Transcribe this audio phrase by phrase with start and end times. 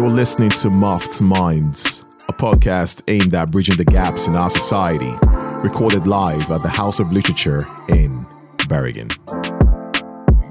[0.00, 5.12] You're listening to Muffed Minds, a podcast aimed at bridging the gaps in our society,
[5.62, 8.26] recorded live at the House of Literature in
[8.66, 9.08] Bergen.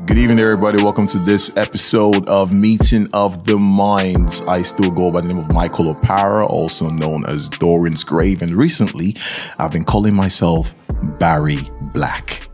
[0.05, 0.83] Good evening, everybody.
[0.83, 4.41] Welcome to this episode of Meeting of the Minds.
[4.41, 8.55] I still go by the name of Michael Opara, also known as Dorian's Grave, and
[8.55, 9.16] recently
[9.57, 10.75] I've been calling myself
[11.18, 12.47] Barry Black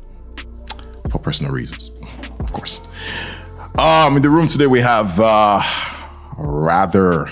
[1.11, 1.91] for personal reasons,
[2.39, 2.79] of course.
[3.77, 5.61] Um, in the room today we have uh,
[6.37, 7.29] rather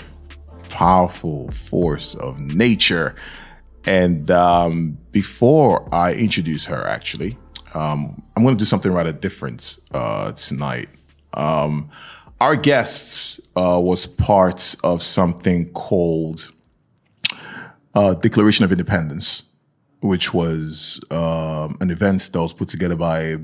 [0.69, 3.15] powerful force of nature,
[3.85, 7.37] and um, before I introduce her, actually,
[7.73, 10.89] um, I'm going to do something rather different uh, tonight.
[11.33, 11.89] Um,
[12.39, 16.51] our guest uh, was part of something called
[17.95, 19.43] uh, Declaration of Independence,
[20.01, 23.37] which was um, an event that was put together by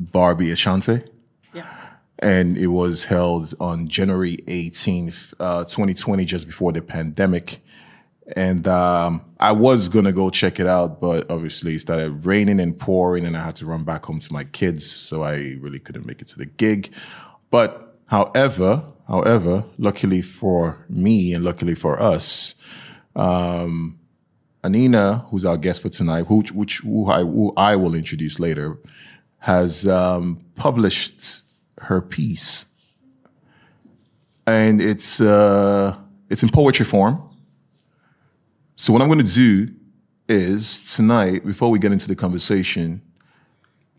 [0.00, 1.06] Barbie Ashante.
[2.20, 7.60] And it was held on January 18th, uh, 2020, just before the pandemic
[8.36, 12.78] and um, I was gonna go check it out, but obviously it started raining and
[12.78, 16.06] pouring, and I had to run back home to my kids, so I really couldn't
[16.06, 16.92] make it to the gig.
[17.50, 22.56] But however, however, luckily for me and luckily for us,
[23.16, 23.98] um,
[24.62, 28.76] Anina, who's our guest for tonight, who, which who I, who I will introduce later,
[29.38, 31.42] has um, published
[31.88, 32.66] her piece,
[34.46, 35.96] and it's uh,
[36.30, 37.28] it's in poetry form
[38.80, 39.74] so what I'm going to do
[40.28, 43.02] is tonight, before we get into the conversation,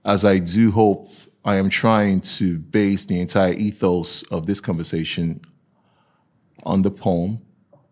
[0.05, 1.09] as I do hope
[1.43, 5.41] I am trying to base the entire ethos of this conversation
[6.63, 7.41] on the poem,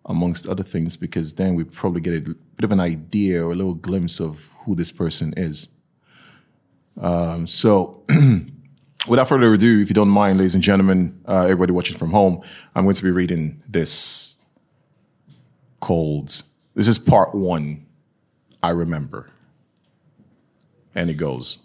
[0.06, 3.56] amongst other things, because then we probably get a bit of an idea or a
[3.56, 5.68] little glimpse of who this person is.
[7.02, 8.06] Um, so,
[9.08, 12.42] without further ado, if you don't mind, ladies and gentlemen, uh, everybody watching from home,
[12.76, 14.38] I'm going to be reading this
[15.80, 16.44] called
[16.76, 17.86] this is part one.
[18.62, 19.30] I remember.
[20.96, 21.60] And it goes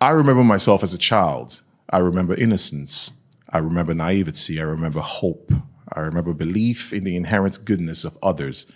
[0.00, 1.62] I remember myself as a child.
[1.88, 3.12] I remember innocence.
[3.48, 4.60] I remember naivety.
[4.60, 5.50] I remember hope.
[5.92, 8.66] I remember belief in the inherent goodness of others.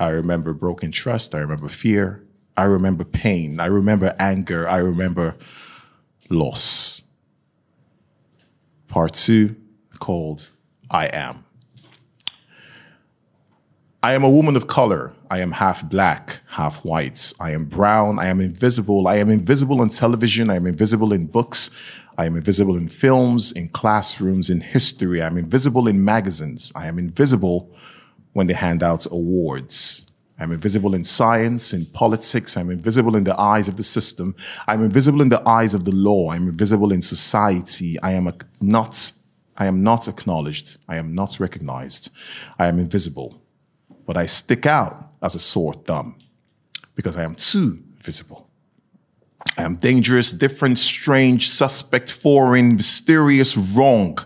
[0.00, 1.34] I remember broken trust.
[1.34, 2.24] I remember fear.
[2.58, 3.60] I remember pain.
[3.60, 4.68] I remember anger.
[4.68, 5.36] I remember
[6.28, 7.02] loss.
[8.88, 9.54] Part two,
[10.00, 10.48] called
[10.90, 11.44] I am.
[14.02, 15.12] I am a woman of color.
[15.30, 17.32] I am half black, half white.
[17.38, 18.18] I am brown.
[18.18, 19.06] I am invisible.
[19.06, 20.50] I am invisible on television.
[20.50, 21.70] I am invisible in books.
[22.16, 25.22] I am invisible in films, in classrooms, in history.
[25.22, 26.72] I am invisible in magazines.
[26.74, 27.70] I am invisible
[28.32, 30.07] when they hand out awards.
[30.38, 32.56] I'm invisible in science, in politics.
[32.56, 34.36] I'm invisible in the eyes of the system.
[34.68, 36.30] I'm invisible in the eyes of the law.
[36.30, 37.98] I'm invisible in society.
[38.00, 39.12] I am not
[39.60, 40.78] I am not acknowledged.
[40.88, 42.10] I am not recognized.
[42.58, 43.42] I am invisible.
[44.06, 46.16] But I stick out as a sore thumb
[46.94, 48.48] because I am too visible.
[49.56, 54.18] I am dangerous, different, strange, suspect, foreign, mysterious, wrong.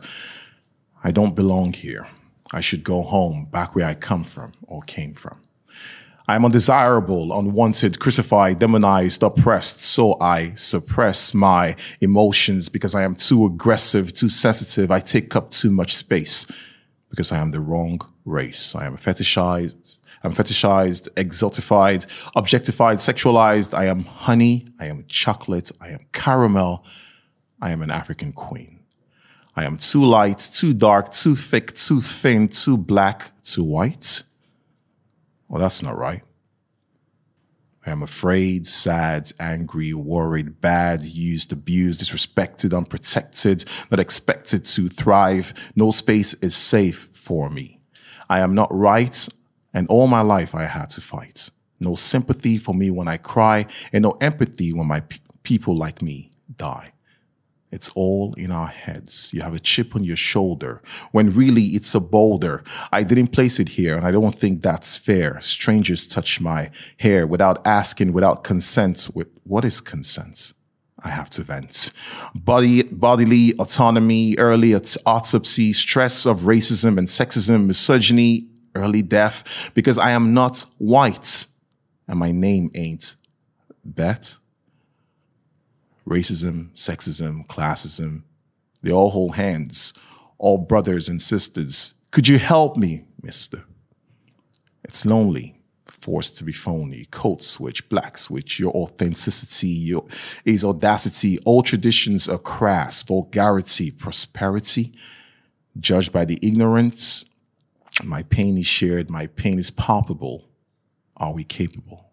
[1.03, 2.07] I don't belong here.
[2.53, 5.41] I should go home, back where I come from or came from.
[6.29, 13.17] I am undesirable, unwanted, crucified, demonized, oppressed, so I suppress my emotions because I am
[13.17, 14.91] too aggressive, too sensitive.
[14.93, 16.47] I take up too much space
[17.11, 18.75] because I am the wrong race.
[18.77, 19.99] I am fetishized.
[20.23, 22.07] I'm fetishized, exotified,
[22.37, 23.75] objectified, sexualized.
[23.77, 24.69] I am honey.
[24.79, 25.73] I am chocolate.
[25.81, 26.85] I am caramel.
[27.61, 28.79] I am an African queen.
[29.57, 34.23] I am too light, too dark, too thick, too thin, too black, too white.
[35.53, 36.23] Well, that's not right.
[37.85, 45.53] I am afraid, sad, angry, worried, bad, used, abused, disrespected, unprotected, not expected to thrive.
[45.77, 47.83] No space is safe for me.
[48.31, 49.29] I am not right,
[49.75, 51.51] and all my life I had to fight.
[51.79, 56.01] No sympathy for me when I cry, and no empathy when my pe- people like
[56.01, 56.95] me die.
[57.73, 59.33] It's all in our heads.
[59.33, 62.63] You have a chip on your shoulder when really it's a boulder.
[62.93, 65.41] I didn't place it here and I don't think that's fair.
[65.41, 69.09] Strangers touch my hair without asking, without consent.
[69.45, 70.53] What is consent?
[71.03, 71.93] I have to vent.
[72.35, 79.45] Body, bodily autonomy, early autopsy, stress of racism and sexism, misogyny, early death,
[79.75, 81.47] because I am not white
[82.07, 83.17] and my name ain't
[83.85, 84.37] Bet
[86.07, 88.23] racism, sexism, classism,
[88.83, 89.95] they all hold hands,
[90.39, 91.95] all brothers and sisters.
[92.11, 93.65] Could you help me, mister?
[94.85, 100.05] It's lonely, forced to be phony, code switch, black switch, your authenticity, your
[100.45, 104.93] is audacity, all traditions are crass, vulgarity, prosperity,
[105.79, 107.25] judged by the ignorance.
[108.03, 110.49] My pain is shared, my pain is palpable.
[111.17, 112.12] Are we capable?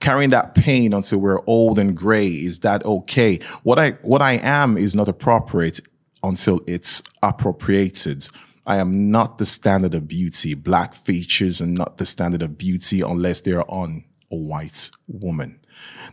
[0.00, 3.40] Carrying that pain until we're old and gray, is that okay?
[3.62, 5.80] What I what I am is not appropriate
[6.22, 8.28] until it's appropriated.
[8.66, 10.54] I am not the standard of beauty.
[10.54, 15.58] Black features are not the standard of beauty unless they are on a white woman.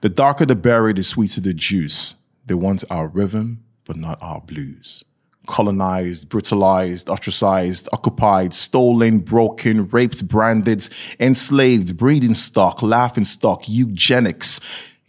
[0.02, 2.16] The darker the berry, the sweeter the juice.
[2.46, 5.04] They want our rhythm, but not our blues.
[5.47, 10.88] Colonized, brutalized, ostracized, occupied, stolen, broken, raped, branded,
[11.19, 14.59] enslaved, breeding stock, laughing stock, eugenics,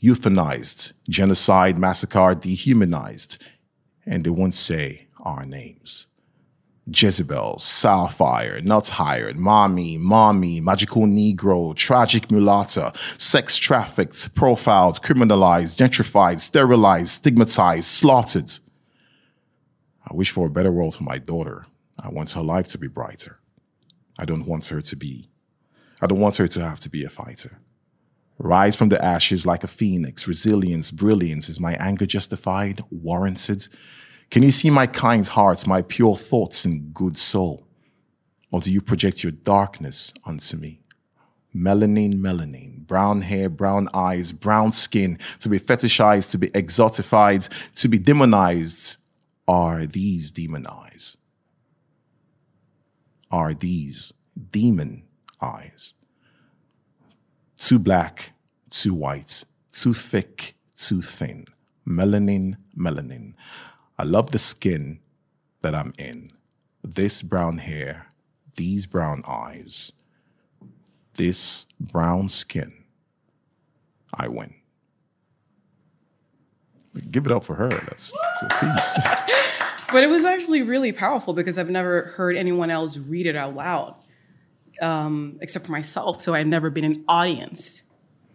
[0.03, 3.43] euthanized, genocide, massacre, dehumanized.
[4.05, 6.07] And they won't say our names.
[6.89, 16.39] Jezebel, Sapphire, Not Hired, Mommy, Mommy, Magical Negro, Tragic Mulatta, Sex Trafficked, Profiled, Criminalized, Gentrified,
[16.39, 18.61] Sterilized, Stigmatized, Slaughtered.
[20.09, 21.67] I wish for a better world for my daughter.
[21.99, 23.39] I want her life to be brighter.
[24.19, 25.29] I don't want her to be,
[26.01, 27.59] I don't want her to have to be a fighter.
[28.39, 31.49] Rise from the ashes like a phoenix, resilience, brilliance.
[31.49, 33.67] Is my anger justified, warranted?
[34.31, 37.67] Can you see my kind heart, my pure thoughts and good soul?
[38.51, 40.81] Or do you project your darkness onto me?
[41.55, 47.89] Melanin, melanin, brown hair, brown eyes, brown skin, to be fetishized, to be exotified, to
[47.89, 48.97] be demonized.
[49.49, 51.17] Are these demon eyes?
[53.31, 54.13] Are these
[54.51, 55.05] demon
[55.41, 55.95] eyes?
[57.57, 58.33] Too black,
[58.71, 61.47] too white, too thick, too thin.
[61.87, 63.35] Melanin, melanin.
[63.99, 64.99] I love the skin
[65.63, 66.33] that I'm in.
[66.83, 68.09] This brown hair,
[68.57, 69.93] these brown eyes,
[71.15, 72.73] this brown skin.
[74.13, 74.55] I win.
[77.11, 77.69] Give it up for her.
[77.69, 78.99] That's, that's a piece.
[79.93, 83.55] but it was actually really powerful because I've never heard anyone else read it out
[83.55, 83.95] loud,
[84.81, 86.23] um, except for myself.
[86.23, 87.83] So I've never been an audience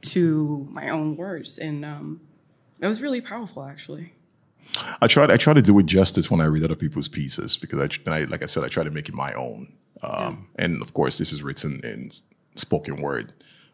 [0.02, 2.22] to my own words, and um,
[2.80, 4.14] it was really powerful, actually.
[5.02, 5.26] I try.
[5.26, 8.24] I try to do it justice when I read other people's pieces because I, I
[8.24, 9.74] like I said, I try to make it my own.
[10.02, 10.66] Um, yeah.
[10.66, 12.10] And of course, this is written in
[12.56, 13.34] spoken word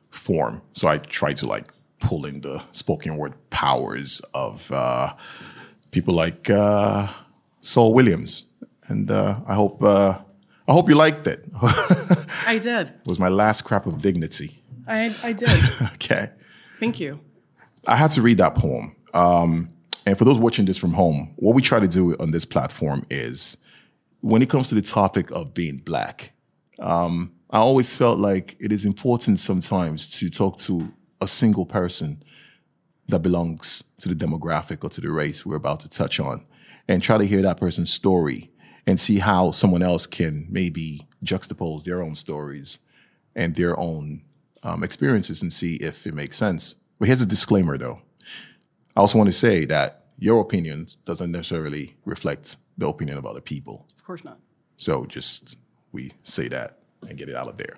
[0.09, 5.13] form, so I try to like pull in the spoken word powers of uh,
[5.91, 7.07] people like uh,
[7.61, 8.53] Saul Williams,
[8.87, 10.17] and uh, I hope uh,
[10.67, 11.45] I hope you liked it.
[12.45, 12.87] I did.
[12.87, 14.61] It was my last crap of dignity.
[14.87, 15.49] I I did.
[15.93, 16.29] okay.
[16.79, 17.19] Thank you.
[17.87, 18.95] I had to read that poem.
[19.13, 19.69] Um,
[20.05, 23.05] and for those watching this from home, what we try to do on this platform
[23.09, 23.57] is
[24.21, 26.31] when it comes to the topic of being black,
[26.79, 30.91] um, I always felt like it is important sometimes to talk to
[31.21, 32.23] a single person
[33.07, 36.45] that belongs to the demographic or to the race we're about to touch on
[36.87, 38.51] and try to hear that person's story
[38.85, 42.79] and see how someone else can maybe juxtapose their own stories
[43.35, 44.21] and their own
[44.63, 46.75] um, experiences and see if it makes sense.
[46.99, 48.01] But here's a disclaimer though.
[48.95, 53.41] I also want to say that your opinion doesn't necessarily reflect the opinion of other
[53.41, 53.85] people.
[53.97, 54.39] Of course not.
[54.77, 55.57] So just
[55.91, 57.77] we say that and get it out of there.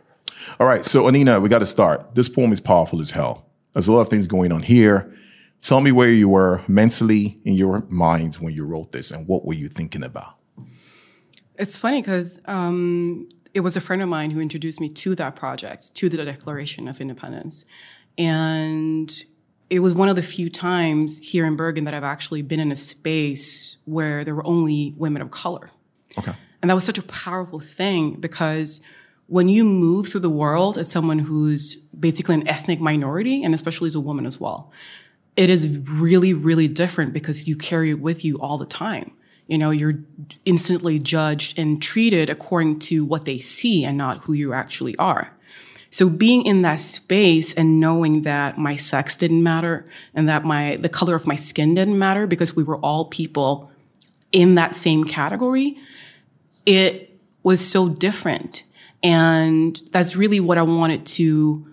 [0.59, 2.15] All right, so Anina, we got to start.
[2.15, 3.45] This poem is powerful as hell.
[3.73, 5.15] There's a lot of things going on here.
[5.61, 9.45] Tell me where you were mentally in your minds when you wrote this and what
[9.45, 10.35] were you thinking about?
[11.55, 15.35] It's funny because um, it was a friend of mine who introduced me to that
[15.35, 17.65] project, to the Declaration of Independence.
[18.17, 19.23] And
[19.69, 22.71] it was one of the few times here in Bergen that I've actually been in
[22.71, 25.71] a space where there were only women of color.
[26.17, 26.33] Okay.
[26.61, 28.81] And that was such a powerful thing because
[29.29, 33.87] when you move through the world as someone who's basically an ethnic minority, and especially
[33.87, 34.71] as a woman as well,
[35.37, 39.11] it is really, really different because you carry it with you all the time.
[39.47, 39.99] You know, you're
[40.45, 45.31] instantly judged and treated according to what they see and not who you actually are.
[45.91, 50.75] So being in that space and knowing that my sex didn't matter and that my
[50.75, 53.71] the color of my skin didn't matter because we were all people
[54.31, 55.77] in that same category,
[56.65, 58.63] it was so different.
[59.03, 61.65] And that's really what I wanted to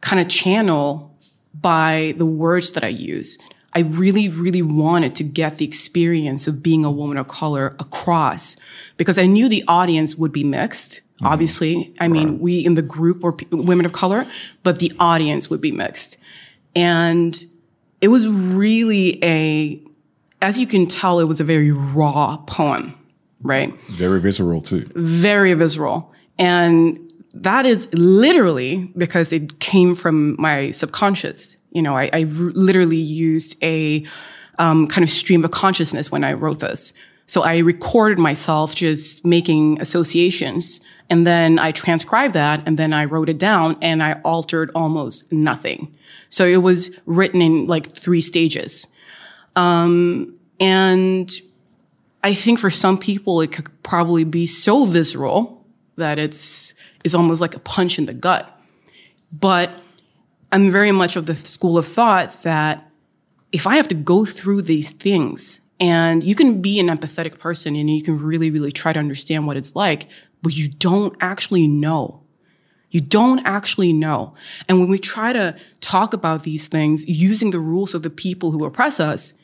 [0.00, 1.16] kind of channel
[1.54, 3.38] by the words that I use.
[3.72, 8.56] I really, really wanted to get the experience of being a woman of color across
[8.96, 11.00] because I knew the audience would be mixed.
[11.16, 11.26] Mm-hmm.
[11.26, 12.40] Obviously, I mean, right.
[12.40, 14.26] we in the group were p- women of color,
[14.62, 16.16] but the audience would be mixed.
[16.74, 17.42] And
[18.00, 19.82] it was really a,
[20.40, 22.98] as you can tell, it was a very raw poem,
[23.42, 23.78] right?
[23.88, 24.90] Very visceral too.
[24.94, 26.14] Very visceral.
[26.38, 26.98] And
[27.34, 31.56] that is literally because it came from my subconscious.
[31.70, 34.06] You know, I, literally used a
[34.58, 36.92] um, kind of stream of consciousness when I wrote this.
[37.26, 43.04] So I recorded myself just making associations and then I transcribed that and then I
[43.04, 45.94] wrote it down and I altered almost nothing.
[46.28, 48.86] So it was written in like three stages.
[49.54, 51.30] Um, and
[52.24, 55.55] I think for some people, it could probably be so visceral
[55.96, 56.74] that it's,
[57.04, 58.50] is almost like a punch in the gut.
[59.32, 59.70] But
[60.52, 62.90] I'm very much of the school of thought that
[63.52, 67.76] if I have to go through these things and you can be an empathetic person
[67.76, 70.08] and you can really, really try to understand what it's like,
[70.42, 72.22] but you don't actually know.
[72.90, 74.34] You don't actually know.
[74.68, 78.52] And when we try to talk about these things using the rules of the people
[78.52, 79.34] who oppress us,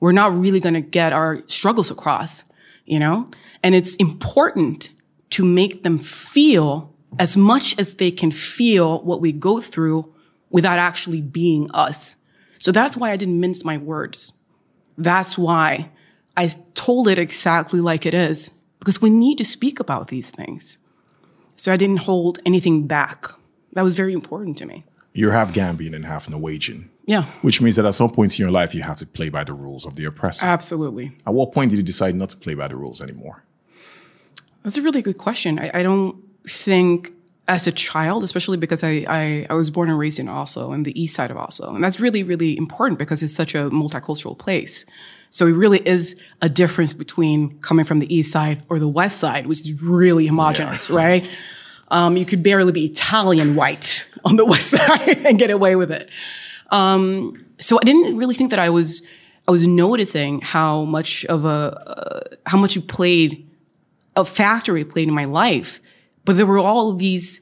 [0.00, 2.44] we're not really going to get our struggles across,
[2.84, 3.30] you know?
[3.62, 4.90] And it's important
[5.30, 10.12] to make them feel as much as they can feel what we go through
[10.50, 12.16] without actually being us.
[12.58, 14.32] So that's why I didn't mince my words.
[14.96, 15.90] That's why
[16.36, 20.78] I told it exactly like it is, because we need to speak about these things.
[21.56, 23.26] So I didn't hold anything back.
[23.72, 24.84] That was very important to me.
[25.12, 26.90] You're half Gambian and half Norwegian.
[27.04, 27.24] Yeah.
[27.42, 29.54] Which means that at some points in your life, you have to play by the
[29.54, 30.44] rules of the oppressor.
[30.44, 31.16] Absolutely.
[31.26, 33.44] At what point did you decide not to play by the rules anymore?
[34.68, 35.58] That's a really good question.
[35.58, 37.10] I, I don't think
[37.48, 40.84] as a child, especially because I, I, I, was born and raised in Oslo and
[40.84, 41.74] the east side of Oslo.
[41.74, 44.84] And that's really, really important because it's such a multicultural place.
[45.30, 49.20] So it really is a difference between coming from the east side or the west
[49.20, 50.96] side, which is really homogenous, yeah.
[50.96, 51.30] right?
[51.90, 55.90] Um, you could barely be Italian white on the west side and get away with
[55.90, 56.10] it.
[56.68, 59.00] Um, so I didn't really think that I was
[59.46, 63.47] I was noticing how much of a uh, how much you played
[64.18, 65.80] a factory played in my life
[66.28, 67.40] but there were all these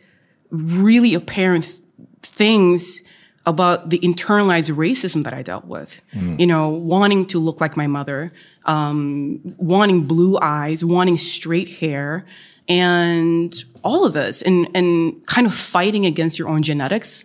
[0.50, 1.80] really apparent th-
[2.23, 3.02] things
[3.45, 6.00] about the internalized racism that I dealt with.
[6.14, 6.38] Mm.
[6.38, 8.33] You know, wanting to look like my mother,
[8.64, 12.26] um, wanting blue eyes, wanting straight hair,
[12.68, 13.52] and
[13.83, 17.25] all of this, and and kind of fighting against your own genetics.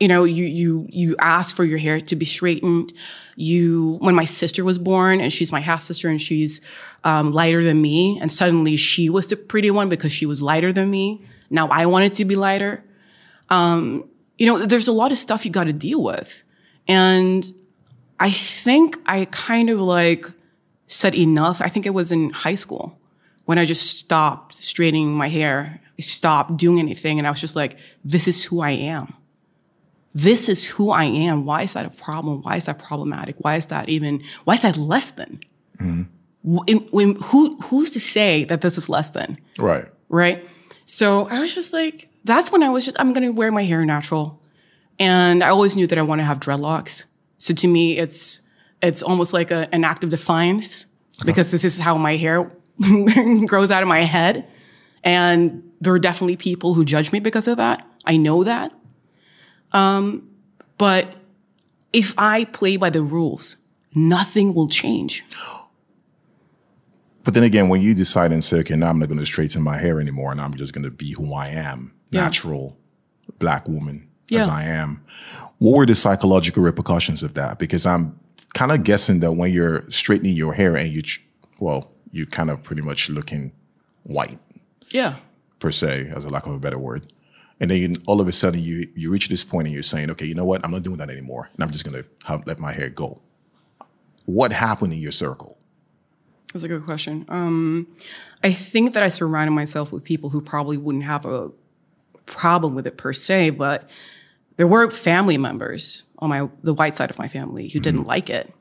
[0.00, 2.92] You know, you you you ask for your hair to be straightened.
[3.38, 6.60] You, when my sister was born, and she's my half sister, and she's
[7.04, 10.72] um, lighter than me, and suddenly she was the pretty one because she was lighter
[10.72, 11.24] than me.
[11.50, 12.82] Now I wanted to be lighter.
[13.48, 16.42] Um, you know, there's a lot of stuff you got to deal with,
[16.88, 17.50] and
[18.20, 20.26] I think I kind of like
[20.88, 21.60] said enough.
[21.60, 22.98] I think it was in high school
[23.46, 27.56] when I just stopped straightening my hair, I stopped doing anything, and I was just
[27.56, 29.14] like, "This is who I am."
[30.16, 31.44] This is who I am.
[31.44, 32.40] Why is that a problem?
[32.40, 33.36] Why is that problematic?
[33.40, 35.40] Why is that even, why is that less than?
[35.78, 36.58] Mm-hmm.
[36.66, 39.36] In, when who who's to say that this is less than?
[39.58, 39.84] Right.
[40.08, 40.48] Right?
[40.86, 43.84] So i was just like that's when i was just i'm gonna wear my hair
[43.84, 44.40] natural.
[44.98, 47.04] And i always knew that i want to have dreadlocks.
[47.36, 48.40] So to me it's
[48.80, 50.86] it's almost like a, an act of defiance
[51.26, 52.50] because this is how my hair
[53.46, 54.46] grows out of my head.
[55.04, 57.86] And there are definitely people who judge me because of that.
[58.06, 58.72] I know that
[59.72, 60.28] um,
[60.78, 61.14] but
[61.92, 63.56] if i play by the rules
[63.94, 65.24] nothing will change
[67.26, 69.60] but then again, when you decide and say, okay, now I'm not going to straighten
[69.60, 72.20] my hair anymore and I'm just going to be who I am, yeah.
[72.20, 72.78] natural
[73.40, 74.42] black woman yeah.
[74.42, 75.04] as I am,
[75.58, 77.58] what were the psychological repercussions of that?
[77.58, 78.16] Because I'm
[78.54, 81.02] kind of guessing that when you're straightening your hair and you,
[81.58, 83.50] well, you're kind of pretty much looking
[84.04, 84.38] white.
[84.90, 85.16] Yeah.
[85.58, 87.12] Per se, as a lack of a better word.
[87.58, 90.10] And then you, all of a sudden you you reach this point and you're saying,
[90.10, 90.64] okay, you know what?
[90.64, 91.48] I'm not doing that anymore.
[91.54, 93.20] And I'm just going to let my hair go.
[94.26, 95.56] What happened in your circle?
[96.52, 97.24] That's a good question.
[97.28, 97.86] Um,
[98.42, 101.50] I think that I surrounded myself with people who probably wouldn't have a
[102.26, 103.88] problem with it per se, but
[104.56, 108.08] there were family members on my the white side of my family who didn't mm-hmm.
[108.08, 108.52] like it.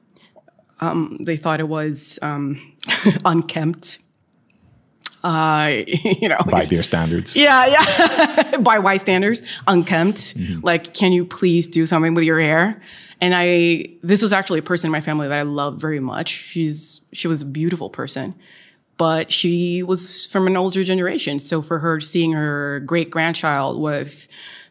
[0.81, 2.75] Um, they thought it was um,
[3.25, 3.99] unkempt.
[5.25, 7.35] Uh, you know, by their standards.
[7.45, 10.37] Yeah, yeah, by white standards, unkempt.
[10.37, 10.59] Mm-hmm.
[10.63, 12.79] Like, can you please do something with your hair?
[13.19, 16.29] And I, this was actually a person in my family that I love very much.
[16.29, 18.35] She's, she was a beautiful person,
[18.97, 21.39] but she was from an older generation.
[21.39, 24.27] So for her, seeing her great grandchild with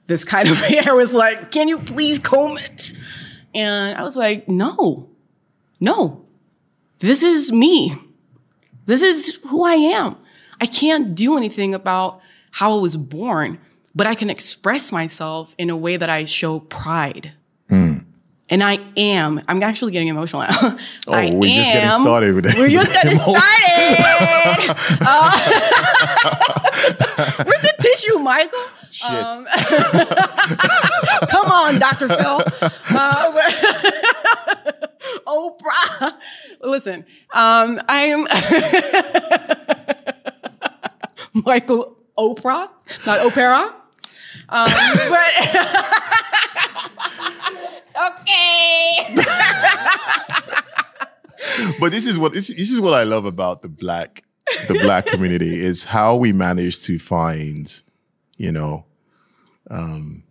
[0.06, 2.92] this kind of hair was like, can you please comb it?
[3.56, 5.08] And I was like, no,
[5.80, 6.24] no,
[7.00, 7.96] this is me.
[8.86, 10.16] This is who I am.
[10.60, 12.20] I can't do anything about
[12.52, 13.58] how I was born,
[13.94, 17.32] but I can express myself in a way that I show pride.
[17.68, 18.04] Mm.
[18.50, 19.40] And I am.
[19.48, 20.54] I'm actually getting emotional now.
[21.08, 23.40] oh, I we're am, just getting started with We're just getting started.
[25.00, 25.30] uh,
[27.44, 28.60] Where's the tissue, Michael?
[28.90, 29.10] Shit.
[29.10, 29.46] Um,
[31.28, 32.08] come on, Dr.
[32.08, 32.42] Phil.
[32.90, 33.32] Uh,
[35.26, 36.14] Oprah.
[36.60, 38.26] Listen, um, I am
[41.44, 42.68] Michael Oprah,
[43.06, 43.74] not Opera.
[44.48, 44.70] Um,
[45.08, 45.30] but
[48.20, 49.14] okay.
[51.80, 54.24] but this is what this, this is what I love about the black
[54.68, 57.82] the black community is how we manage to find,
[58.36, 58.84] you know,
[59.70, 60.22] um,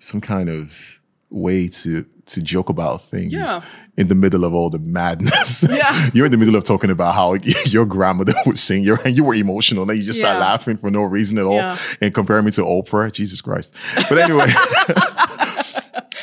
[0.00, 0.97] some kind of
[1.30, 3.62] way to to joke about things Yeah.
[3.96, 5.62] in the middle of all the madness.
[5.68, 6.10] Yeah.
[6.12, 7.34] You're in the middle of talking about how
[7.66, 10.76] your grandmother would sing, you and you were emotional, and then you just start laughing
[10.76, 11.78] for no reason at all Yeah.
[12.02, 13.10] and compare me to Oprah.
[13.12, 13.74] Jesus Christ.
[14.08, 14.46] But anyway.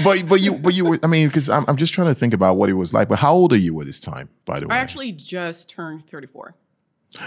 [0.03, 2.33] But but you but you were I mean because I'm I'm just trying to think
[2.33, 3.07] about what it was like.
[3.07, 4.27] But how old are you at this time?
[4.43, 6.53] By the way, I actually just turned 34.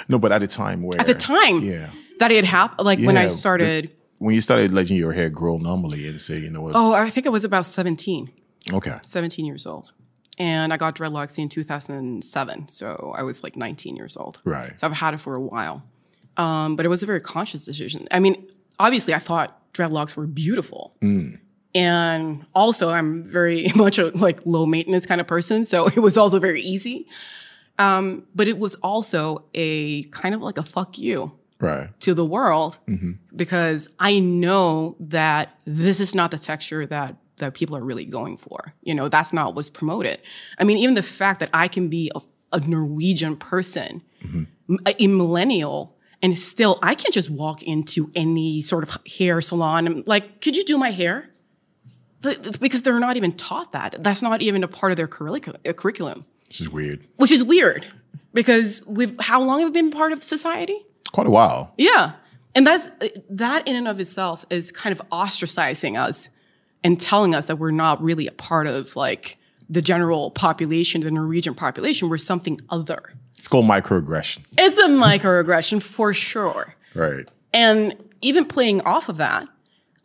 [0.09, 3.15] no, but at the time where At the time yeah, that it happened, like when
[3.15, 6.51] Yeah, I the- started, when you started letting your hair grow normally and say, you
[6.51, 8.31] know what, oh, I think I was about 17.
[8.73, 9.93] okay, 17 years old.
[10.41, 12.69] And I got dreadlocks in 2007.
[12.69, 14.39] So I was like 19 years old.
[14.45, 15.83] right, So I've had it for a while.
[16.37, 18.07] Um, but it was a very conscious decision.
[18.13, 18.47] I mean,
[18.79, 20.95] obviously, I thought dreadlocks were beautiful.
[21.75, 25.65] And also, I'm very much a like low maintenance kind of person.
[25.65, 27.09] So it was also very easy.
[27.81, 32.25] Um, but it was also a kind of like a fuck you right, to the
[32.25, 32.79] world
[33.35, 38.37] because I know that this is not the texture that that people are really going
[38.37, 38.75] for.
[38.83, 40.21] You know, that's not what's promoted.
[40.59, 42.21] I mean, even the fact that I can be a,
[42.53, 44.03] a Norwegian person,
[44.87, 50.07] a millennial, and still I can't just walk into any sort of hair salon and
[50.07, 51.31] like, could you do my hair?
[52.61, 54.03] Because they're not even taught that.
[54.03, 57.07] That's not even a part of their uh, curriculum, which is weird.
[57.17, 57.87] which is weird.
[58.35, 60.85] Because we've how long have we been part of society?
[61.13, 61.73] Quite a while.
[61.79, 62.13] Yeah.
[62.55, 62.91] And that's
[63.31, 66.29] that in and of itself is kind of ostracizing us
[66.83, 69.39] and telling us that we're not really a part of like
[69.69, 72.09] the general population, the Norwegian population.
[72.09, 73.15] We're something other.
[73.37, 74.45] It's called microaggression.
[74.57, 76.75] It's a microaggression for sure.
[76.95, 77.29] Right.
[77.53, 79.47] And even playing off of that,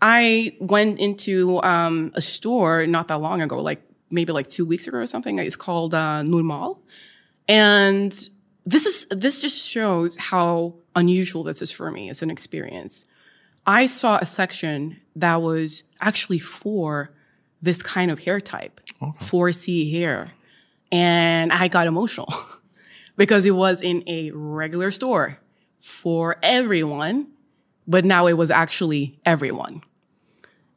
[0.02, 4.86] I went into um, a store not that long ago, like maybe like two weeks
[4.86, 5.40] ago or something.
[5.40, 6.84] It's called uh, Normal,
[7.48, 8.30] and
[8.66, 13.06] this is this just shows how unusual this is for me as an experience.
[13.66, 17.12] I saw a section that was actually for
[17.62, 20.32] this kind of hair type, 4C hair,
[20.92, 22.34] and I got emotional
[23.18, 25.40] because it was in a regular store
[25.80, 27.28] for everyone,
[27.88, 29.82] but now it was actually everyone.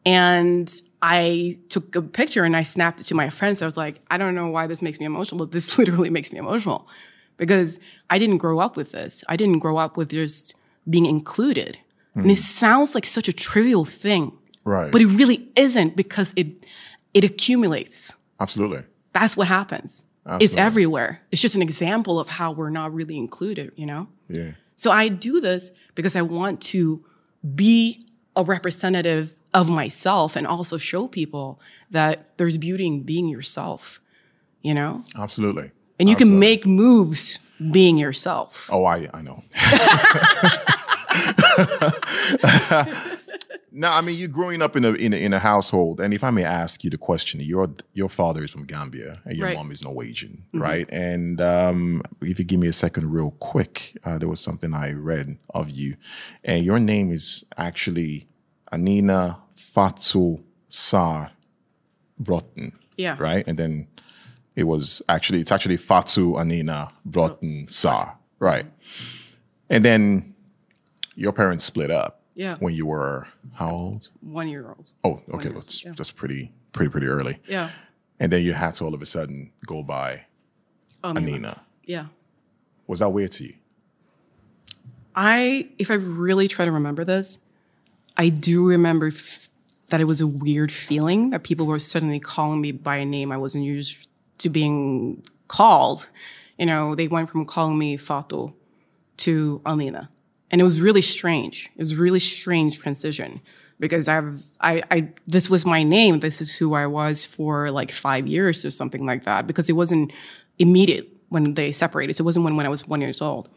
[0.04, 0.72] And
[1.02, 3.62] I took a picture and I snapped it to my friends.
[3.62, 6.32] I was like, I don't know why this makes me emotional, but this literally makes
[6.32, 6.88] me emotional
[7.36, 7.78] because
[8.10, 9.22] I didn't grow up with this.
[9.28, 10.54] I didn't grow up with just
[10.88, 11.78] being included.
[12.14, 14.32] And it sounds like such a trivial thing,
[14.64, 14.90] Right.
[14.90, 16.46] but it really isn't because it
[17.12, 18.16] it accumulates.
[18.40, 18.84] Absolutely.
[19.12, 20.04] That's what happens.
[20.40, 21.20] It's everywhere.
[21.30, 24.08] It's just an example of how we're not really included, you know?
[24.28, 24.52] Yeah.
[24.74, 27.04] So I do this because I want to
[27.54, 34.00] be a representative of myself and also show people that there's beauty in being yourself,
[34.62, 35.04] you know?
[35.16, 35.70] Absolutely.
[35.98, 37.38] And you can make moves
[37.70, 38.68] being yourself.
[38.72, 39.42] Oh, I I know.
[43.72, 46.24] no, I mean you're growing up in a, in a in a household, and if
[46.24, 49.56] I may ask you the question, your your father is from Gambia and your Right.
[49.56, 50.88] mom is Norwegian, right?
[50.90, 54.92] And um, if you give me a second, real quick, uh, there was something I
[54.92, 55.96] read of you,
[56.44, 58.26] and your name is actually
[58.72, 61.30] Anina Fatu Sar
[62.22, 63.16] Bråten, Yeah.
[63.18, 63.46] right?
[63.46, 63.88] And then
[64.56, 68.66] it was actually it's actually Fatu Anina Bråten Sar, right?
[69.70, 70.34] And then
[71.14, 72.56] your parents split up Yeah.
[72.58, 74.08] when you were how old?
[74.20, 74.92] One year old.
[75.04, 75.92] Oh, okay, that's yeah.
[75.96, 77.38] that's pretty pretty pretty early.
[77.46, 77.70] Yeah.
[78.18, 80.24] And then you had to all of a sudden go by
[81.04, 81.62] Um, Anina.
[81.84, 82.06] Yeah.
[82.86, 83.54] Was that weird to you?
[85.14, 87.38] I, if I really try to remember this,
[88.16, 89.48] I do remember f-
[89.88, 93.32] that it was a weird feeling that people were suddenly calling me by a name
[93.32, 96.08] I wasn't used to being called.
[96.58, 98.54] You know, they went from calling me Fato
[99.18, 100.10] to Anina.
[100.50, 101.70] And it was really strange.
[101.76, 103.40] It was really strange transition
[103.80, 106.20] because I've, I, I, this was my name.
[106.20, 109.74] This is who I was for like five years or something like that because it
[109.74, 110.12] wasn't
[110.58, 112.16] immediate when they separated.
[112.16, 113.48] So it wasn't when, when I was one years old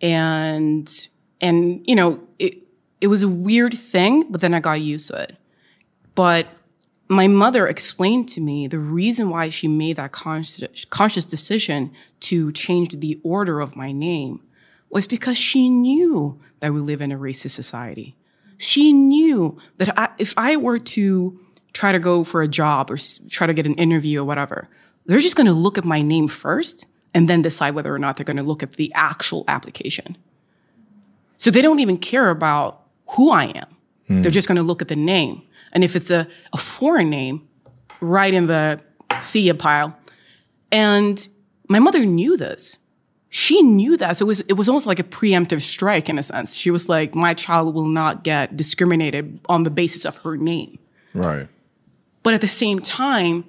[0.00, 1.08] and
[1.40, 2.58] and you know it
[3.00, 5.36] it was a weird thing but then i got used to it
[6.14, 6.46] but
[7.08, 12.52] my mother explained to me the reason why she made that conscious conscious decision to
[12.52, 14.40] change the order of my name
[14.90, 18.16] was because she knew that we live in a racist society.
[18.58, 21.38] She knew that I, if I were to
[21.72, 22.96] try to go for a job or
[23.28, 24.68] try to get an interview or whatever,
[25.04, 28.16] they're just going to look at my name first and then decide whether or not
[28.16, 30.16] they're going to look at the actual application.
[31.36, 33.66] So they don't even care about who I am.
[34.08, 34.30] They're hmm.
[34.30, 35.42] just going to look at the name.
[35.76, 37.46] And if it's a, a foreign name,
[38.00, 38.80] right in the
[39.20, 39.94] see pile.
[40.72, 41.28] And
[41.68, 42.78] my mother knew this.
[43.28, 44.16] She knew that.
[44.16, 46.56] So it was, it was almost like a preemptive strike in a sense.
[46.56, 50.78] She was like, my child will not get discriminated on the basis of her name.
[51.12, 51.46] Right.
[52.22, 53.44] But at the same time,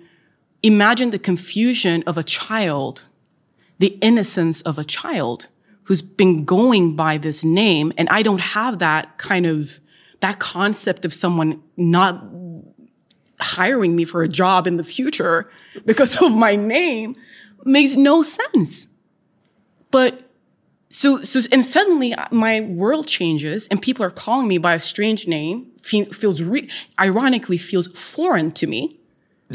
[0.62, 3.06] imagine the confusion of a child,
[3.80, 5.48] the innocence of a child
[5.84, 7.94] who's been going by this name.
[7.98, 9.80] And I don't have that kind of,
[10.20, 12.24] that concept of someone not
[13.40, 15.50] hiring me for a job in the future
[15.86, 17.16] because of my name
[17.66, 18.88] makes no sense.
[19.92, 20.30] But
[20.90, 25.28] so, so, and suddenly my world changes and people are calling me by a strange
[25.28, 29.00] name, fe- feels, re- ironically feels foreign to me.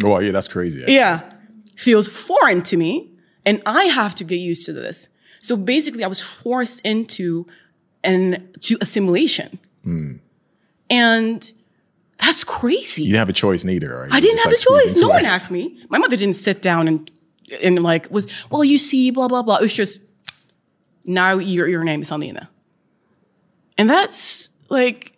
[0.03, 0.81] Oh, yeah, that's crazy.
[0.81, 0.95] actually.
[0.95, 1.33] Yeah.
[1.77, 3.11] Feels foreign to me.
[3.45, 5.09] And I have to get used to this.
[5.41, 7.47] So basically I was forced into
[8.05, 9.59] an, to assimilation.
[9.83, 10.17] Hmm.
[10.93, 11.51] And
[12.19, 13.03] that's crazy.
[13.03, 14.13] You didn't have a choice neither, right?
[14.13, 14.97] I didn't have like, a choice.
[14.97, 15.83] No one asked me.
[15.89, 17.11] My mother didn't sit down and
[17.63, 18.63] and like was well.
[18.63, 19.57] You see, blah blah blah.
[19.57, 20.03] It was just
[21.07, 22.51] now your your name is on the Anina,
[23.79, 25.17] and that's like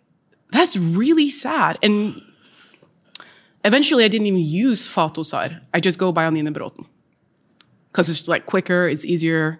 [0.51, 1.77] that's really sad.
[1.83, 2.21] And
[3.65, 5.59] eventually, I didn't even use Fatosar.
[5.73, 6.85] I just go by on Anina Bråten
[7.91, 9.59] because it's like quicker, it's easier.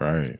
[0.00, 0.38] Right.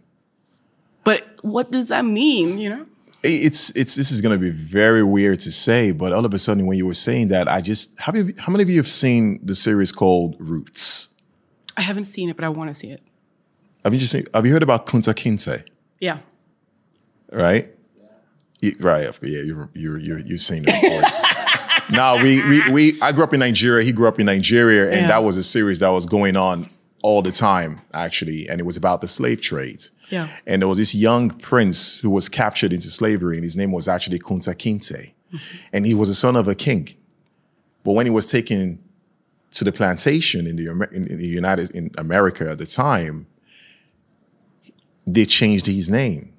[1.03, 2.59] But what does that mean?
[2.59, 2.87] You know?
[3.23, 6.39] It's it's this is going to be very weird to say, but all of a
[6.39, 8.89] sudden when you were saying that, I just how many how many of you have
[8.89, 11.09] seen the series called Roots?
[11.77, 13.03] I haven't seen it, but I want to see it.
[13.85, 15.65] Have you just seen, have you heard about Kunta Kinte?
[16.01, 16.19] Yeah.
[17.31, 17.69] Right,
[18.63, 19.17] Y- right.
[19.23, 21.25] Yeah, you're you're you're you've seen it, of course.
[21.91, 23.85] no, we, we we I grew up in Nigeria.
[23.85, 25.07] He grew up in Nigeria, and Yeah.
[25.09, 26.69] that was a series that was going on
[27.03, 29.85] all the time, actually, and it was about the slave trade.
[30.11, 30.29] Yeah.
[30.47, 33.89] And there was this young prince who was captured into slavery, and his name was
[33.89, 35.13] actually Kunta Kinte.
[35.33, 35.37] Mm-hmm.
[35.73, 36.95] And he was a son of a king.
[37.85, 38.83] But when he was taken
[39.53, 43.27] to the plantation in the, in, in the United in America at the time,
[45.07, 46.33] they changed his name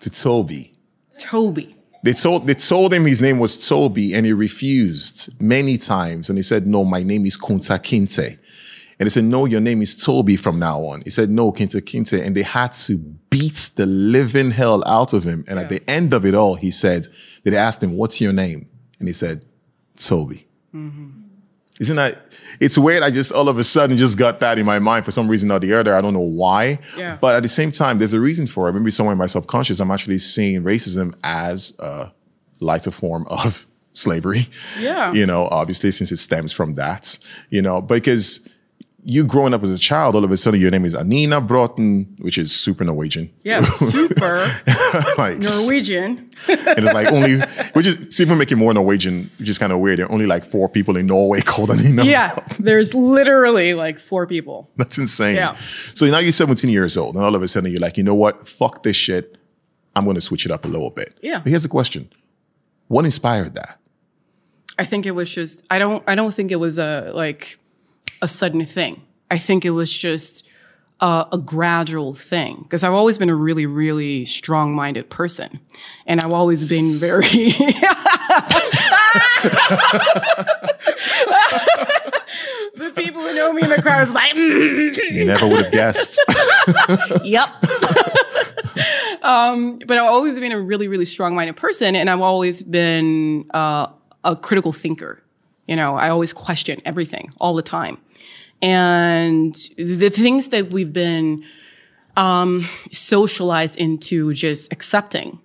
[0.00, 0.72] to Toby.
[1.18, 1.76] Toby.
[2.02, 6.28] They told they told him his name was Toby, and he refused many times.
[6.28, 8.38] And he said, "No, my name is Kunta Kinte."
[8.98, 11.80] And they said, "No, your name is Toby from now on." He said, "No, Kunta
[11.82, 12.96] Kinte." And they had to
[13.30, 15.44] beat the living hell out of him.
[15.46, 17.08] And at the end of it all, he said,
[17.44, 19.44] "They asked him, what's your name?" And he said,
[19.96, 21.16] "Toby." Mm-hmm.
[21.78, 22.32] Isn't that?
[22.58, 23.02] It's weird.
[23.02, 25.50] I just all of a sudden just got that in my mind for some reason
[25.50, 25.94] or the other.
[25.94, 26.78] I don't know why.
[26.96, 27.18] Yeah.
[27.20, 28.72] But at the same time, there's a reason for it.
[28.72, 32.12] Maybe somewhere in my subconscious, I'm actually seeing racism as a
[32.60, 34.48] lighter form of slavery.
[34.80, 35.12] Yeah.
[35.12, 37.18] You know, obviously since it stems from that.
[37.50, 38.48] You know, because
[39.08, 42.20] you growing up as a child, all of a sudden your name is Anina Bråten,
[42.20, 43.32] which is super Norwegian.
[43.44, 44.38] Yeah, super
[45.16, 46.28] like Norwegian.
[46.48, 47.38] and it's like only,
[47.74, 50.00] which is see if we make it more Norwegian, which is kind of weird.
[50.00, 52.04] There are only like four people in Norway called Anina.
[52.04, 54.68] Yeah, there's literally like four people.
[54.76, 55.36] That's insane.
[55.36, 55.56] Yeah.
[55.94, 58.16] So now you're 17 years old, and all of a sudden you're like, you know
[58.16, 58.48] what?
[58.48, 59.38] Fuck this shit.
[59.94, 61.16] I'm going to switch it up a little bit.
[61.22, 61.38] Yeah.
[61.38, 62.10] But here's the question:
[62.88, 63.78] What inspired that?
[64.80, 67.60] I think it was just I don't I don't think it was a like
[68.22, 69.02] a sudden thing.
[69.30, 70.48] I think it was just
[71.00, 75.60] a, a gradual thing because I've always been a really really strong minded person,
[76.06, 77.26] and I've always been very.
[82.76, 85.72] the people who know me in the crowd is like, "Mm." You never would have
[85.72, 86.20] guessed.
[87.24, 87.48] yep.
[89.22, 93.88] um, but I've always been a really, really strong-minded person, and I've always been uh,
[94.24, 95.22] a critical thinker.
[95.66, 97.98] You know, I always question everything all the time,
[98.62, 101.44] and the things that we've been
[102.16, 105.38] um, socialized into just accepting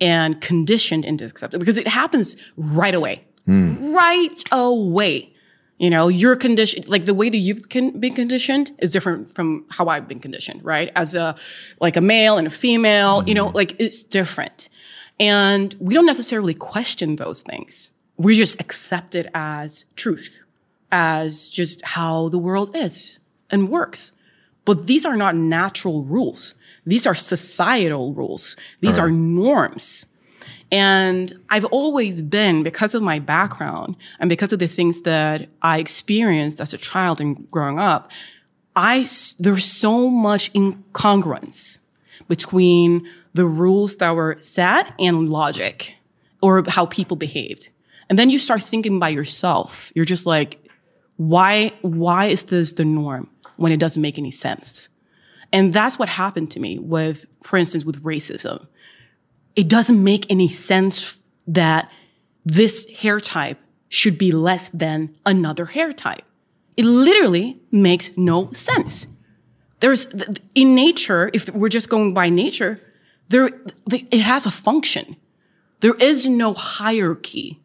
[0.00, 5.28] and conditioned into accepting because it happens right away, right away.
[5.78, 9.64] You know, your condition, like the way that you've can been conditioned is different from
[9.68, 10.92] how I've been conditioned, right?
[10.94, 11.34] As a,
[11.80, 14.68] like a male and a female, you know, like it's different.
[15.18, 17.90] And we don't necessarily question those things.
[18.16, 20.38] We just accept it as truth,
[20.92, 23.18] as just how the world is
[23.50, 24.12] and works.
[24.64, 26.54] But these are not natural rules.
[26.86, 28.56] These are societal rules.
[28.80, 30.06] These are norms.
[30.70, 35.78] And I've always been, because of my background and because of the things that I
[35.78, 38.10] experienced as a child and growing up,
[38.74, 39.06] I,
[39.38, 41.78] there's so much incongruence
[42.26, 45.96] between the rules that were set and logic
[46.40, 47.68] or how people behaved.
[48.08, 49.92] And then you start thinking by yourself.
[49.94, 50.61] You're just like,
[51.28, 54.88] why, why is this the norm when it doesn't make any sense?
[55.52, 58.66] And that's what happened to me with, for instance, with racism.
[59.54, 61.90] It doesn't make any sense that
[62.44, 63.58] this hair type
[63.88, 66.24] should be less than another hair type.
[66.76, 69.06] It literally makes no sense.
[69.80, 70.06] There's
[70.54, 72.80] in nature, if we're just going by nature,
[73.28, 73.50] there
[73.90, 75.16] it has a function.
[75.80, 77.61] There is no hierarchy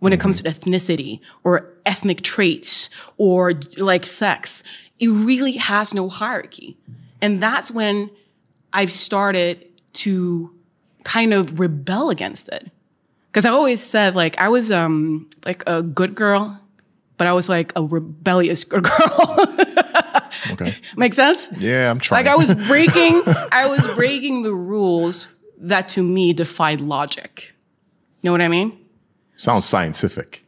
[0.00, 4.62] when it comes to ethnicity or ethnic traits or like sex.
[4.98, 6.76] It really has no hierarchy.
[7.22, 8.10] And that's when
[8.72, 10.54] I've started to
[11.04, 12.70] kind of rebel against it.
[13.32, 16.58] Cause I always said like I was um like a good girl,
[17.16, 19.56] but I was like a rebellious good girl.
[20.52, 20.74] Okay.
[20.96, 21.48] Make sense?
[21.58, 22.24] Yeah, I'm trying.
[22.24, 25.26] Like I was breaking I was breaking the rules
[25.58, 27.54] that to me defied logic.
[28.22, 28.79] You know what I mean?
[29.40, 30.44] Sounds scientific.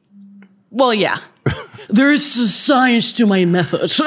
[0.70, 1.20] Well, yeah.
[1.88, 3.90] there is science to my method.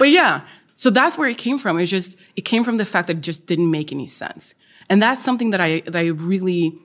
[0.00, 0.40] but yeah,
[0.74, 1.78] so that's where it came from.
[1.78, 4.54] It just it came from the fact that it just didn't make any sense.
[4.90, 6.76] And that's something that I that I really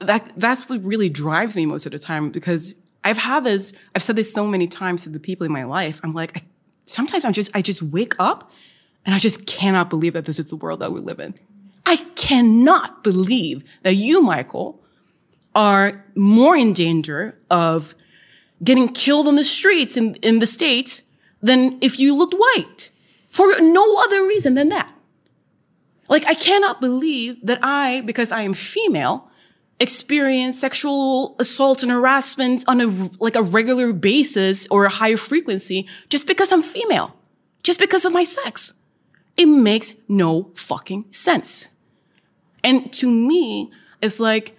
[0.00, 2.74] that that's what really drives me most of the time because
[3.04, 6.00] I've had this I've said this so many times to the people in my life.
[6.02, 6.42] I'm like I,
[6.86, 8.50] sometimes I'm just I just wake up
[9.06, 11.34] and I just cannot believe that this is the world that we live in.
[11.86, 14.82] I cannot believe that you, Michael,
[15.58, 17.96] are more in danger of
[18.62, 21.02] getting killed on the streets in, in the States
[21.42, 22.92] than if you looked white
[23.28, 24.88] for no other reason than that.
[26.08, 29.28] Like, I cannot believe that I, because I am female,
[29.80, 35.88] experience sexual assault and harassment on a, like a regular basis or a higher frequency
[36.08, 37.16] just because I'm female,
[37.64, 38.72] just because of my sex.
[39.36, 41.68] It makes no fucking sense.
[42.62, 44.57] And to me, it's like,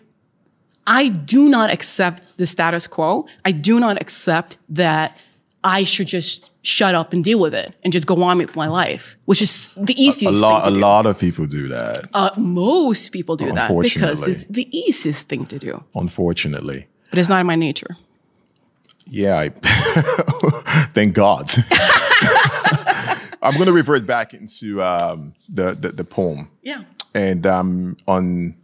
[0.89, 3.27] I do not accept the status quo.
[3.45, 5.17] I do not accept that
[5.63, 8.67] I should just shut up and deal with it and just go on with my
[8.67, 10.25] life, which is the easiest.
[10.25, 10.81] A lot, a thing to do.
[10.81, 12.09] lot of people do that.
[12.13, 17.29] Uh, most people do that because it's the easiest thing to do, Unfortunately, but it's
[17.29, 17.95] not in my nature.
[19.05, 19.37] yeah.
[19.37, 19.49] I,
[20.93, 21.51] thank God.
[23.41, 26.49] I'm going to revert back into um, the, the the poem.
[26.61, 26.83] Yeah.
[27.13, 28.55] and um, on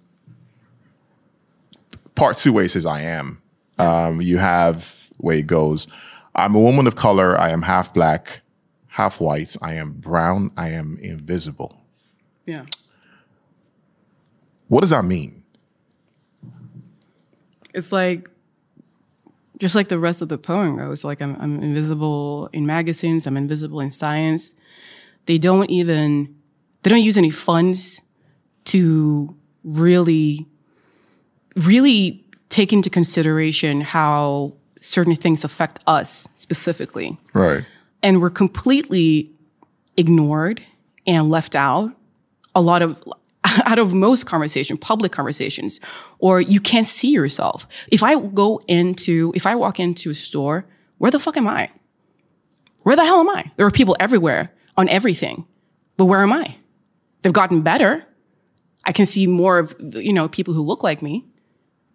[2.16, 3.42] part two where it says I am,
[3.78, 5.88] um, you have where it goes,
[6.34, 8.42] I'm a woman of color, I am half black,
[8.88, 11.82] half white, I am brown, I am invisible.
[12.46, 12.66] Yeah.
[14.68, 15.44] What does that mean?
[17.74, 18.30] It's like,
[19.60, 23.38] just like the rest of the poem goes, like I'm, I'm invisible in magazines, I'm
[23.38, 24.54] invisible in science.
[25.26, 26.36] They don't even,
[26.82, 28.02] they don't use any funds
[28.66, 30.48] to really,
[31.56, 37.18] really take into consideration how certain things affect us specifically.
[37.34, 37.66] Right.
[38.04, 39.32] and we're completely
[39.98, 40.62] ignored
[41.08, 41.92] and left out
[42.54, 43.02] a lot of
[43.66, 45.80] out of most conversation public conversations
[46.20, 47.68] or you can't see yourself.
[47.92, 50.66] If i go into if i walk into a store
[50.98, 51.70] where the fuck am i?
[52.84, 53.52] Where the hell am i?
[53.56, 55.46] There are people everywhere on everything
[55.98, 56.58] but where am i?
[57.22, 58.06] They've gotten better.
[58.84, 61.26] I can see more of you know people who look like me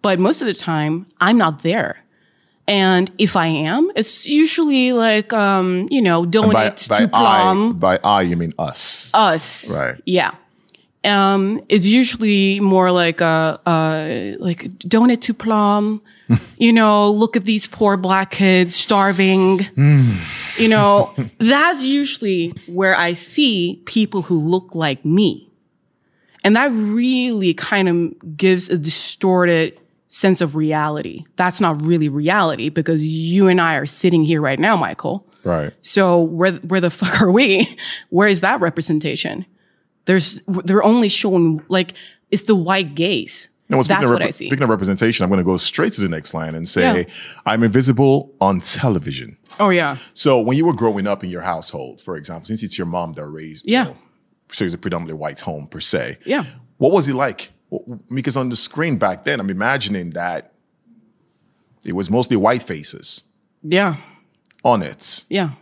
[0.03, 2.03] but most of the time i'm not there
[2.71, 7.73] and if I am, it's usually like, um, you know, donate By, to by I,
[7.73, 9.11] by I, you mean us.
[9.13, 9.69] us.
[9.69, 10.01] Right.
[10.05, 10.31] Yeah.
[11.03, 16.01] Um, it's usually more like, a, uh, like donate to Plum,
[16.59, 19.67] you know, look at these poor black kids starving.
[20.57, 25.51] You know, that's usually where I see people who look like me.
[26.45, 29.77] And that really kind of gives a distorted
[30.11, 31.25] sense of reality.
[31.37, 35.27] That's not really reality because you and I are sitting here right now, Michael.
[35.45, 35.73] Right.
[35.81, 37.67] So where where the fuck are we?
[38.11, 39.47] Where is that representation?
[40.05, 41.95] There's they're only showing like
[42.31, 43.49] it's the white gaze.
[43.69, 44.47] No, That's of what I see.
[44.47, 47.15] speaking of representation, I'm going to go straight to the next line and say, Yeah.
[47.47, 49.37] I'm invisible on television.
[49.61, 49.97] Oh yeah.
[50.13, 53.13] So when you were growing up in your household, for example, since it's your mom
[53.13, 53.85] that raised, you Yeah.
[53.85, 53.97] know,
[54.51, 56.19] so it's a predominantly white home per se.
[56.25, 56.47] Yeah.
[56.79, 57.53] What was it like?
[58.13, 60.53] Because on the screen back then, I'm imagining that
[61.85, 63.23] it was mostly white faces
[63.63, 63.97] Yeah.
[64.65, 65.25] on it.
[65.29, 65.53] Yeah.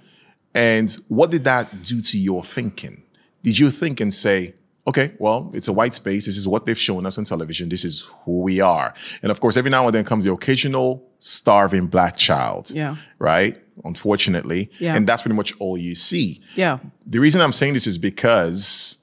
[0.55, 3.03] And what did that do to your thinking?
[3.43, 4.55] Did you think and say,
[4.87, 6.25] okay, well, it's a white space.
[6.27, 7.69] This is what they've shown us on television.
[7.69, 8.95] This is who we are.
[9.23, 12.71] And of course, every now and then comes the occasional starving black child.
[12.71, 12.97] Yeah.
[13.19, 13.59] Right?
[13.85, 14.71] Unfortunately.
[14.81, 14.97] Yeah.
[14.97, 16.41] And that's pretty much all you see.
[16.57, 16.79] Yeah.
[17.07, 18.97] The reason I'm saying this is because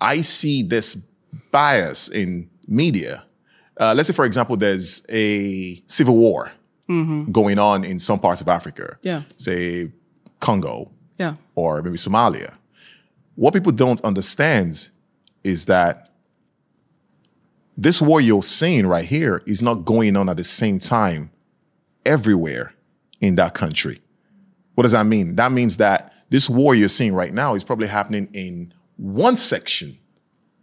[0.00, 0.96] I see this
[1.50, 3.24] bias in media.
[3.78, 6.50] Uh, let's say, for example, there's a civil war
[7.32, 9.22] going on in some parts of Africa, Yeah.
[9.36, 9.90] say
[10.40, 11.34] Congo Yeah.
[11.56, 12.54] or maybe Somalia.
[13.34, 14.88] What people don't understand
[15.42, 16.10] is that
[17.76, 21.30] this war you're seeing right here is not going on at the same time
[22.06, 22.72] everywhere
[23.20, 24.00] in that country.
[24.74, 25.36] What does that mean?
[25.36, 29.98] That means that this war you're seeing right now is probably happening in one section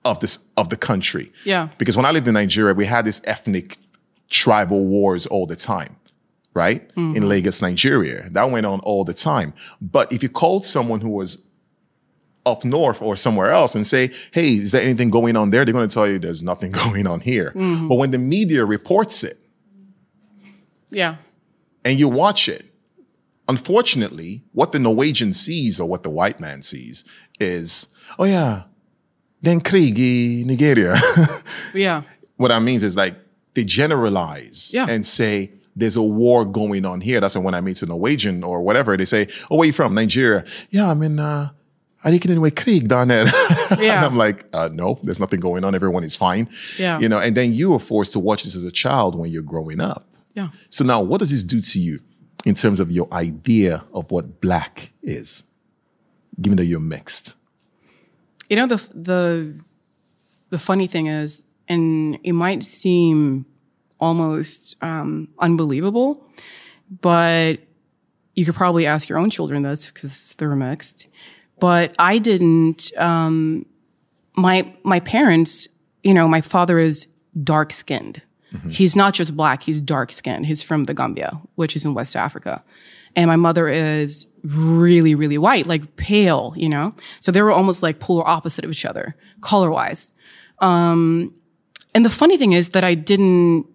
[0.06, 1.32] of this of the country.
[1.46, 1.70] Yeah.
[1.78, 3.78] Because when I lived in Nigeria, we had this ethnic
[4.30, 5.96] tribal wars all the time,
[6.54, 6.82] right?
[6.96, 7.24] In mm-hmm.
[7.26, 8.30] Lagos, Nigeria.
[8.30, 9.54] That went on all the time.
[9.82, 11.40] But if you called someone who was
[12.46, 15.64] up north or somewhere else and say, hey, is there anything going on there?
[15.64, 17.52] They're going to tell you there's nothing going on here.
[17.56, 17.88] Mm-hmm.
[17.88, 19.38] But when the media reports it
[20.90, 21.16] Yeah.
[21.86, 22.66] and you watch it,
[23.48, 27.04] unfortunately, what the Norwegian sees or what the white man sees
[27.40, 27.88] is,
[28.20, 28.64] oh yeah,
[29.44, 30.96] then Krieg in Nigeria.
[31.76, 32.02] Yeah.
[32.38, 33.16] what that means is like
[33.54, 34.88] they generalize Yeah.
[34.90, 37.20] and say there's a war going on here.
[37.20, 39.94] That's when I meet a Norwegian or whatever, they say, "Oh, where you from?
[39.96, 40.44] Nigeria?
[40.72, 41.20] Yeah, I'm in.
[41.20, 41.50] uh
[42.06, 43.26] I think anyway, Krieg down there.
[43.80, 43.96] Yeah.
[43.98, 45.74] and I'm like, uh, no, there's nothing going on.
[45.74, 46.48] Everyone is fine.
[46.78, 47.00] Yeah.
[47.00, 49.42] You know, and then you are forced to watch this as a child when you're
[49.54, 50.06] growing up.
[50.36, 50.50] Yeah.
[50.70, 52.00] So now, what does this do to you
[52.46, 55.44] in terms of your idea of what black is,
[56.42, 57.36] given that you're mixed?
[58.54, 59.60] You know the the
[60.52, 63.48] the funny thing is, and it might seem
[64.00, 66.24] almost um, unbelievable,
[67.02, 67.58] but
[68.36, 71.08] you could probably ask your own children this because they're mixed.
[71.60, 72.92] But I didn't.
[72.96, 73.66] Um,
[74.36, 75.68] my my parents,
[76.04, 77.08] you know, my father is
[77.44, 78.22] dark skinned.
[78.70, 80.46] He's not just black; he's dark skinned.
[80.46, 82.64] He's from the Gambia, which is in West Africa,
[83.16, 86.54] and my mother is really, really white, like pale.
[86.56, 90.14] You know, so they were almost like polar opposite of each other, color wise.
[90.60, 91.34] Um,
[91.94, 93.68] and the funny thing is that I didn't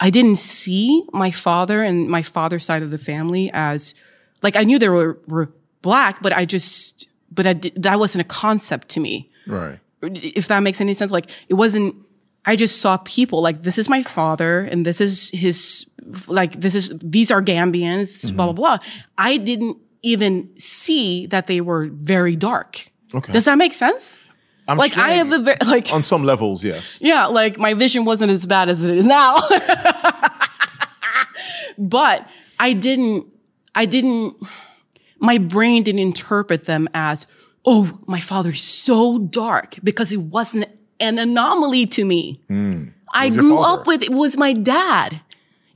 [0.00, 3.94] I didn't see my father and my father's side of the family as
[4.42, 8.22] like I knew they were, were black, but I just but I did, that wasn't
[8.22, 9.30] a concept to me.
[9.46, 9.78] Right.
[10.02, 11.94] If that makes any sense, like it wasn't.
[12.48, 15.84] I just saw people like this is my father and this is his
[16.26, 18.56] like this is these are Gambians, blah mm-hmm.
[18.56, 18.78] blah blah.
[19.18, 22.90] I didn't even see that they were very dark.
[23.14, 23.32] Okay.
[23.32, 24.16] Does that make sense?
[24.68, 26.98] I'm like I have a very like on some levels, yes.
[27.00, 29.40] yeah, like my vision wasn't as bad as it is now.
[31.78, 33.26] but I didn't,
[33.74, 34.36] I didn't,
[35.18, 37.26] my brain didn't interpret them as,
[37.64, 40.66] oh, my father's so dark because it wasn't
[41.00, 42.40] an anomaly to me.
[42.48, 42.88] Hmm.
[43.12, 45.20] I was your grew up with, it was my dad.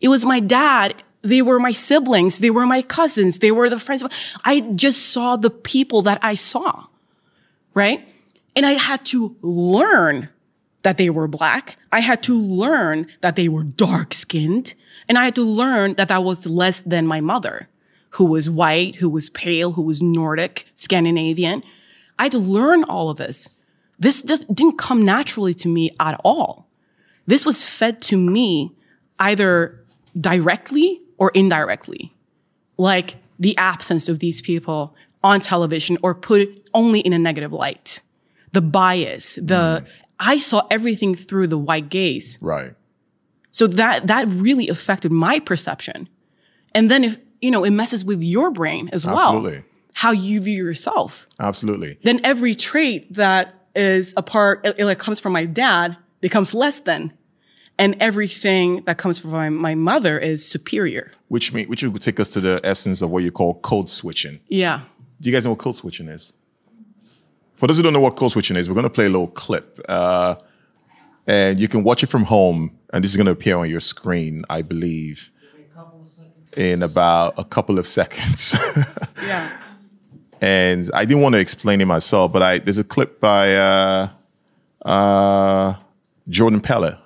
[0.00, 1.02] It was my dad.
[1.22, 2.38] They were my siblings.
[2.38, 3.38] They were my cousins.
[3.38, 4.04] They were the friends.
[4.44, 6.86] I just saw the people that I saw
[7.74, 8.06] right?
[8.56, 10.28] And I had to learn
[10.82, 11.76] that they were black.
[11.92, 14.74] I had to learn that they were dark skinned.
[15.08, 17.68] And I had to learn that that was less than my mother,
[18.10, 21.62] who was white, who was pale, who was Nordic, Scandinavian.
[22.18, 23.48] I had to learn all of this.
[23.98, 26.66] This didn't come naturally to me at all.
[27.26, 28.72] This was fed to me
[29.18, 29.79] either
[30.20, 32.14] directly or indirectly
[32.76, 38.02] like the absence of these people on television or put only in a negative light.
[38.52, 39.86] The bias, the mm.
[40.18, 42.38] I saw everything through the white gaze.
[42.40, 42.74] Right.
[43.52, 46.08] So that that really affected my perception.
[46.74, 49.16] And then if you know, it messes with your brain as well.
[49.16, 49.64] Absolutely.
[49.94, 51.26] How you view yourself.
[51.38, 51.98] Absolutely.
[52.02, 56.80] Then every trait that is a part it, it comes from my dad becomes less
[56.80, 57.12] than.
[57.80, 61.12] And everything that comes from my, my mother is superior.
[61.28, 64.40] Which mean which would take us to the essence of what you call code switching.
[64.48, 64.82] Yeah.
[65.20, 66.32] Do you guys know what code switching is?
[67.54, 69.28] For those who don't know what code switching is, we're going to play a little
[69.28, 69.80] clip.
[69.88, 70.36] Uh,
[71.26, 72.76] and you can watch it from home.
[72.92, 75.30] And this is going to appear on your screen, I believe,
[76.56, 78.54] in about a couple of seconds.
[79.22, 79.50] Yeah.
[80.40, 84.08] and I didn't want to explain it myself, but I there's a clip by uh,
[84.84, 85.74] uh,
[86.28, 86.98] Jordan Peele,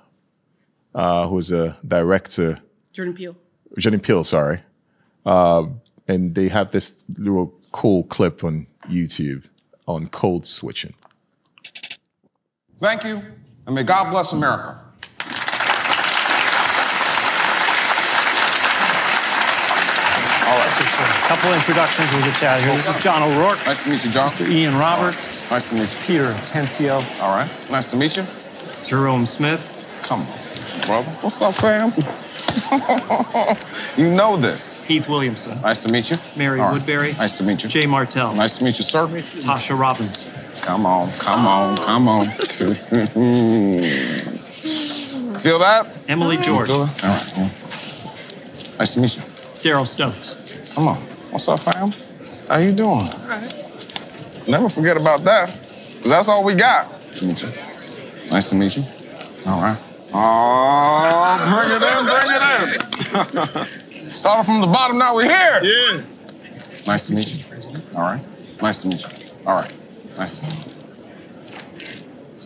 [0.95, 2.57] uh, who's a director,
[2.93, 3.35] Jordan Peele.
[3.77, 4.61] Jordan Peele, sorry.
[5.25, 5.65] Uh,
[6.07, 9.43] and they have this little cool clip on YouTube
[9.87, 10.93] on code switching.
[12.79, 13.21] Thank you,
[13.67, 14.79] and may God bless America.
[20.47, 20.71] All right.
[20.77, 22.73] A couple introductions we'll get you out of here.
[22.75, 24.29] This is John O'Rourke, Nice to meet you, John.
[24.29, 24.47] Mr.
[24.49, 25.99] Ian Roberts, Nice to meet you.
[26.05, 27.49] Peter Tensio, All right.
[27.71, 28.25] Nice to meet you.
[28.85, 29.71] Jerome Smith,
[30.03, 30.27] Come on,
[30.85, 31.09] brother.
[31.21, 31.91] What's up, fam?
[33.97, 34.83] you know this.
[34.83, 36.17] Keith Williamson, Nice to meet you.
[36.35, 36.73] Mary All right.
[36.73, 37.13] Woodbury.
[37.13, 37.69] Nice to meet you.
[37.69, 39.07] Jay Martell, Nice to meet you, sir.
[39.07, 40.27] Tasha Robbins,
[40.61, 42.25] Come on, come on, come on.
[45.39, 45.87] Feel that?
[46.07, 46.67] Emily George.
[46.67, 47.03] Feel that?
[47.03, 47.33] All right.
[47.37, 47.49] yeah.
[48.79, 49.21] Nice to meet you.
[49.61, 50.35] Daryl Stokes.
[50.73, 50.97] Come on.
[51.31, 51.91] What's up, fam?
[52.47, 52.89] How you doing?
[52.89, 53.53] All right.
[54.47, 55.49] Never forget about that.
[56.01, 56.91] Cause that's all we got.
[56.91, 57.49] Nice to meet you.
[58.31, 58.83] Nice to meet you.
[59.47, 59.77] All right.
[60.17, 62.29] Oh, bring it in, bring
[63.27, 64.11] it in.
[64.11, 65.61] Started from the bottom, now we're here.
[65.61, 66.01] Yeah.
[66.87, 67.43] Nice to meet you.
[67.95, 68.21] All right.
[68.61, 69.09] Nice to meet you.
[69.45, 69.73] All right.
[70.17, 70.71] Nice to meet you.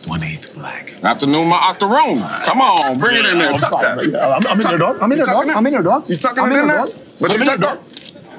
[0.09, 0.95] One eighth black.
[1.03, 2.19] Afternoon, my octoroon.
[2.43, 3.51] Come on, bring it in there.
[3.53, 3.99] Tuck that.
[3.99, 4.97] I'm, I'm in there, dog.
[5.01, 5.49] I'm in there, dog.
[5.49, 6.09] I'm in there, dog.
[6.09, 6.77] You tucking I'm it in there?
[6.77, 6.95] dog.
[7.19, 7.83] But you in tuck there, though.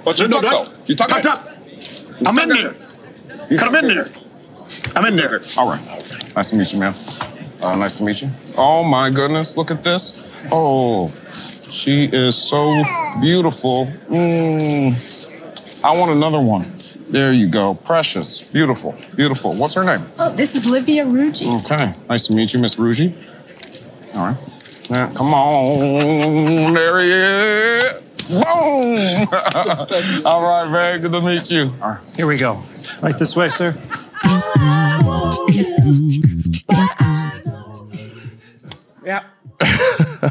[0.05, 0.51] But you there, though.
[0.51, 0.68] dog.
[0.87, 2.26] You tuck Tuck, it.
[2.26, 2.74] I'm in there.
[3.59, 4.09] Come in there.
[4.97, 5.41] I'm in there.
[5.57, 6.35] All right.
[6.35, 6.95] Nice to meet you, man.
[7.63, 8.31] Uh, nice to meet you.
[8.57, 10.23] Oh my goodness, look at this.
[10.51, 11.13] Oh,
[11.71, 12.83] she is so
[13.21, 13.87] beautiful.
[14.09, 15.85] Mm.
[15.85, 16.73] I want another one.
[17.09, 17.75] There you go.
[17.75, 18.41] Precious.
[18.41, 18.95] Beautiful.
[19.17, 19.53] Beautiful.
[19.55, 20.07] What's her name?
[20.19, 21.61] Oh, this is Livia Ruggi.
[21.63, 21.93] Okay.
[22.09, 23.13] Nice to meet you, Miss Rugi.
[24.15, 24.37] All right.
[24.89, 26.73] Yeah, come on.
[26.75, 28.01] There he is.
[28.29, 28.45] Boom.
[30.25, 31.75] All right, very good to meet you.
[31.83, 32.01] All right.
[32.17, 32.63] Here we go.
[33.03, 33.77] Right this way, sir.
[39.05, 39.24] Yeah.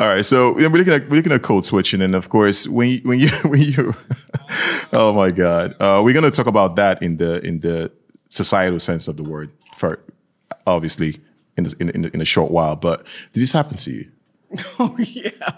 [0.00, 2.88] All right, so we're looking at we're looking at code switching, and of course, when
[2.88, 3.94] you, when you when you,
[4.94, 7.92] oh my God, uh, we're gonna talk about that in the in the
[8.30, 10.00] societal sense of the word, for
[10.66, 11.20] obviously
[11.58, 12.76] in the, in in, in a short while.
[12.76, 14.10] But did this happen to you?
[14.78, 15.50] Oh yeah.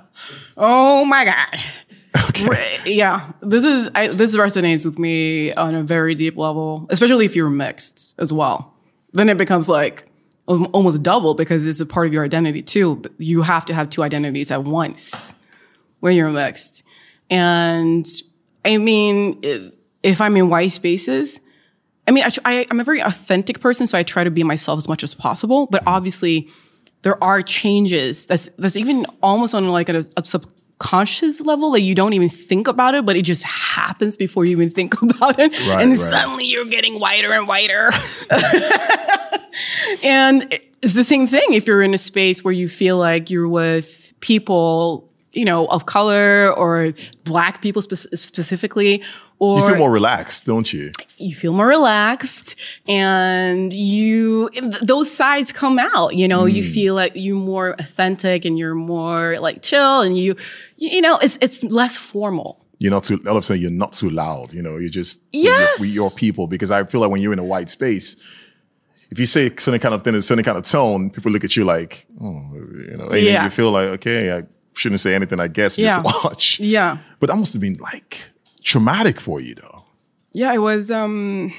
[0.56, 1.60] Oh my god.
[2.28, 2.78] Okay.
[2.84, 3.30] Yeah.
[3.42, 7.48] This is I, this resonates with me on a very deep level, especially if you're
[7.48, 8.74] mixed as well.
[9.12, 10.08] Then it becomes like
[10.47, 12.97] almost double because it's a part of your identity too.
[12.97, 15.32] But you have to have two identities at once
[16.01, 16.82] when you're mixed.
[17.30, 18.07] And
[18.64, 19.38] I mean,
[20.03, 21.40] if, I'm in white spaces,
[22.07, 24.78] I mean, I, I, I'm a very authentic person, so I try to be myself
[24.78, 25.66] as much as possible.
[25.66, 26.49] But obviously,
[27.03, 31.95] there are changes that's that's even almost on like a, a subconscious level that you
[31.95, 35.53] don't even think about it, but it just happens before you even think about it,
[35.68, 35.99] Right, and right.
[35.99, 37.90] suddenly you're getting whiter and whiter.
[40.03, 43.48] and it's the same thing if you're in a space where you feel like you're
[43.48, 46.92] with people you know of color or
[47.24, 49.03] black people spe- specifically
[49.38, 50.92] or You feel more relaxed, don't you?
[51.18, 52.55] you feel more relaxed
[52.86, 54.50] and you
[54.82, 56.72] those sides come out you know you mm.
[56.74, 60.36] feel like you're more authentic and you're more like chill and you
[60.76, 63.20] you know it's it's less formal You're not too.
[63.26, 64.53] All of a sudden, you're not too loud.
[64.53, 65.78] You know, you're just Yes.
[65.80, 66.48] with your people.
[66.48, 68.16] Because I feel like when you're in a white space,
[69.12, 71.54] if you say certain kind of thing, a certain kind of tone, people look at
[71.56, 72.42] you like, oh,
[72.90, 73.44] you know, and Yeah.
[73.44, 74.42] you feel like, okay, I
[74.74, 75.38] shouldn't say anything.
[75.38, 76.02] I guess Yeah.
[76.02, 76.58] just watch.
[76.60, 78.12] yeah But that must have been like
[78.64, 79.84] traumatic for you, though.
[80.32, 81.52] yeah it was um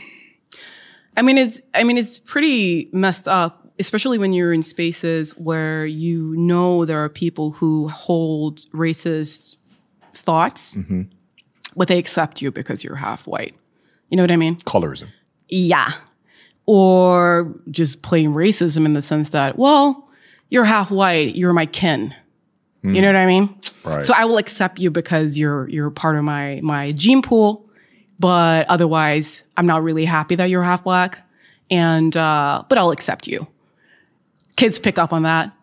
[1.16, 5.86] i mean it's i mean it's pretty messed up especially when you're in spaces where
[5.86, 9.58] you know there are people who hold racist
[10.16, 10.76] thoughts
[11.76, 13.54] but they accept you because you're half white
[14.10, 15.10] you know what i mean Colorism.
[15.50, 15.92] Yeah.
[16.66, 20.10] Or just plain racism in the sense that, well,
[20.50, 22.16] you're half white, you're my kin.
[22.86, 23.56] You know what I mean?
[23.86, 24.04] Right.
[24.04, 27.70] So I will accept you because you're you're part of my my gene pool,
[28.20, 31.26] but otherwise I'm not really happy that you're half black.
[31.72, 33.48] And uh, but I'll accept you.
[34.58, 35.54] Kids pick up on that.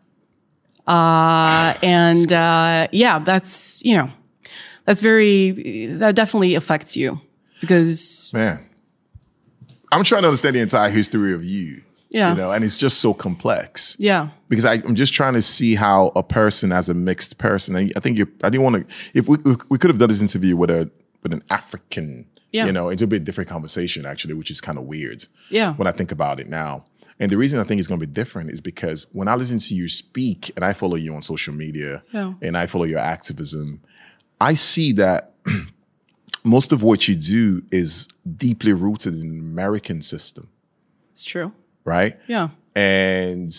[0.87, 4.11] Uh, and uh, yeah, that's you know,
[4.87, 7.21] that's very that definitely affects you
[7.61, 8.67] because Man,
[9.93, 11.83] I'm trying to understand the entire history of you.
[12.11, 12.31] Yeah.
[12.31, 13.97] You know, and it's just so complex.
[14.01, 14.31] yeah.
[14.49, 17.77] because I, I'm just trying to see how a person as a mixed person.
[17.77, 18.27] I, I think you.
[18.43, 18.95] I didn't want to.
[19.15, 20.91] If we we we could have done this interview with a
[21.23, 22.67] with an African, Yeah.
[22.67, 25.25] you know, it'd be a different conversation actually, which is kind of weird.
[25.51, 25.75] Yeah.
[25.75, 26.85] When I think about it now,
[27.21, 29.61] and the reason I think it's going to be different is because when I listen
[29.61, 32.33] to you speak, and I follow you on social media, Yeah.
[32.43, 33.83] and I follow your activism,
[34.41, 35.35] I see that.
[36.45, 40.49] Most of what you do is deeply rooted in the American system,
[41.13, 41.53] It's true.
[41.85, 42.19] right?
[42.27, 42.49] Yeah.
[42.75, 43.53] and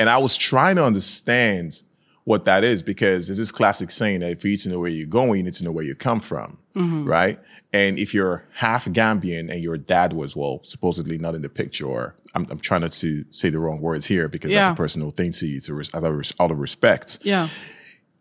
[0.00, 1.82] and I was trying to understand
[2.24, 5.06] what that is because there's this classic saying that for you to know where you're
[5.06, 7.04] going, you need to know where you come from, mm-hmm.
[7.04, 7.38] right?
[7.72, 11.84] And if you're half Gambian and your dad was well supposedly not in the picture,
[11.86, 14.60] or I'm, I'm trying not to say the wrong words here because Yeah.
[14.68, 17.18] that's a personal thing to you, to res- out of res- out of respect.
[17.22, 17.48] Yeah.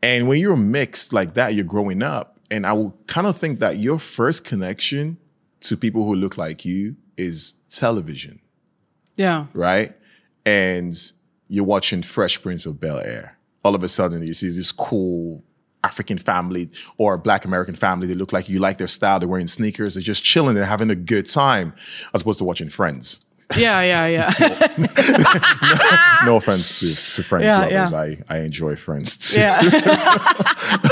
[0.03, 3.59] And when you're mixed like that, you're growing up, and I will kind of think
[3.59, 5.17] that your first connection
[5.61, 8.39] to people who look like you is television
[9.15, 9.45] Yeah.
[9.53, 9.95] right?
[10.45, 10.93] And
[11.47, 13.37] you're watching Fresh Prince of Bel Air.
[13.63, 15.43] All of a sudden, you see this cool
[15.83, 18.07] African family or black American family.
[18.07, 19.19] They look like you like their style.
[19.19, 19.93] They're wearing sneakers.
[19.95, 20.55] They're just chilling.
[20.55, 21.73] They're having a good time
[22.13, 23.21] as opposed to watching Friends.
[23.57, 24.31] Yeah, yeah, yeah.
[26.25, 27.91] No offense to, to Friends Yeah, lovers.
[27.91, 27.97] yeah.
[27.97, 29.39] I, I enjoy Friends too.
[29.39, 29.59] yeah.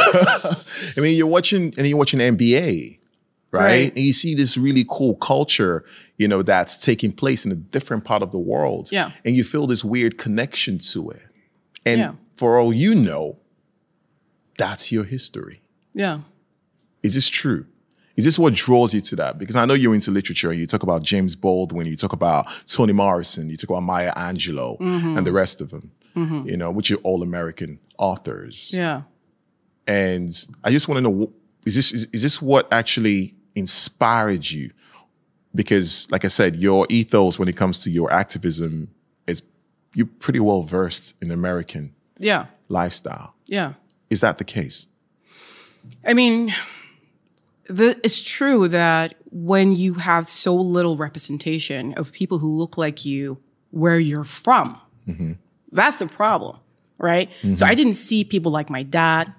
[0.01, 0.55] I
[0.97, 2.97] mean, you're watching and you're watching NBA,
[3.51, 3.61] right?
[3.63, 3.89] Right.
[3.95, 5.85] And you see this really cool culture,
[6.17, 8.89] you know, that's taking place in a different part of the world.
[8.91, 9.11] Yeah.
[9.25, 11.21] And you feel this weird connection to it.
[11.85, 12.13] And Yeah.
[12.35, 13.37] for all you know,
[14.57, 15.61] that's your history.
[15.93, 16.19] yeah.
[17.01, 17.65] Is this true?
[18.19, 19.37] Is this what draws you to that?
[19.37, 20.51] Because I know you're into literature.
[20.53, 24.77] You talk about James Baldwin, you talk about Toni Morrison, you talk about Maya Angelou,
[24.79, 25.17] Mm-hmm.
[25.17, 25.85] and the rest of them.
[26.51, 28.73] You know, which are all American authors.
[28.73, 29.03] Yeah.
[29.87, 30.29] And
[30.65, 31.31] I just want to know:
[31.65, 34.71] is this is, is this what actually inspired you?
[35.55, 38.89] Because, like I said, your ethos when it comes to your activism
[39.27, 39.41] is
[39.95, 42.47] you're pretty well versed in American Yeah.
[42.67, 43.33] lifestyle.
[43.45, 43.73] Yeah.
[44.09, 44.87] Is that the case?
[46.05, 46.53] I mean,
[47.69, 53.05] the, it's true that when you have so little representation of people who look like
[53.05, 53.37] you
[53.69, 55.33] where you're from, mm-hmm.
[55.71, 56.57] that's the problem,
[56.97, 57.29] right?
[57.41, 57.75] So I mm-hmm.
[57.75, 59.33] didn't see people like my dad.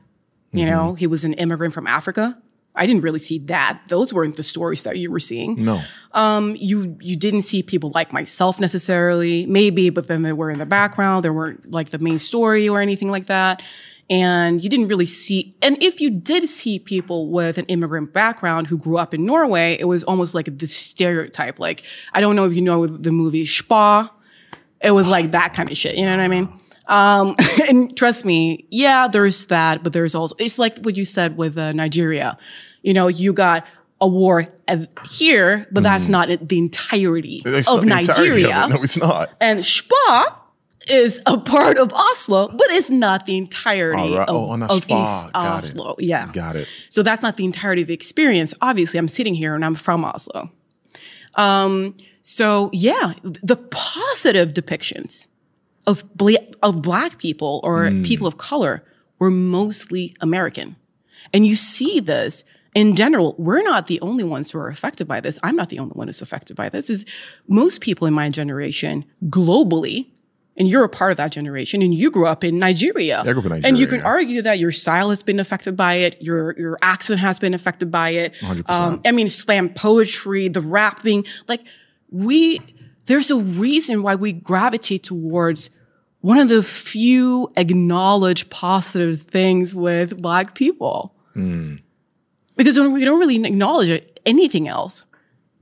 [0.53, 0.97] You know, mm-hmm.
[0.97, 2.37] he was an immigrant from Africa.
[2.75, 3.83] I didn't really see that.
[3.89, 5.65] Those weren't the stories that you were seeing.
[5.65, 5.81] No.
[6.13, 10.59] Um, you you didn't see people like myself necessarily, maybe, but then they were in
[10.59, 11.25] the background.
[11.25, 13.63] They weren't like the main story or anything like that.
[14.11, 18.67] And you didn't really see, and if you did see people with an immigrant background
[18.67, 21.61] who grew up in Norway, it was almost like this stereotype.
[21.61, 24.13] Like, I don't know if you know the movie Spa.
[24.81, 25.95] It was like that kind of shit.
[25.95, 26.53] You know what I mean?
[26.89, 27.37] Um,
[27.69, 31.57] and trust me, yeah, there's that, but there's also, it's like what you said with
[31.57, 32.37] uh, Nigeria.
[32.83, 33.65] You know, you got
[34.01, 34.49] a war
[35.09, 38.65] here, but that's not the entirety It's of entirety Nigeria.
[38.65, 38.69] it.
[38.71, 39.31] No, it's not.
[39.41, 40.40] And Spa
[40.89, 44.29] is a part of Oslo, but it's not the entirety right.
[44.29, 45.71] of, Oh, of East Got it.
[45.71, 45.95] Oslo.
[45.99, 46.31] Yeah.
[46.33, 46.69] Got it.
[46.89, 48.55] So that's not the entirety of the experience.
[48.61, 50.51] Obviously, I'm sitting here and I'm from Oslo.
[51.37, 55.27] Um, so yeah, the positive depictions
[55.87, 58.03] of bla- of black people or Hmm.
[58.03, 58.85] people of color
[59.19, 60.77] were mostly American.
[61.33, 62.43] And you see this
[62.75, 63.35] in general.
[63.39, 65.39] We're not the only ones who are affected by this.
[65.43, 66.91] I'm not the only one who's affected by this.
[66.91, 67.05] Is
[67.49, 70.07] most people in my generation globally,
[70.61, 73.21] and you're a part of that generation, and you grew up in Nigeria.
[73.21, 73.69] I grew up in Nigeria.
[73.69, 74.07] And you can yeah.
[74.07, 77.91] argue that your style has been affected by it, your your accent has been affected
[77.91, 78.35] by it.
[78.35, 78.69] 100%.
[78.69, 81.63] Um, I mean, slam poetry, the rapping, like
[82.11, 82.61] we.
[83.07, 85.71] There's a reason why we gravitate towards
[86.21, 91.15] one of the few acknowledged positive things with Black people,
[92.55, 95.07] because we don't really acknowledge it, anything else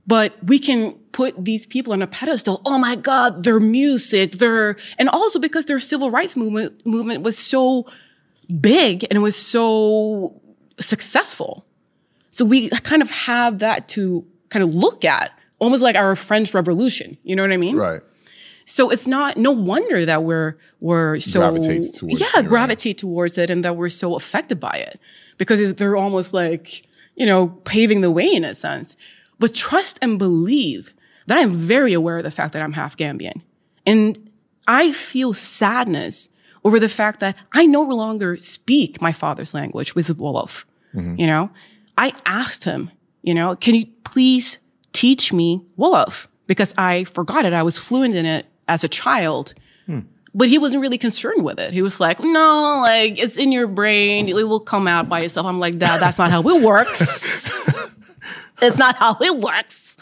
[0.09, 2.61] but we can put these people on a pedestal.
[2.65, 7.37] Oh my God, their music, their, and also because their civil rights movement, movement was
[7.37, 7.85] so
[8.59, 10.41] big and it was so
[10.79, 11.65] successful.
[12.31, 16.53] So we kind of have that to kind of look at, almost like our French
[16.53, 17.17] Revolution.
[17.23, 17.75] You know what I mean?
[17.75, 18.01] Right.
[18.65, 22.47] So it's not no wonder that we're we're so Gravitate towards yeah it, right.
[22.47, 24.99] gravitate towards it and that we're so affected by it
[25.39, 26.85] because they're almost like
[27.15, 28.95] you know paving the way in a sense.
[29.39, 30.93] But trust and believe
[31.29, 33.41] that I'm very aware of the fact that I'm half Gambian,
[33.85, 34.29] and
[34.67, 36.29] I feel sadness
[36.63, 40.65] over the fact that I no longer speak my father's language, which is Wolof.
[40.93, 41.15] Mm-hmm.
[41.17, 41.49] You know,
[41.97, 42.91] I asked him,
[43.23, 44.59] you know, can you please
[44.91, 47.53] teach me Wolof because I forgot it.
[47.53, 49.53] I was fluent in it as a child.
[49.85, 49.99] Hmm.
[50.33, 51.73] But he wasn't really concerned with it.
[51.73, 54.27] He was like, no, like it's in your brain.
[54.29, 55.47] It will come out by itself.
[55.47, 57.01] I'm like, Dad, that's not how it works.
[58.61, 59.97] it's not how it works.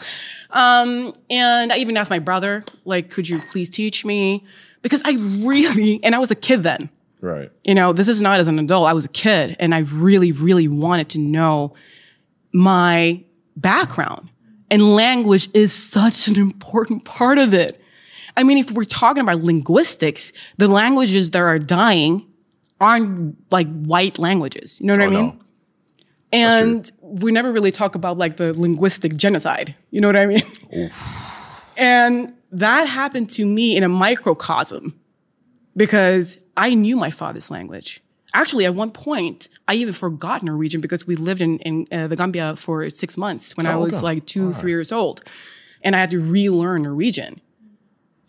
[0.50, 4.44] Um, and I even asked my brother, like, could you please teach me?
[4.82, 5.12] Because I
[5.46, 6.88] really, and I was a kid then.
[7.20, 7.50] Right.
[7.64, 8.86] You know, this is not as an adult.
[8.88, 11.74] I was a kid and I really, really wanted to know
[12.52, 13.22] my
[13.56, 14.30] background.
[14.70, 17.82] And language is such an important part of it.
[18.36, 22.24] I mean, if we're talking about linguistics, the languages that are dying
[22.80, 24.80] aren't like white languages.
[24.80, 25.26] You know what I Oh, mean?
[25.26, 25.38] no.
[26.32, 29.74] And we never really talk about like the linguistic genocide.
[29.90, 30.90] You know what I mean?
[31.76, 34.98] and that happened to me in a microcosm
[35.76, 38.02] because I knew my father's language.
[38.34, 42.16] Actually, at one point, I even forgot Norwegian because we lived in, in uh, the
[42.16, 44.02] Gambia for six months when I Oh, was okay.
[44.04, 45.22] like two, three years old.
[45.82, 47.40] And I had to relearn Norwegian.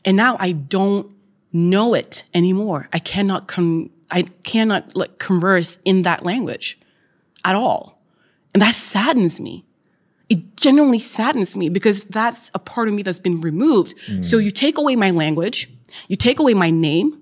[0.05, 1.11] And now I don't
[1.51, 2.87] know it anymore.
[2.93, 6.79] I cannot con- I cannot like converse in that language
[7.45, 8.01] at all.
[8.53, 9.65] And that saddens me.
[10.29, 13.95] It genuinely saddens me because that's a part of me that's been removed.
[14.21, 15.69] So you take away my language,
[16.07, 17.19] you take away my name,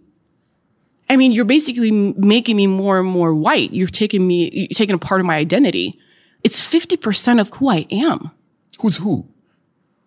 [1.09, 3.71] I mean, you're basically making me more and more white.
[3.73, 5.97] You're taking me, you're taking a part of my identity.
[6.43, 8.31] It's 50% of who I am.
[8.79, 9.25] Who's who?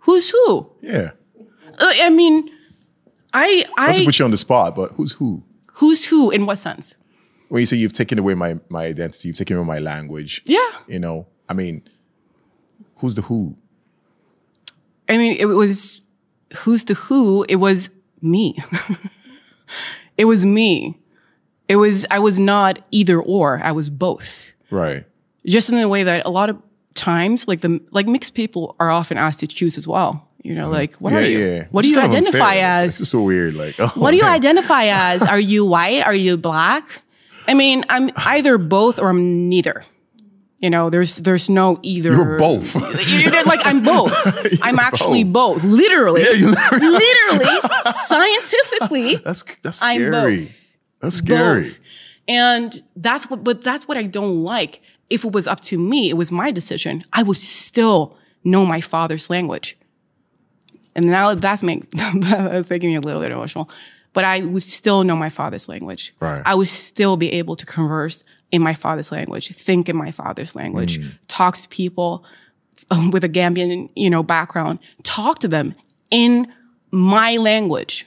[0.01, 0.71] Who's who?
[0.83, 1.11] Yeah.
[1.79, 2.51] Uh, I mean,
[3.33, 5.43] I, Not to I, put you on the spot, but who's who?
[5.75, 6.97] who's who in what sense?
[7.51, 10.43] When you say you've taken away my my identity, you've taken away my language.
[10.47, 10.71] Yeah.
[10.89, 11.83] You know, I mean,
[12.97, 13.57] who's the who?
[15.09, 16.01] I mean, it was
[16.59, 17.45] who's the who?
[17.49, 17.91] It was
[18.23, 18.57] me.
[20.19, 20.99] it was me.
[21.69, 24.53] It was, I was not either or, I was both.
[24.71, 25.05] Right.
[25.47, 26.61] Just in the way that a lot of
[26.95, 30.29] times, like the, like mixed people are often asked to choose as well.
[30.43, 31.39] You know, like, what yeah, are you?
[31.39, 31.67] yeah.
[31.71, 32.99] What do you identify as?
[32.99, 33.55] It's so weird.
[33.55, 34.33] Like, oh, what do you man.
[34.33, 35.23] identify as?
[35.23, 36.03] Are you white?
[36.03, 37.03] Are you black?
[37.49, 39.85] I mean, I'm either both or I'm neither.
[40.59, 42.13] You know, there's there's no either.
[42.13, 42.75] You're both.
[43.09, 44.13] You're like I'm both.
[44.63, 45.65] I'm actually both.
[45.65, 46.23] Literally.
[46.23, 47.61] Yeah, you literally,
[47.95, 50.37] scientifically, That's that's I'm scary.
[50.39, 50.77] both.
[51.01, 51.63] That's scary.
[51.63, 51.79] both.
[52.29, 54.83] And that's what but that's what I don't like.
[55.09, 58.81] If it was up to me, it was my decision, I would still know my
[58.83, 59.79] father's language.
[60.95, 63.71] And now that's make that's making me a little bit emotional.
[64.13, 66.13] But I would still know my father's language.
[66.21, 66.43] Right.
[66.45, 70.57] I would still be able to converse in my father's language, think in my father's
[70.57, 71.13] language, Mm.
[71.29, 72.25] talk to people
[72.91, 75.75] um, with a Gambian, you know, background, talk to them
[76.11, 76.53] in
[76.91, 78.07] my language.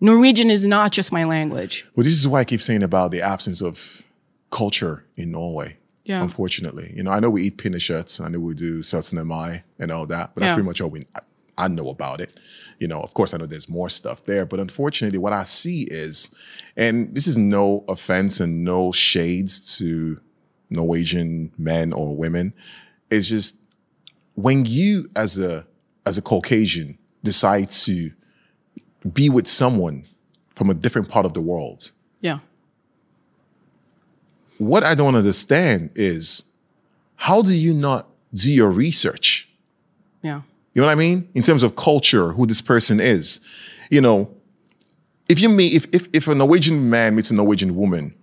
[0.00, 1.84] Norwegian is not just my language.
[1.96, 4.02] Well, this is why I keep saying about the absence of
[4.50, 5.76] culture in Norway.
[6.04, 6.22] Yeah.
[6.22, 8.82] Unfortunately, you know, I know we eat pinnekjøtt, I know we do
[9.24, 10.54] Mai and all that, but that's Yeah.
[10.54, 11.06] pretty much all we
[11.58, 12.34] I, know about it.
[12.78, 15.82] You know, of course, I know there's more stuff there, but unfortunately, what I see
[15.84, 16.30] is,
[16.76, 20.18] and this is no offense and no shades to
[20.70, 22.54] Norwegian men or women,
[23.10, 23.54] it's just
[24.34, 25.66] when you as a
[26.06, 28.10] as a Caucasian decide to
[29.12, 30.06] be with someone
[30.56, 31.90] from a different part of the world,
[32.20, 32.38] Yeah.
[34.58, 36.44] what I don't understand is
[37.16, 39.48] how do you not do your research?
[40.22, 40.42] Yeah.
[40.74, 41.28] You know what I mean?
[41.34, 43.40] In terms of culture, who this person is.
[43.90, 44.30] You know,
[45.28, 48.14] if you meet if if, if a Norwegian man meets a Norwegian woman,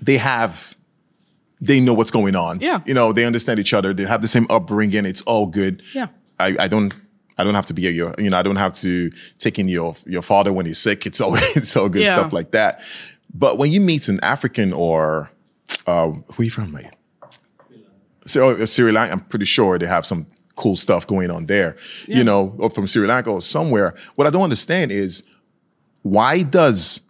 [0.00, 0.74] they have
[1.60, 2.60] they know what's going on.
[2.60, 2.80] Yeah.
[2.86, 5.82] You know, they understand each other, they have the same upbringing, it's all good.
[5.94, 6.08] Yeah.
[6.38, 6.94] I, I don't
[7.38, 9.96] I don't have to be your, you know, I don't have to take in your
[10.06, 11.06] your father when he's sick.
[11.06, 12.16] It's all it's all good Yeah.
[12.18, 12.80] stuff like that.
[13.32, 15.30] But when you meet an African or
[15.88, 16.86] uh, who are you from, mate?
[18.26, 20.26] So Sri Lanka, I'm pretty sure they have some
[20.56, 21.76] cool stuff going on there.
[22.06, 23.94] You know, or from Sri Lanka or somewhere.
[24.14, 25.24] What I don't understand is
[26.02, 27.00] why does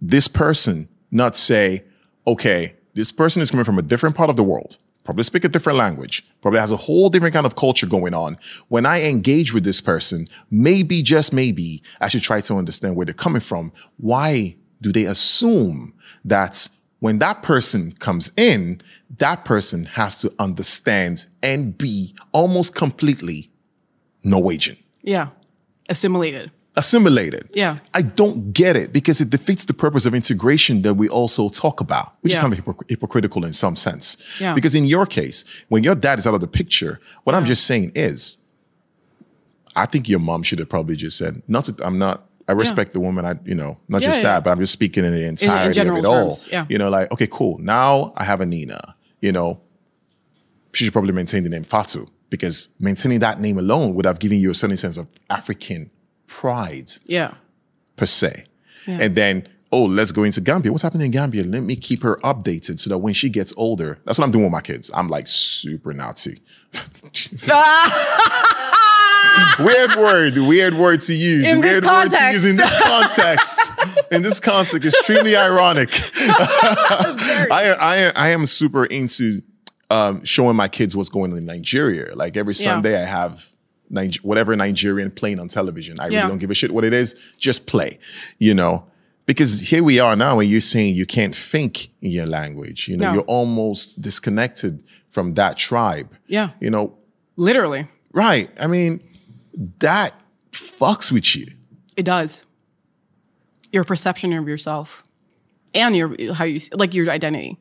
[0.00, 1.84] this person not say,
[2.26, 5.48] okay, this person is coming from a different part of the world, probably speak a
[5.48, 8.36] different language, probably has a whole different kind of culture going on.
[8.68, 13.06] When I engage with this person, maybe, just maybe, I should try to understand where
[13.06, 13.72] they're coming from.
[13.98, 15.94] Why do they assume
[16.24, 16.68] that
[17.00, 18.80] when that person comes in,
[19.18, 23.50] that person has to understand and be almost completely
[24.24, 24.76] Norwegian?
[25.02, 25.28] Yeah.
[25.88, 26.50] Assimilated.
[26.76, 27.48] assimilated.
[27.54, 27.78] Yeah.
[27.92, 31.80] I don't get it because it defeats the purpose of integration that we also talk
[31.80, 32.42] about, which is Yeah.
[32.42, 34.16] kind of hypocr- hypocritical in some sense.
[34.38, 34.54] Yeah.
[34.54, 37.64] Because in your case, when your dad is out of the picture, what I'm just
[37.66, 38.36] saying is,
[39.74, 42.94] I think your mom should have probably just said, "Not, to, I'm not." I respect
[42.94, 43.24] the woman.
[43.26, 44.32] I, you know, not Yeah, just yeah.
[44.34, 46.36] that, but I'm just speaking in the entirety general of it all.
[46.50, 46.64] yeah.
[46.68, 47.58] You know, like, okay, cool.
[47.58, 48.96] Now I have Anina.
[49.20, 49.60] You know,
[50.72, 54.38] she should probably maintain the name Fatu because maintaining that name alone would have given
[54.40, 55.90] you a certain sense of African
[56.26, 57.34] pride Yeah.
[57.96, 58.44] per se.
[58.86, 60.72] And then, oh, let's go into Gambia.
[60.72, 61.44] What's happening in Gambia?
[61.44, 64.44] Let me keep her updated so that when she gets older, that's what I'm doing
[64.44, 64.90] with my kids.
[64.94, 66.40] I'm like super Nazi.
[69.58, 71.46] weird word, weird word to use.
[71.46, 73.58] In weird word to use in this context.
[74.10, 75.90] in this context, extremely ironic.
[76.14, 79.42] I, I, I am super into
[79.90, 82.14] um, showing my kids what's going on in Nigeria.
[82.14, 82.64] Like every Yeah.
[82.64, 83.48] Sunday, I have
[83.90, 85.98] Nig- whatever Nigerian playing on television.
[86.00, 86.18] I Yeah.
[86.18, 87.14] really don't give a shit what it is.
[87.38, 87.98] Just play,
[88.38, 88.84] you know.
[89.28, 92.88] Because here we are now, and you're saying you can't think in your language.
[92.88, 93.14] You know, No.
[93.14, 96.08] you're almost disconnected from that tribe.
[96.28, 96.50] Yeah.
[96.60, 96.96] You know,
[97.36, 97.86] Literally.
[98.14, 98.48] right?
[98.58, 99.00] I mean,
[99.80, 100.14] that
[100.52, 101.46] fucks with you.
[101.94, 102.46] It does.
[103.70, 105.04] Your perception of yourself
[105.74, 107.58] and your how you like your identity.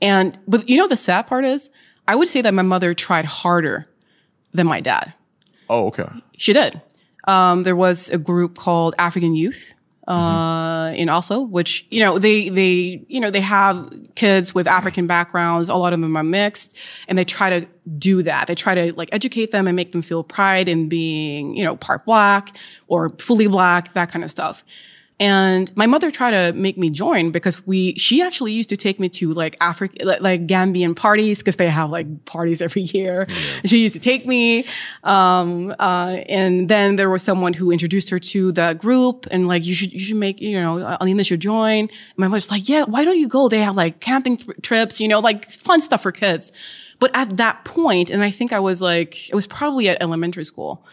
[0.00, 1.68] And but you know the sad part is
[2.06, 3.88] I would say that my mother tried harder
[4.54, 5.14] than my dad.
[5.68, 6.08] Oh, okay.
[6.36, 6.80] She did.
[7.26, 9.74] Um, there was a group called African Youth
[10.08, 15.06] uh, in Oslo, which you know they they you know they have kids with African
[15.06, 15.68] backgrounds.
[15.68, 16.74] A lot of them are mixed,
[17.06, 17.66] and they try to
[17.98, 18.46] do that.
[18.46, 21.76] They try to like educate them and make them feel pride in being you know
[21.76, 22.56] part black
[22.86, 24.64] or fully black, that kind of stuff.
[25.20, 29.00] And my mother tried to make me join because we, she actually used to take
[29.00, 33.26] me to like Africa, like, like Gambian parties because they have like parties every year.
[33.64, 34.64] She used to take me.
[35.02, 39.64] Um, uh, and then there was someone who introduced her to the group and like,
[39.64, 41.80] you should, you should make, you know, Anina should join.
[41.80, 43.48] And my mother's like, yeah, why don't you go?
[43.48, 46.52] They have like camping trips, you know, like fun stuff for kids.
[47.00, 50.44] But at that point, and I think I was like, it was probably at elementary
[50.44, 50.86] school.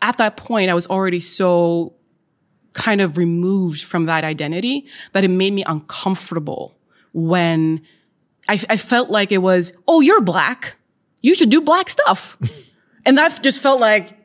[0.00, 1.94] At that point, I was already so
[2.72, 6.74] kind of removed from that identity that it made me uncomfortable
[7.12, 7.82] when
[8.48, 10.76] I, I felt like it was, oh, you're black.
[11.20, 12.36] You should do black stuff.
[13.04, 14.18] and that just felt like,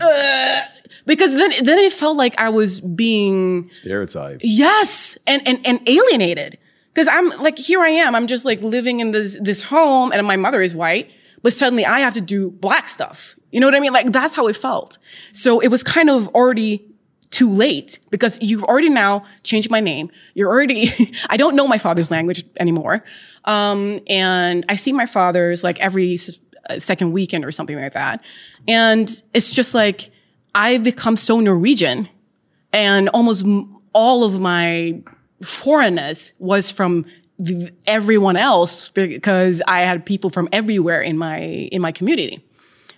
[0.00, 0.62] uh,
[1.06, 4.40] because then, then it felt like I was being Stereotype.
[4.42, 6.58] Yes, and and and alienated
[6.92, 8.14] because I'm like here I am.
[8.14, 11.10] I'm just like living in this this home, and my mother is white,
[11.42, 13.34] but suddenly I have to do black stuff.
[13.50, 13.92] You know what I mean?
[13.92, 14.98] Like that's how it felt.
[15.32, 16.86] So it was kind of already
[17.32, 20.10] too late because you've already now changed my name.
[20.34, 20.90] You're already
[21.30, 23.02] I don't know my father's language anymore,
[23.46, 26.38] um, and I see my father's like every s-
[26.70, 28.22] uh, second weekend or something like that,
[28.68, 30.10] and it's just like
[30.54, 32.08] I've become so Norwegian
[32.72, 35.02] and almost m- all of my
[35.42, 37.04] foreignness was from
[37.38, 42.44] the, everyone else because I had people from everywhere in my in my community.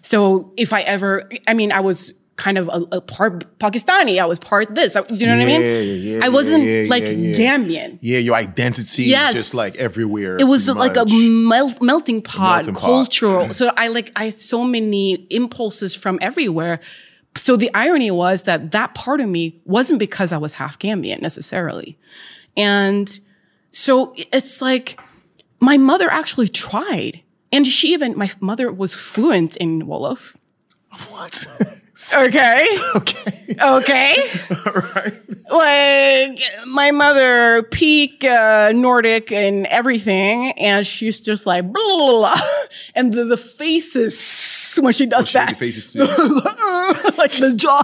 [0.03, 4.21] So if I ever, I mean, I was kind of a, a part Pakistani.
[4.21, 4.97] I was part this.
[4.97, 5.61] I- You know what I mean?
[5.61, 7.37] Yeah, yeah, I wasn't yeah, yeah, like yeah, yeah.
[7.57, 7.99] Gambian.
[8.01, 9.35] Yeah, your identity Yes.
[9.35, 10.37] is just like everywhere.
[10.39, 12.81] It was like a mel- melting pot, melting pot.
[12.83, 13.53] cultural.
[13.59, 16.81] So I like I had so many impulses from everywhere.
[17.37, 21.21] So the irony was that that part of me wasn't because I was half Gambian
[21.23, 21.99] necessarily,
[22.57, 23.07] and
[23.73, 24.99] so it's like
[25.61, 27.21] my mother actually tried,
[27.53, 30.35] and she even my mother was fluent in Wolof.
[31.11, 31.47] what?
[32.15, 32.79] Okay.
[32.97, 33.41] okay.
[33.61, 34.15] Okay.
[34.51, 35.15] right.
[35.51, 42.35] like my mother peak uh, Nordic and everything, and she's just like blah, blah, blah,
[42.95, 46.01] and the, the faces when she does Shake that, faces too.
[47.17, 47.83] like the jaw,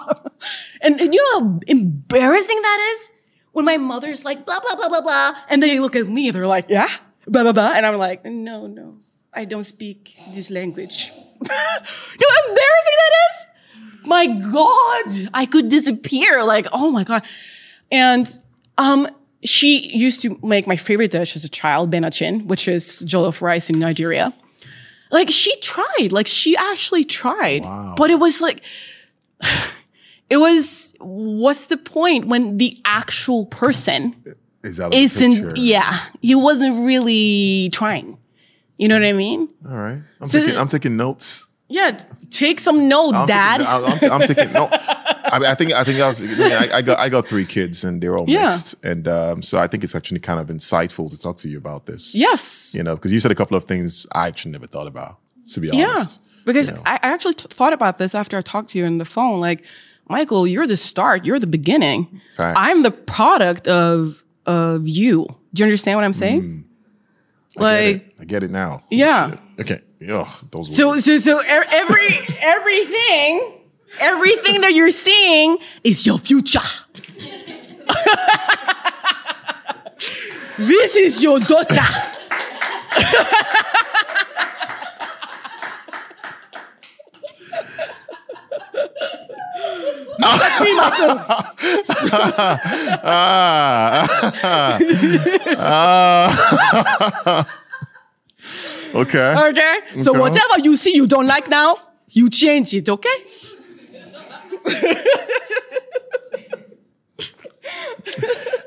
[0.83, 3.11] and, and you know how embarrassing that is
[3.53, 6.49] when my mother's like blah blah blah blah blah, and they look at me, they're
[6.49, 6.89] like yeah
[7.29, 8.97] blah blah blah, and I'm like no no,
[9.33, 11.13] I don't speak this language.
[11.41, 13.47] you know how embarrassing that is
[14.05, 16.43] my God, I could disappear.
[16.45, 17.23] Like, oh my God.
[17.93, 18.29] And
[18.79, 19.09] um,
[19.45, 23.69] she used to make my favorite dish as a child, benachin, which is jollof rice
[23.71, 24.33] in Nigeria.
[25.11, 27.63] Like she tried, like she actually tried.
[27.97, 28.63] But it was like,
[30.31, 34.15] it was, what's the point when the actual person
[34.63, 35.33] is out isn't?
[35.35, 35.53] picture.
[35.57, 38.19] yeah, he wasn't really trying.
[38.79, 39.49] You know what I mean?
[39.69, 40.01] All right.
[40.21, 40.57] I'm So- taking.
[40.57, 41.47] I'm taking notes.
[41.71, 41.97] Yeah,
[42.31, 43.59] take some notes, I'm dad.
[43.59, 44.69] Taking, I'm, I'm, taking no.
[44.73, 46.21] I, mean, I think I think I was.
[46.21, 48.45] I, mean, I, got I got three kids and they're all Yeah.
[48.47, 51.59] mixed, and um, so I think it's actually kind of insightful to talk to you
[51.59, 52.15] about this.
[52.15, 52.75] yes.
[52.75, 55.19] You know, because you said a couple of things I actually never thought about.
[55.55, 56.83] To be honest, Yeah, because you know.
[56.87, 59.41] I, I actually t- thought about this after I talked to you on the phone.
[59.41, 59.65] Like,
[60.09, 61.25] Michael, you're the start.
[61.25, 62.21] You're the beginning.
[62.37, 62.57] Facts.
[62.61, 65.27] I'm the product of of you.
[65.55, 66.65] Do you understand what I'm saying?
[67.59, 68.15] I like, it.
[68.21, 68.85] I get it now.
[68.91, 69.37] Yeah.
[69.59, 69.81] Okay.
[70.09, 70.75] Ugh, those.
[70.75, 71.05] so words.
[71.05, 72.09] so so every
[72.41, 73.53] everything
[73.99, 76.59] everything that you're seeing is your future.
[80.59, 81.85] this is your daughter.
[90.63, 91.21] Me, Michael.
[93.03, 94.07] Ah.
[95.63, 97.47] Ah.
[98.95, 99.35] Okay.
[99.49, 99.79] Okay?
[100.01, 100.21] So Okay.
[100.21, 101.77] whatever you see you don't like now,
[102.09, 103.09] you change it, okay?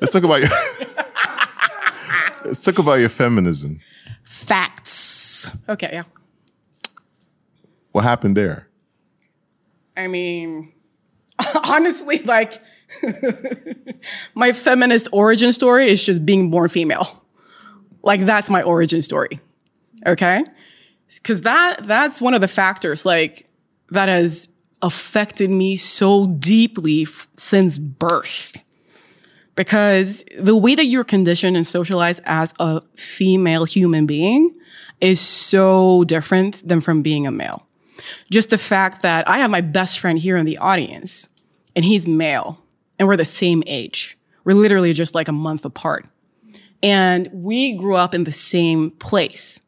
[0.02, 0.50] Let's talk about your.
[2.46, 3.80] Let's talk about your feminism.
[4.24, 5.50] Facts.
[5.70, 6.04] Okay, yeah.
[7.92, 8.68] What happened there?
[9.96, 10.74] I mean,
[11.66, 12.62] honestly, like,
[14.36, 17.24] my feminist origin story is just being born female.
[18.02, 19.40] Like, that's my origin story.
[20.06, 20.44] Okay?
[21.16, 23.48] Because that that's one of the factors, like,
[23.92, 24.50] that has
[24.82, 28.58] affected me so deeply f- since birth.
[29.56, 34.56] Because the way that you're conditioned and socialized as a female human being
[35.00, 37.68] is so different than from being a male
[38.30, 41.30] just the fact that I have my best friend here in the audience
[41.76, 42.64] and he's male
[43.00, 44.18] and we're the same age.
[44.44, 46.08] We're literally just like a month apart.
[46.82, 49.62] And we grew up in the same place.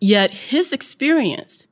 [0.00, 1.66] Yet his experience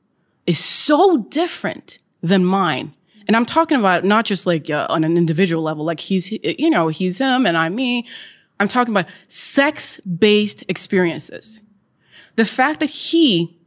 [0.45, 2.93] is so different than mine.
[3.27, 6.69] And I'm talking about not just like uh, on an individual level, like he's, you
[6.69, 8.07] know, he's him and I'm me.
[8.59, 11.61] I'm talking about sex based experiences.
[12.35, 13.57] The fact that he,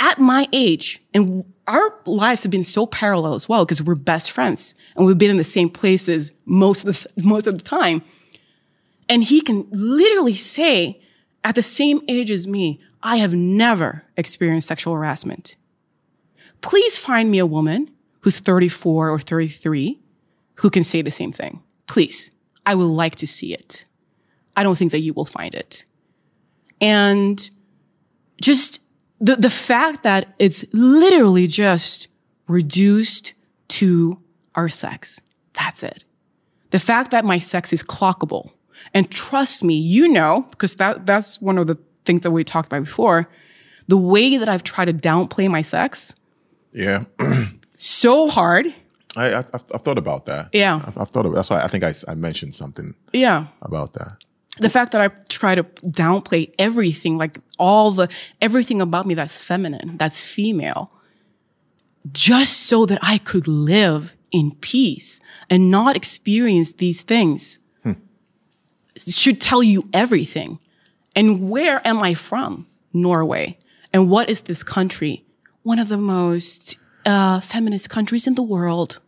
[0.00, 4.30] at my age, and our lives have been so parallel as well because we're best
[4.30, 8.02] friends and we've been in the same places most of the, most of the time.
[9.08, 11.00] And he can literally say,
[11.44, 15.56] at the same age as me, I have never experienced sexual harassment.
[16.60, 17.90] Please find me a woman
[18.20, 19.98] who's 34 or 33
[20.56, 21.62] who can say the same thing.
[21.86, 22.30] Please.
[22.66, 23.86] I would like to see it.
[24.56, 25.84] I don't think that you will find it.
[26.80, 27.50] And
[28.40, 28.80] just
[29.20, 32.08] the, the fact that it's literally just
[32.46, 33.32] reduced
[33.68, 34.20] to
[34.54, 35.20] our sex.
[35.54, 36.04] That's it.
[36.70, 38.50] The fact that my sex is clockable.
[38.94, 41.78] And trust me, you know, because that, that's one of the
[42.10, 43.28] things that we talked about before.
[43.86, 46.12] The way that I've tried to downplay my sex
[46.72, 47.04] Yeah.
[47.76, 48.66] so hard.
[49.16, 50.48] I, I, I've, I've thought about that.
[50.52, 50.82] Yeah.
[50.86, 53.46] I've, I've thought about That's why I think I, I mentioned something Yeah.
[53.62, 54.12] about that.
[54.58, 55.62] the fact that I try to
[56.04, 58.08] downplay everything, like all the
[58.40, 60.90] everything about me that's feminine, that's female,
[62.12, 67.92] just so that I could live in peace and not experience these things hmm.
[68.96, 70.58] should tell you everything.
[71.16, 72.66] And where am I from?
[72.92, 73.58] Norway.
[73.92, 75.24] And what is this country?
[75.62, 79.00] One of the most uh, feminist countries in the world.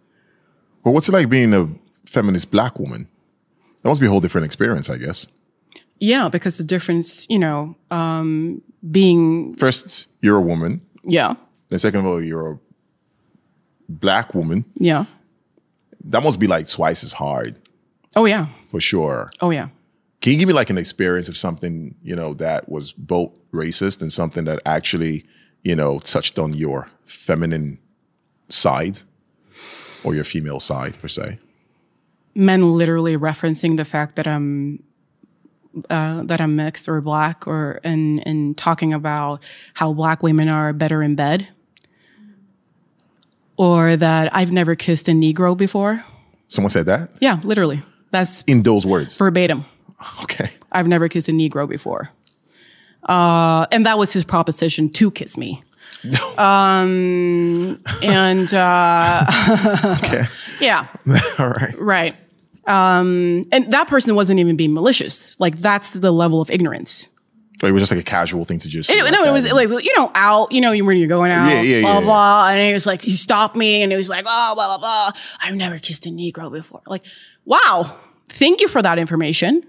[0.84, 1.68] But what's it like being a
[2.06, 3.08] feminist black woman?
[3.82, 5.26] That must be a whole different experience, I guess.
[6.00, 10.80] Yeah, because the difference, you know, um, being, First, you're a woman.
[11.04, 11.34] yeah,
[11.68, 12.58] Then second of all, you're a
[13.88, 14.64] black woman.
[14.76, 15.04] yeah.
[16.04, 17.54] That must be like twice as hard
[18.16, 18.48] Oh, yeah.
[18.70, 19.30] for sure.
[19.40, 19.68] Oh, yeah.
[20.22, 24.00] Can you give me like an experience of something, you know, that was both racist
[24.00, 25.26] and something that actually,
[25.62, 27.78] you know, touched on your feminine
[28.48, 29.00] side
[30.04, 31.38] or your female side per se?
[32.34, 34.82] men literally referencing the fact that I'm
[35.90, 39.42] uh, that I'm mixed or black, or and and talking about
[39.74, 41.48] how black women are better in bed,
[43.56, 46.04] or that I've never kissed a Negro before.
[46.48, 49.16] Someone said that Yeah, literally, that's in those words.
[49.18, 49.64] verbatim.
[50.22, 50.50] okay.
[50.70, 52.10] I've never kissed a Negro before,
[53.08, 55.62] uh, and that was his proposition to kiss me.
[56.36, 59.24] Um, and uh,
[60.02, 60.24] Okay.
[60.60, 60.88] yeah,
[61.38, 61.78] All right.
[61.78, 62.16] Right.
[62.66, 65.38] Um, and that person wasn't even being malicious.
[65.38, 67.08] Like that's the level of ignorance.
[67.62, 68.90] It was just like a casual thing to just.
[68.90, 70.50] It, say no, like it was like you know out.
[70.50, 72.48] You know when you're going out, Yeah, yeah, blah yeah, blah.
[72.50, 75.12] And he was like, he stopped me, and it was like, oh blah blah blah.
[75.40, 76.82] I've never kissed a Negro before.
[76.86, 77.04] Like,
[77.44, 77.96] wow.
[78.28, 79.62] Thank you for that information.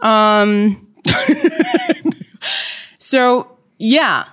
[0.00, 0.86] Um.
[2.98, 4.24] so yeah,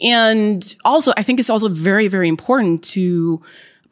[0.00, 3.42] and also I think it's also very very important to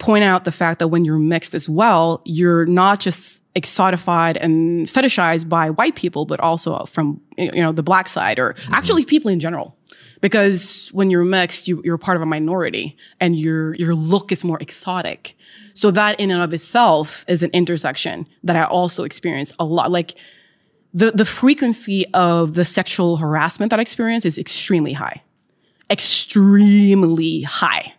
[0.02, 4.88] point out the fact that when you're mixed as well, you're not just exotified and
[4.88, 9.30] fetishized by white people, but also from you know the black side or actually people
[9.30, 9.76] in general.
[10.20, 14.44] Because when you're mixed, you, you're part of a minority, and your your look is
[14.44, 15.36] more exotic.
[15.74, 19.90] So that in and of itself is an intersection that I also experience a lot.
[19.90, 20.14] Like
[20.94, 25.22] the the frequency of the sexual harassment that I experience is extremely high,
[25.90, 27.94] extremely high.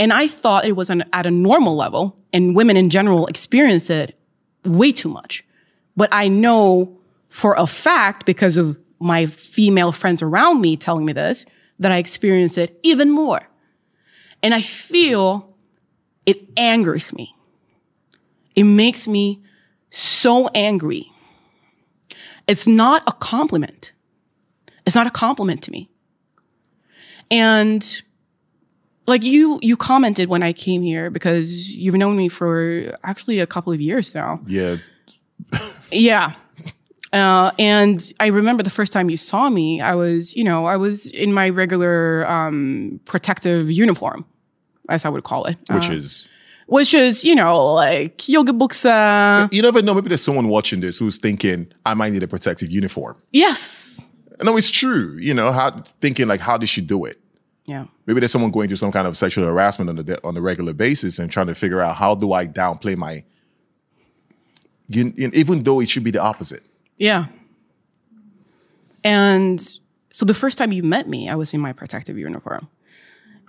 [0.00, 3.90] And I thought it was an, at a normal level, and women in general experience
[3.90, 4.16] it
[4.64, 5.44] way too much.
[5.96, 6.96] But I know
[7.28, 11.44] for a fact, because of my female friends around me telling me this,
[11.78, 13.40] that I experience it even more.
[14.42, 15.56] And I feel
[16.26, 17.34] it angers me.
[18.54, 19.42] It makes me
[19.90, 21.12] so angry.
[22.48, 23.92] It's not a compliment.
[24.86, 25.88] It's not a compliment to me.
[27.30, 28.02] And
[29.06, 33.46] like you you commented when I came here because you've known me for actually a
[33.46, 34.40] couple of years now.
[34.46, 34.76] Yeah.
[35.90, 36.34] Yeah.
[37.12, 40.76] Uh, and I remember the first time you saw me, I was, you know, I
[40.76, 44.26] was in my regular um, protective uniform,
[44.90, 46.28] as I would call it, Which uh, is.
[46.68, 49.44] Which is, you know, like yoga buksa.
[49.44, 49.94] Uh, you never know.
[49.94, 53.16] Maybe there's someone watching this who's thinking, I might need a protective uniform.
[53.32, 54.06] Yes.
[54.42, 55.16] No, it's true.
[55.18, 57.18] You know, how thinking like, how did she do it?
[57.64, 57.86] Yeah.
[58.06, 60.72] Maybe there's someone going through some kind of sexual harassment on a on a regular
[60.72, 63.24] basis and trying to figure out how do I downplay my.
[64.88, 66.64] You, you- even though it should be the opposite.
[66.96, 67.26] Yeah.
[69.04, 69.60] And
[70.10, 72.68] so the first time you met me, I was in my protective uniform.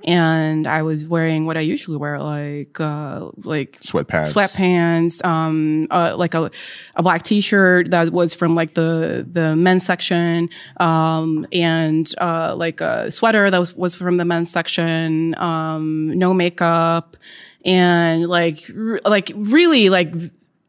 [0.04, 4.34] And I was wearing what I usually wear, like uh, like Sweatpants.
[4.34, 6.50] sweatpants, um, uh, like a,
[6.96, 12.82] a black T-shirt that was from like the the men's section, um, and uh, like
[12.82, 17.18] a sweater that was was from the men's section, um, no makeup,
[17.66, 20.14] and like r- like really like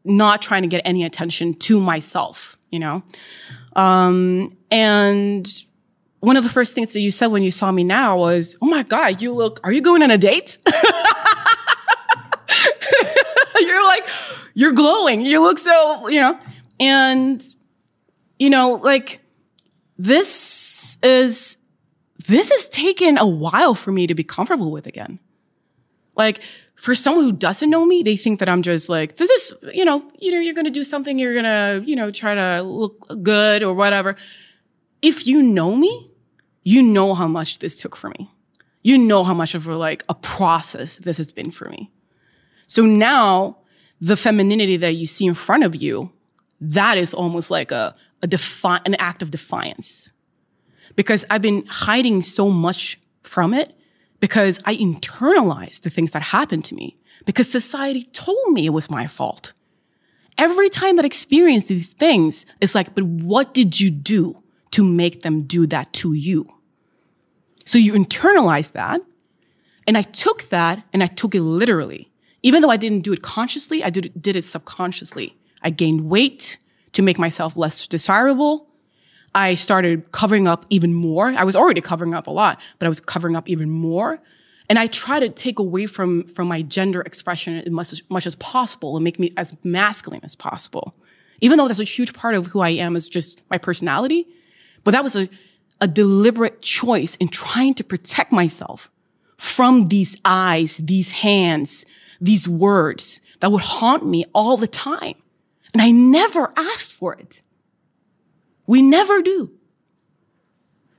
[0.03, 3.03] not trying to get any attention to myself, you know.
[3.75, 5.47] Um, and
[6.21, 8.67] one of the first things that you said when you saw me now was, "Oh
[8.67, 9.59] my god, you look.
[9.63, 10.57] Are you going on a date?"
[13.59, 14.07] you're like,
[14.53, 15.21] you're glowing.
[15.21, 16.39] You look so, you know,
[16.79, 17.43] and
[18.39, 19.19] you know, like
[19.97, 21.57] this is
[22.27, 25.19] this has taken a while for me to be comfortable with again.
[26.15, 26.43] Like
[26.75, 29.85] for someone who doesn't know me, they think that I'm just like, this is, you
[29.85, 33.63] know, you know, you're gonna do something, you're gonna, you know, try to look good
[33.63, 34.15] or whatever.
[35.01, 36.10] If you know me,
[36.63, 38.31] you know how much this took for me.
[38.83, 41.91] You know how much of a like a process this has been for me.
[42.67, 43.57] So now
[43.99, 46.11] the femininity that you see in front of you,
[46.59, 50.11] that is almost like a, a defi- an act of defiance.
[50.95, 53.73] Because I've been hiding so much from it
[54.19, 58.89] because I internalized the things that happened to me because society told me it was
[58.89, 59.53] my fault.
[60.37, 64.40] Every time that I experience these things, it's like, but what did you do
[64.71, 66.47] to make them do that to you?
[67.65, 69.01] So you internalize that.
[69.87, 72.11] And I took that and I took it literally.
[72.43, 75.35] Even though I didn't do it consciously, I did, did it subconsciously.
[75.61, 76.57] I gained weight
[76.93, 78.67] to make myself less desirable.
[79.33, 81.27] I started covering up even more.
[81.27, 84.19] I was already covering up a lot, but I was covering up even more.
[84.69, 88.25] And I try to take away from, from my gender expression as much, as much
[88.25, 90.95] as possible and make me as masculine as possible.
[91.41, 94.27] Even though that's a huge part of who I am is just my personality.
[94.83, 95.29] But that was a,
[95.79, 98.89] a deliberate choice in trying to protect myself
[99.37, 101.85] from these eyes, these hands,
[102.19, 105.15] these words that would haunt me all the time.
[105.73, 107.41] And I never asked for it.
[108.67, 109.51] We never do.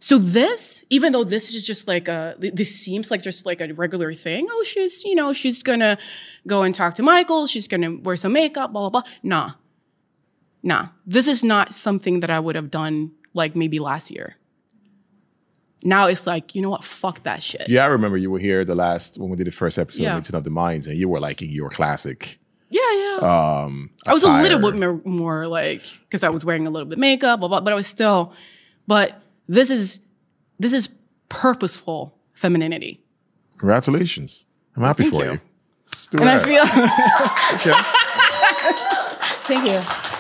[0.01, 3.73] So this, even though this is just like a, this seems like just like a
[3.73, 4.49] regular thing.
[4.51, 5.97] Oh, she's, you know, she's gonna
[6.45, 7.47] go and talk to Michael.
[7.47, 9.11] She's gonna wear some makeup, blah, blah, blah.
[9.23, 9.53] Nah.
[10.65, 10.89] Nah.
[11.07, 14.37] This is not something that I would have done like maybe last year.
[15.85, 16.85] Now it's like, you know what?
[16.85, 17.69] Fuck that shit.
[17.69, 20.11] Yeah, I remember you were here the last when we did the first episode Yeah.
[20.13, 22.39] of Meeting of the Minds, and you were like in your classic.
[22.71, 23.17] Yeah, yeah.
[23.65, 26.89] Um, I was a little bit more, more like because I was wearing a little
[26.89, 28.33] bit makeup, blah, blah, but I was still.
[28.87, 29.99] But this is
[30.61, 30.89] this is
[31.29, 33.03] purposeful femininity,
[33.59, 34.45] Congratulations!
[34.77, 35.33] I'm happy Thank for you.
[35.33, 35.41] you.
[35.91, 36.65] Let's do and I feel.
[37.73, 37.73] Okay.
[39.45, 40.12] Thank you.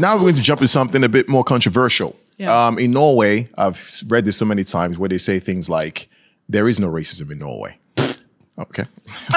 [0.00, 2.16] Now we're going to jump into something a bit more controversial.
[2.38, 2.66] Yeah.
[2.66, 6.08] Um, in Norway, I've read this so many times where they say things like,
[6.48, 7.78] "There is no racism in Norway."
[8.58, 8.84] Okay.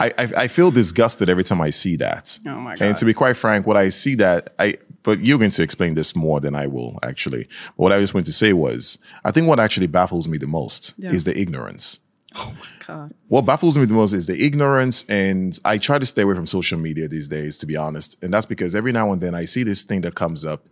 [0.00, 2.36] I, I I feel disgusted every time I see that.
[2.46, 2.84] Oh my God.
[2.84, 4.74] And to be quite frank, what I see that I
[5.04, 7.44] but you're going to explain this more than I will actually.
[7.76, 10.46] But what I just wanted to say was, I think what actually baffles me the
[10.48, 11.12] most Yeah.
[11.12, 12.00] is the ignorance.
[12.86, 13.14] God.
[13.28, 16.46] What baffles me the most is the ignorance, and I try to stay away from
[16.46, 18.22] social media these days, to be honest.
[18.22, 20.66] And that's because every now and then I see this thing that comes up.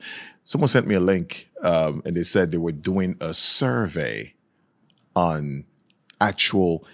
[0.44, 4.34] Someone sent me a link, um, and they said they were doing a survey
[5.16, 5.64] on
[6.20, 6.86] actual,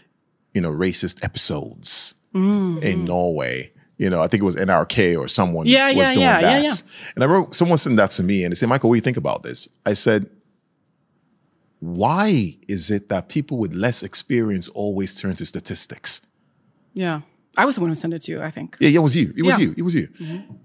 [0.55, 3.73] you know, racist episodes in Norway.
[3.97, 6.63] You know, I think it was NRK or someone Yeah, was yeah, doing yeah, that.
[6.63, 6.75] yeah, yeah.
[7.17, 9.03] And I remember someone sent that to me, and they said, "Michael, what do you
[9.03, 10.31] think about this?" I said,
[11.81, 16.23] why is it that people with less experience always turn to statistics?
[16.95, 17.21] Yeah.
[17.57, 18.77] I was the one who sent it to you, I think.
[18.79, 19.33] Yeah, yeah, it was you.
[19.37, 19.65] It was Yeah.
[19.65, 19.75] you.
[19.77, 20.09] It was you.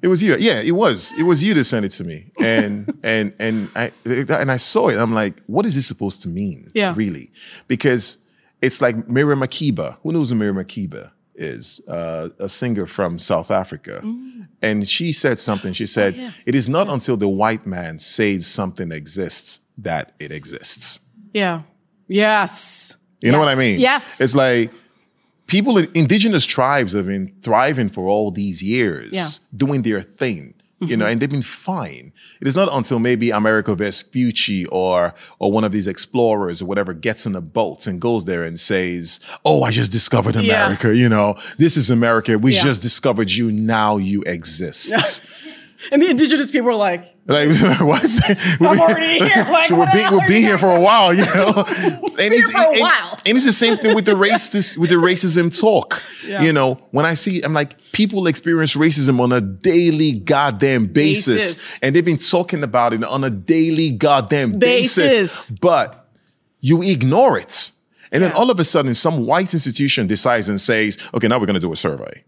[0.03, 0.35] It was you.
[0.37, 1.11] Yeah, it was.
[1.17, 4.89] It was you that sent it to me, and and and I and I saw
[4.89, 4.97] it.
[4.99, 6.69] I'm like, what is this supposed to mean?
[6.75, 6.93] Yeah.
[6.95, 7.31] really,
[7.67, 8.17] because
[8.61, 9.97] it's like Miriam Makeba.
[10.03, 11.81] Who knows who Miriam Makeba is?
[11.87, 14.03] Uh, a singer from South Africa,
[14.61, 15.73] and she said something.
[15.73, 16.31] She said, yeah.
[16.45, 20.99] "It is not until the white man says something exists that it exists."
[21.33, 21.61] Yeah.
[22.07, 22.95] Yes.
[23.21, 23.79] You know what I mean?
[23.79, 24.19] Yes.
[24.21, 24.71] It's like
[25.47, 29.23] people, indigenous tribes have been thriving for all these years, Yeah.
[29.23, 29.57] Mm-hmm.
[29.57, 32.11] doing their thing, you know, and they've been fine.
[32.41, 36.93] It is not until maybe Amerigo Vespucci or or one of these explorers or whatever
[36.93, 40.41] gets in a boat and goes there and says, "Oh, I just discovered Yeah.
[40.65, 40.93] America.
[40.93, 42.37] You know, this is America.
[42.37, 42.63] We Yeah.
[42.63, 43.49] just discovered you.
[43.49, 45.23] Now you exist."
[45.91, 47.49] And the indigenous people were like, Like
[47.81, 48.05] what?
[48.61, 49.45] I'm already here.
[49.51, 51.51] Like, So we'll be, we'll be here for a while, you know.
[52.19, 53.17] And it's, for a and- while.
[53.25, 56.01] and it's the same thing with the racist with the racism talk.
[56.25, 56.41] Yeah.
[56.41, 61.35] You know, when I see, I'm like, people experience racism on a daily goddamn basis,
[61.35, 61.79] Basis.
[61.81, 65.51] and they've been talking about it on a daily goddamn basis, Basis.
[65.59, 66.07] but
[66.61, 67.71] you ignore it.
[68.11, 71.47] And then all of a sudden, some white institution decides and says, okay, now we're
[71.47, 72.23] going to do a survey.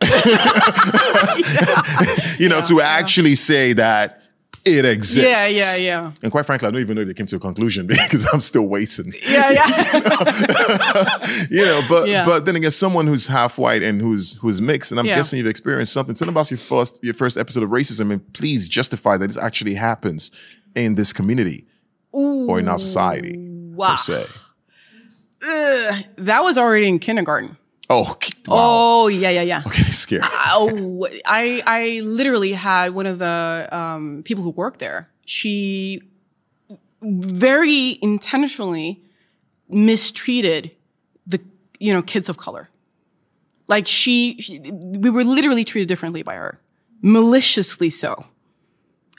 [2.38, 4.22] you know, to actually say that
[4.64, 5.24] it exists.
[5.26, 6.12] Yeah, yeah, yeah.
[6.22, 8.40] And quite frankly, I don't even know if they came to a conclusion because I'm
[8.42, 9.14] still waiting.
[9.26, 11.46] Yeah, yeah.
[11.50, 12.24] you know, but Yeah.
[12.26, 15.16] but then again, someone who's half white and who's who's mixed, and I'm Yeah.
[15.16, 16.14] guessing you've experienced something.
[16.14, 19.36] Tell them about your first your first episode of racism, and please justify that this
[19.38, 20.30] actually happens
[20.74, 21.66] in this community
[22.12, 23.92] or in our society Wow.
[23.92, 24.26] per se.
[25.42, 27.56] Ugh, that was already in kindergarten.
[27.92, 28.14] Oh, wow.
[28.48, 29.62] Oh, yeah, yeah, yeah.
[29.66, 30.22] Okay, scary.
[30.52, 35.10] Oh, I I literally had one of the um, people who worked there.
[35.26, 36.00] She
[37.02, 39.02] very intentionally
[39.68, 40.70] mistreated
[41.26, 41.40] the
[41.80, 42.68] you know kids of color.
[43.66, 46.60] Like she, she we were literally treated differently by her,
[47.02, 48.24] maliciously so.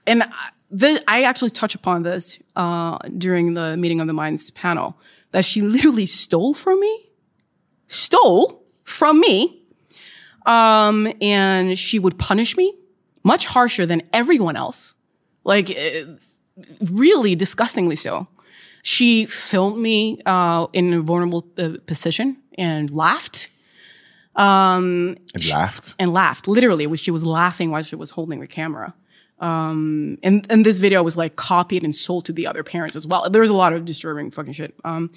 [0.08, 4.50] And I- the, I actually touch upon this uh, during the meeting of the minds
[4.52, 4.96] panel
[5.32, 7.10] that she literally stole from me,
[7.88, 8.61] stole
[8.92, 9.62] from me
[10.46, 12.74] um, and she would punish me
[13.24, 14.96] much harsher than everyone else,
[15.44, 16.06] like eh,
[16.82, 18.28] really disgustingly so.
[18.84, 23.50] She filmed me uh, in a vulnerable uh, position and laughed
[24.36, 25.20] And
[25.50, 25.96] laughed.
[26.00, 26.96] and laughed literally.
[26.98, 28.94] She was laughing while she was holding the camera.
[29.40, 33.06] Um, and and this video was like copied and sold to the other parents as
[33.08, 33.30] well.
[33.30, 34.74] There was a lot of disturbing fucking shit.
[34.84, 35.12] Um,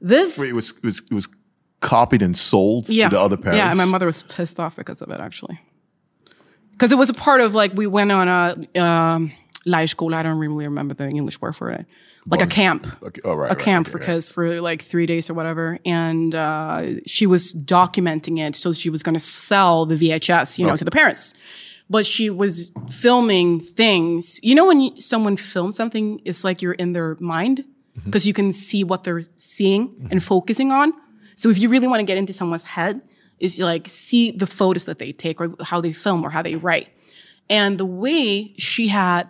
[0.00, 1.28] this Wait, it was it was it was
[1.82, 3.08] copied and sold yeah.
[3.10, 3.58] to the other parents.
[3.58, 5.60] Yeah, and my mother was pissed off because of it actually.
[6.72, 9.32] Because it was a part of like we went on a um
[9.86, 10.14] school.
[10.14, 11.86] I don't really remember the English word for it.
[12.26, 12.86] Like a camp.
[13.02, 15.78] Okay, all right, a right, camp okay, for kids for like three days or whatever.
[15.84, 18.54] And uh, she was documenting it.
[18.54, 20.76] So she was going to sell the VHS, you know, Oh.
[20.76, 21.34] to the parents.
[21.90, 24.38] But she was filming things.
[24.40, 28.04] You know, when you, someone films something, it's like you're in their mind Mm-hmm.
[28.06, 30.94] because you can see what they're seeing and focusing on.
[31.42, 33.00] So if you really want to get into someone's head,
[33.40, 36.54] is like see the photos that they take or how they film or how they
[36.54, 36.88] write.
[37.50, 39.28] And the way she had,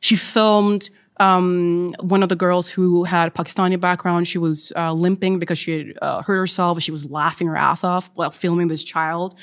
[0.00, 0.90] she filmed
[1.20, 4.28] um, one of the girls who had a Pakistani background.
[4.28, 6.82] She was uh, limping because she had uh, hurt herself.
[6.82, 9.34] She was laughing her ass off while filming this child.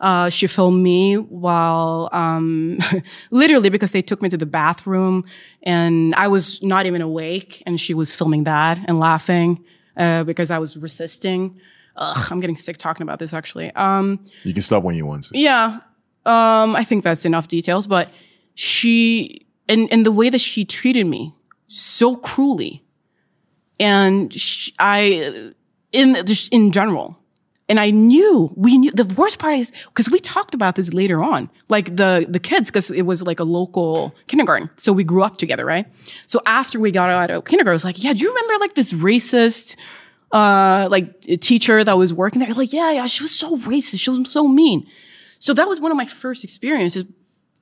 [0.00, 2.78] Uh, she filmed me while, um,
[3.30, 5.26] literally because they took me to the bathroom
[5.62, 9.62] and I was not even awake and she was filming that and laughing,
[9.96, 11.58] uh, because I was resisting.
[11.96, 13.72] Ugh, I'm getting sick talking about this actually.
[13.74, 15.38] Um, You can stop when you want to.
[15.38, 15.80] yeah.
[16.26, 18.10] Um, I think that's enough details, but
[18.54, 21.34] she and and the way that she treated me
[21.68, 22.82] so cruelly,
[23.78, 25.52] and sh I
[25.92, 27.18] in just in general,
[27.68, 31.22] and I knew we knew the worst part is because we talked about this later
[31.22, 35.22] on, like the the kids, because it was like a local kindergarten, so we grew
[35.22, 35.86] up together, right?
[36.26, 38.74] So after we got out of kindergarten, I was like, yeah, do you remember like
[38.74, 39.76] this racist?
[40.32, 44.10] uh like teacher that was working there like yeah yeah she was so racist she
[44.10, 44.84] was so mean
[45.38, 47.04] so that was one of my first experiences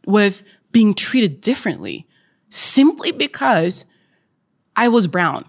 [0.07, 0.43] with
[0.73, 2.07] being treated differently
[2.49, 3.85] simply because
[4.77, 5.45] I was brown.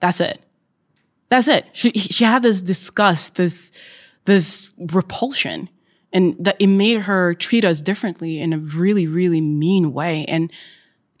[0.00, 0.40] That's it.
[1.28, 1.66] That's it.
[1.72, 3.72] She she had this disgust, this
[4.30, 5.68] this repulsion,
[6.12, 10.24] and that it made her treat us differently in a really really mean way.
[10.26, 10.52] And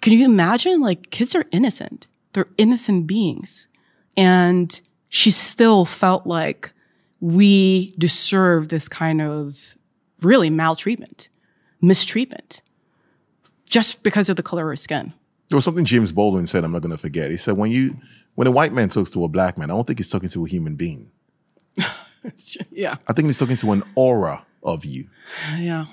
[0.00, 0.80] can you imagine?
[0.80, 2.06] Like kids are innocent.
[2.32, 3.68] They're innocent beings,
[4.16, 6.72] and she still felt like
[7.20, 9.76] we deserve this kind of
[10.22, 11.28] really maltreatment,
[11.82, 12.62] mistreatment,
[13.66, 15.12] just because of the color of her skin.
[15.48, 16.62] There was something James Baldwin said.
[16.62, 17.30] I'm not going to forget.
[17.30, 17.96] He said, "When you
[18.34, 20.46] when a white man talks to a black man, I don't think he's talking to
[20.46, 21.10] a human being.
[22.70, 25.08] Yeah, I think he's talking to an aura of you.
[25.58, 25.86] yeah,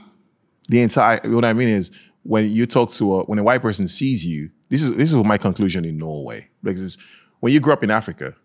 [0.70, 1.92] The entire what I mean is
[2.24, 4.50] when you talk to a when a white person sees you.
[4.70, 6.98] This is this is my conclusion in Norway because it's,
[7.40, 8.36] when you grew up in Africa,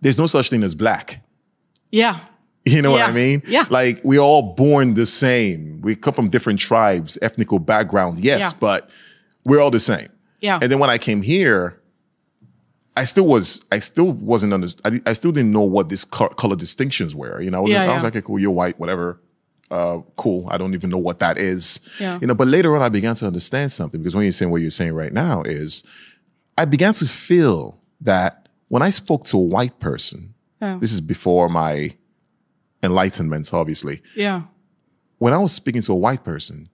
[0.00, 1.22] there's no such thing as black.
[1.92, 2.20] yeah,
[2.64, 3.42] You know what I mean?
[3.46, 3.66] Yeah.
[3.70, 5.80] Like we're all born the same.
[5.82, 8.58] We come from different tribes, ethnical backgrounds, yes, Yeah.
[8.60, 8.90] but
[9.44, 10.08] we're all the same.
[10.40, 11.79] yeah, And then when I came here,
[13.00, 16.28] I still was, I still wasn't under, I, I still didn't know what these co-
[16.28, 17.40] color distinctions were.
[17.40, 19.20] You know, I was, Yeah, I was like, okay, cool, you're white, whatever.
[19.70, 20.40] Uh, cool.
[20.50, 21.80] I don't even know what that is.
[21.98, 22.18] Yeah.
[22.20, 24.60] You know, but later on, I began to understand something because when you're saying what
[24.62, 25.84] you're saying right now is,
[26.58, 30.76] I began to feel that when I spoke to a white person, Yeah.
[30.80, 31.94] this is before my
[32.82, 34.02] enlightenment, obviously.
[34.16, 34.42] yeah,
[35.18, 36.68] When I was speaking to a white person,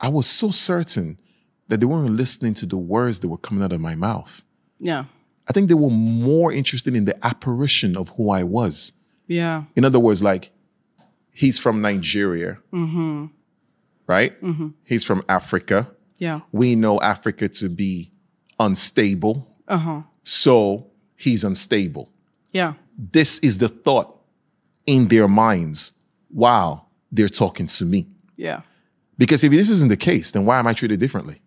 [0.00, 1.18] I was so certain
[1.68, 4.42] that they weren't listening to the words that were coming out of my mouth.
[4.78, 5.04] yeah,
[5.50, 8.92] I think they were more interested in the apparition of who I was.
[9.26, 10.52] yeah, In other words, like,
[11.32, 12.58] he's from Nigeria,
[14.06, 14.32] right?
[14.84, 15.88] He's from Africa.
[16.18, 18.12] yeah, We know Africa to be
[18.60, 19.48] unstable.
[19.66, 20.02] Uh-huh.
[20.22, 20.86] So
[21.16, 22.10] he's unstable.
[22.52, 24.16] yeah, This is the thought
[24.86, 25.92] in their minds
[26.28, 28.06] while they're talking to me.
[28.36, 28.60] yeah,
[29.18, 31.40] Because if this isn't the case, then why am I treated differently?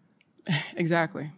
[0.75, 1.31] Exactly.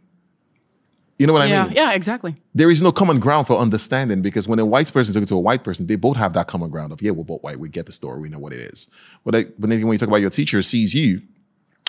[1.18, 1.74] You know what I mean?
[1.76, 1.92] Yeah.
[1.94, 2.36] Exactly.
[2.54, 5.36] There is no common ground for understanding because when a white person is talking to
[5.36, 7.58] a white person, they both have that common ground of, yeah, we're both white.
[7.60, 8.20] We get the story.
[8.20, 8.90] We know what it is.
[9.24, 11.22] But, I, but then when you talk about your teacher sees you,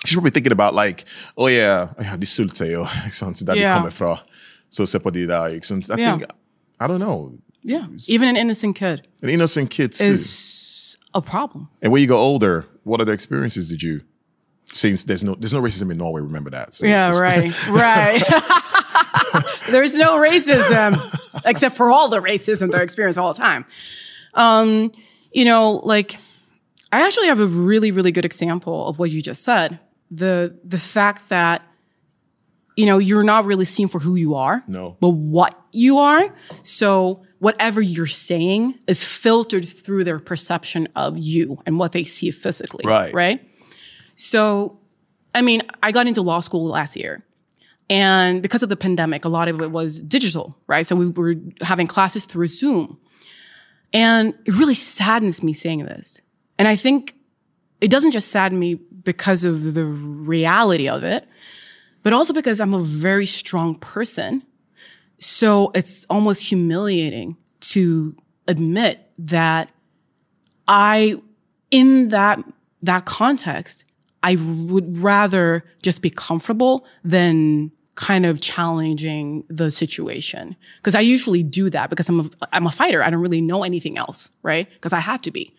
[0.05, 1.03] she's probably thinking about like,
[1.37, 3.75] oh yeah, I had this sulte or something that Yeah.
[3.75, 3.81] yeah.
[3.81, 4.19] come from.
[4.69, 6.17] So sepadi like some I Yeah.
[6.17, 6.31] think
[6.79, 7.37] I don't know.
[7.63, 7.87] Yeah.
[8.07, 10.05] Even an innocent kid An innocent kid too.
[10.05, 11.67] is a problem.
[11.81, 14.01] and when you go older, what other experiences did you
[14.71, 16.73] since there's no there's no racism in Norway, remember that.
[16.73, 18.23] So Yeah, right, right.
[19.69, 20.99] There's no racism
[21.45, 23.65] except for all the racism they experience all the time.
[24.33, 24.91] Um,
[25.31, 26.17] you know, like
[26.91, 29.79] I actually have a really, really good example of what you just said.
[30.11, 31.63] The the fact that
[32.77, 34.95] you know you're not really seen for who you are, No.
[35.01, 36.33] but what you are.
[36.63, 42.31] So whatever you're saying is filtered through their perception of you and what they see
[42.31, 42.83] physically.
[42.85, 43.13] Right.
[43.13, 43.41] Right.
[44.15, 44.79] So,
[45.35, 47.23] I mean, I got into law school last year.
[47.89, 50.85] And because of the pandemic, a lot of it was digital, right?
[50.85, 52.99] So we were having classes through Zoom.
[53.93, 56.19] And it really saddens me saying this.
[56.59, 57.15] And I think
[57.79, 61.25] it doesn't just sadden me because of the reality of it,
[62.03, 64.43] but also because I'm a very strong person.
[65.19, 68.15] So it's almost humiliating to
[68.47, 69.69] admit that
[70.67, 71.21] I,
[71.71, 72.43] in that,
[72.81, 73.85] that context,
[74.23, 80.55] I would rather just be comfortable than kind of challenging the situation.
[80.77, 83.03] Because I usually do that because I'm a, I'm a fighter.
[83.03, 84.69] I don't really know anything else, right?
[84.71, 85.53] Because I had to be.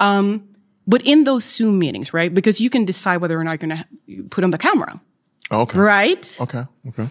[0.00, 0.48] Um,
[0.86, 2.32] but in those Zoom meetings, right?
[2.34, 5.00] Because you can decide whether or not you're going to put on the camera,
[5.50, 5.78] Okay.
[5.78, 6.36] right?
[6.40, 6.64] Okay.
[6.88, 7.08] Okay.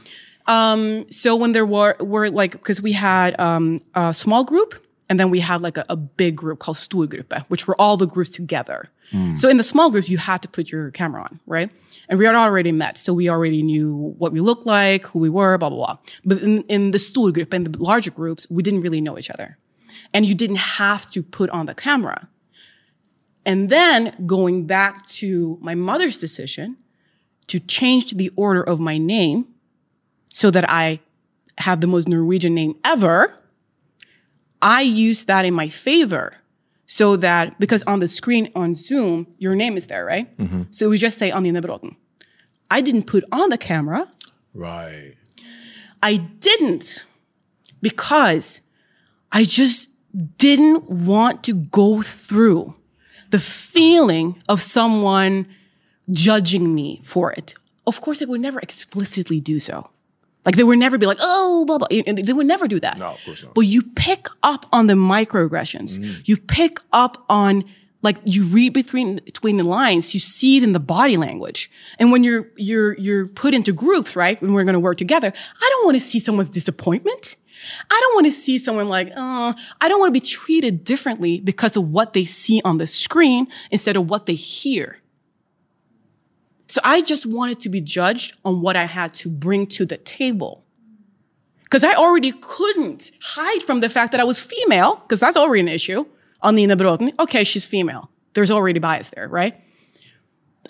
[1.09, 4.73] so when there were were like because we had um, a small group
[5.07, 8.07] and then we had like a, a big group called Storgruppe, which were all the
[8.07, 8.89] groups together.
[9.11, 9.37] Mm.
[9.37, 11.69] So in the small groups, you had to put your camera on, right?
[12.07, 15.29] And we had already met, so we already knew what we looked like, who we
[15.29, 15.97] were, blah blah blah.
[16.25, 19.57] But in, in the Storgruppe, and the larger groups, we didn't really know each other,
[20.13, 22.27] and you didn't have to put on the camera.
[23.45, 26.77] And then going back to my mother's decision
[27.47, 29.47] to change the order of my name
[30.31, 30.99] so that I
[31.57, 33.35] have the most Norwegian name ever,
[34.61, 36.35] I use that in my favor.
[36.91, 40.35] So that because on the screen on Zoom, your name is there, right?
[40.37, 40.63] Mm-hmm.
[40.71, 41.95] So we just say Anina Bråten.
[42.71, 44.11] I didn't put on the camera.
[44.55, 45.13] Right.
[46.01, 47.05] I didn't
[47.79, 48.61] because
[49.31, 49.89] I just
[50.37, 52.73] didn't want to go through
[53.29, 55.45] the feeling of someone
[56.11, 57.53] judging me for it.
[57.85, 59.91] Of course, they would never explicitly do so.
[60.45, 61.87] Like they would never be like, oh, blah, blah.
[61.89, 62.97] They would never do that.
[62.97, 63.53] No, of course not.
[63.53, 65.99] But you pick up on the microaggressions.
[65.99, 66.27] Mm.
[66.27, 67.65] You pick up on
[68.01, 70.13] like you read between between the lines.
[70.13, 71.69] You see it in the body language.
[71.99, 74.41] And when you're you're you're put into groups, right?
[74.41, 77.35] When we're going to work together, I don't want to see someone's disappointment.
[77.91, 81.41] I don't want to see someone like, oh, I don't want to be treated differently
[81.41, 84.98] because of what they see on the screen instead of what they hear.
[86.69, 89.97] So I just wanted to be judged on what I had to bring to the
[89.97, 90.63] table.
[91.63, 95.61] Because I already couldn't hide from the fact that I was female, because that's already
[95.61, 96.05] an issue
[96.41, 97.11] on Nina Bråten.
[97.19, 98.11] Okay, she's female.
[98.33, 99.59] There's already bias there, right?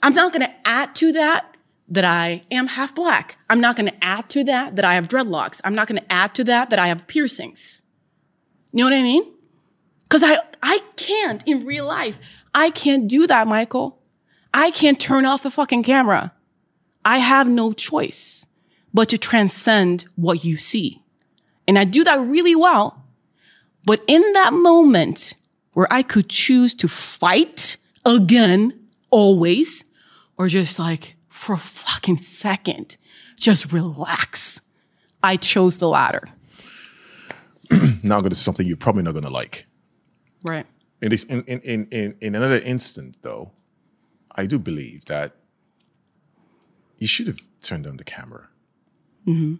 [0.01, 1.57] I'm not going to add to that
[1.89, 3.37] that I am half black.
[3.49, 5.59] I'm not going to add to that that I have dreadlocks.
[5.65, 7.81] I'm not going to add to that that I have piercings.
[8.71, 9.23] You know what I mean?
[10.07, 12.19] Because I, I can't in real life.
[12.53, 13.98] I can't do that, Michael.
[14.53, 16.33] I can't turn off the fucking camera.
[17.05, 18.45] I have no choice
[18.93, 21.01] but to transcend what you see.
[21.67, 23.05] And I do that really well.
[23.85, 25.35] But in that moment
[25.73, 28.73] where I could choose to fight again,
[29.09, 29.85] always,
[30.37, 32.97] or just like for a fucking second,
[33.37, 34.61] just relax,
[35.23, 36.27] I chose the latter.
[38.01, 39.65] Now I'm going to something you're probably not going to like.
[40.43, 40.65] Right.
[41.01, 43.51] In this, in, in, in, in, in another instant, though,
[44.35, 45.33] I do believe that
[46.97, 48.47] you should have turned on the camera.
[49.27, 49.55] Mm-hmm.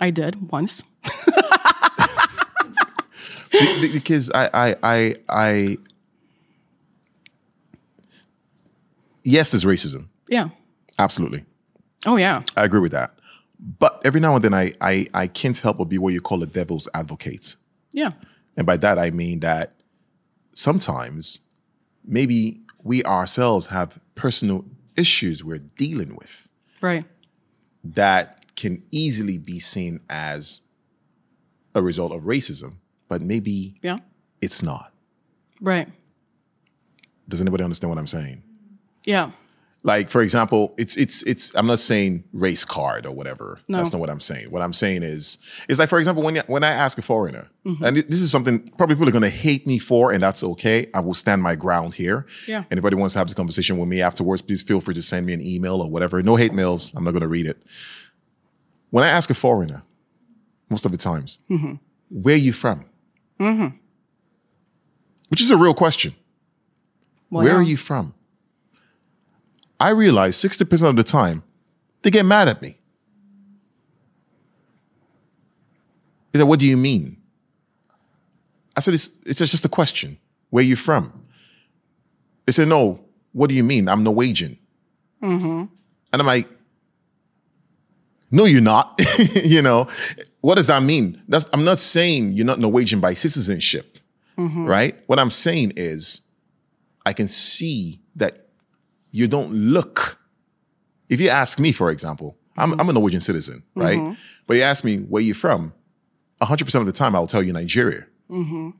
[0.00, 0.82] I did once.
[3.52, 5.78] Be- be- because I, I, I, I,
[9.24, 10.06] yes, there's racism.
[10.28, 10.48] Yeah.
[10.98, 11.44] Absolutely.
[12.06, 12.42] Oh, yeah.
[12.56, 13.14] I agree with that.
[13.78, 16.42] But every now and then I, I, I can't help but be what you call
[16.42, 17.56] a devil's advocate.
[17.92, 18.12] Yeah.
[18.56, 19.74] And by that, I mean that
[20.54, 21.40] sometimes
[22.04, 24.64] maybe we ourselves have personal
[24.96, 26.48] issues we're dealing with
[26.80, 27.04] Right.
[27.84, 30.60] that can easily be seen as
[31.74, 32.74] a result of racism,
[33.08, 33.98] but maybe Yeah.
[34.40, 34.92] it's not.
[35.60, 35.88] Right.
[37.28, 38.42] Does anybody understand what I'm saying?
[39.04, 39.30] Yeah.
[39.84, 41.52] Like for example, it's it's it's.
[41.56, 43.58] I'm not saying race card or whatever.
[43.66, 43.78] No.
[43.78, 44.48] That's not what I'm saying.
[44.52, 45.38] What I'm saying is,
[45.68, 47.84] is like for example, when when I ask a foreigner, Mm-hmm.
[47.84, 50.88] and this is something probably people are going to hate me for, and that's okay.
[50.94, 52.26] I will stand my ground here.
[52.46, 52.62] Yeah.
[52.70, 55.32] Anybody wants to have this conversation with me afterwards, please feel free to send me
[55.32, 56.22] an email or whatever.
[56.22, 56.92] No hate mails.
[56.96, 57.62] I'm not going to read it.
[58.90, 59.82] When I ask a foreigner,
[60.70, 61.74] most of the times, Mm-hmm.
[62.10, 62.84] where are you from?
[65.28, 66.14] Which is a real question.
[67.30, 68.14] Well, Where are you from?
[69.82, 71.42] I realize 60% of the time,
[72.02, 72.78] they get mad at me.
[76.30, 77.16] They said, What do you mean?
[78.76, 80.18] I said, It's, it's just a question.
[80.50, 81.26] Where are you from?
[82.46, 83.88] They said, No, what do you mean?
[83.88, 84.56] I'm Norwegian.
[85.20, 85.64] Mm-hmm.
[86.12, 86.48] And I'm like,
[88.30, 89.00] No, you're not.
[89.34, 89.88] you know,
[90.42, 91.20] what does that mean?
[91.26, 93.98] That's, I'm not saying you're not Norwegian by citizenship,
[94.38, 94.64] mm-hmm.
[94.64, 94.96] right?
[95.08, 96.20] What I'm saying is,
[97.04, 98.41] I can see that
[99.12, 100.18] you don't look.
[101.08, 102.80] If you ask me, for example, I'm, mm-hmm.
[102.80, 103.98] I'm a Norwegian citizen, right?
[103.98, 104.14] Mm-hmm.
[104.46, 105.72] But you ask me where you from,
[106.40, 108.06] 100% of the time I'll tell you Nigeria.
[108.30, 108.70] Mm-hmm.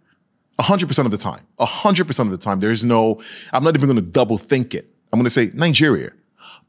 [0.58, 1.46] 100% of the time.
[1.60, 2.60] 100% of the time.
[2.60, 3.20] There's no,
[3.52, 4.88] I'm not even going to double think it.
[5.12, 6.10] I'm going to say Nigeria.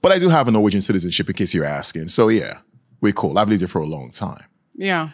[0.02, 2.10] But I do have a Norwegian citizenship in case you're asking.
[2.10, 2.60] So yeah,
[3.02, 3.38] we're cool.
[3.38, 4.44] I've lived here for a long time
[4.76, 5.10] Yeah.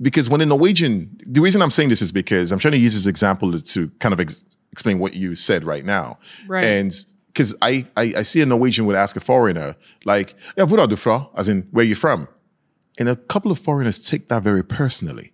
[0.00, 2.94] because when a Norwegian, the reason I'm saying this is because I'm trying to use
[2.94, 6.18] this example to kind of ex- explain what you said right now.
[6.46, 6.64] Right.
[6.64, 6.92] And
[7.28, 9.74] because I, I I see a Norwegian would ask a foreigner
[10.04, 12.28] like, "Ja, hvor er du fra?" As in, where you from?
[12.98, 15.32] And a couple of foreigners take that very personally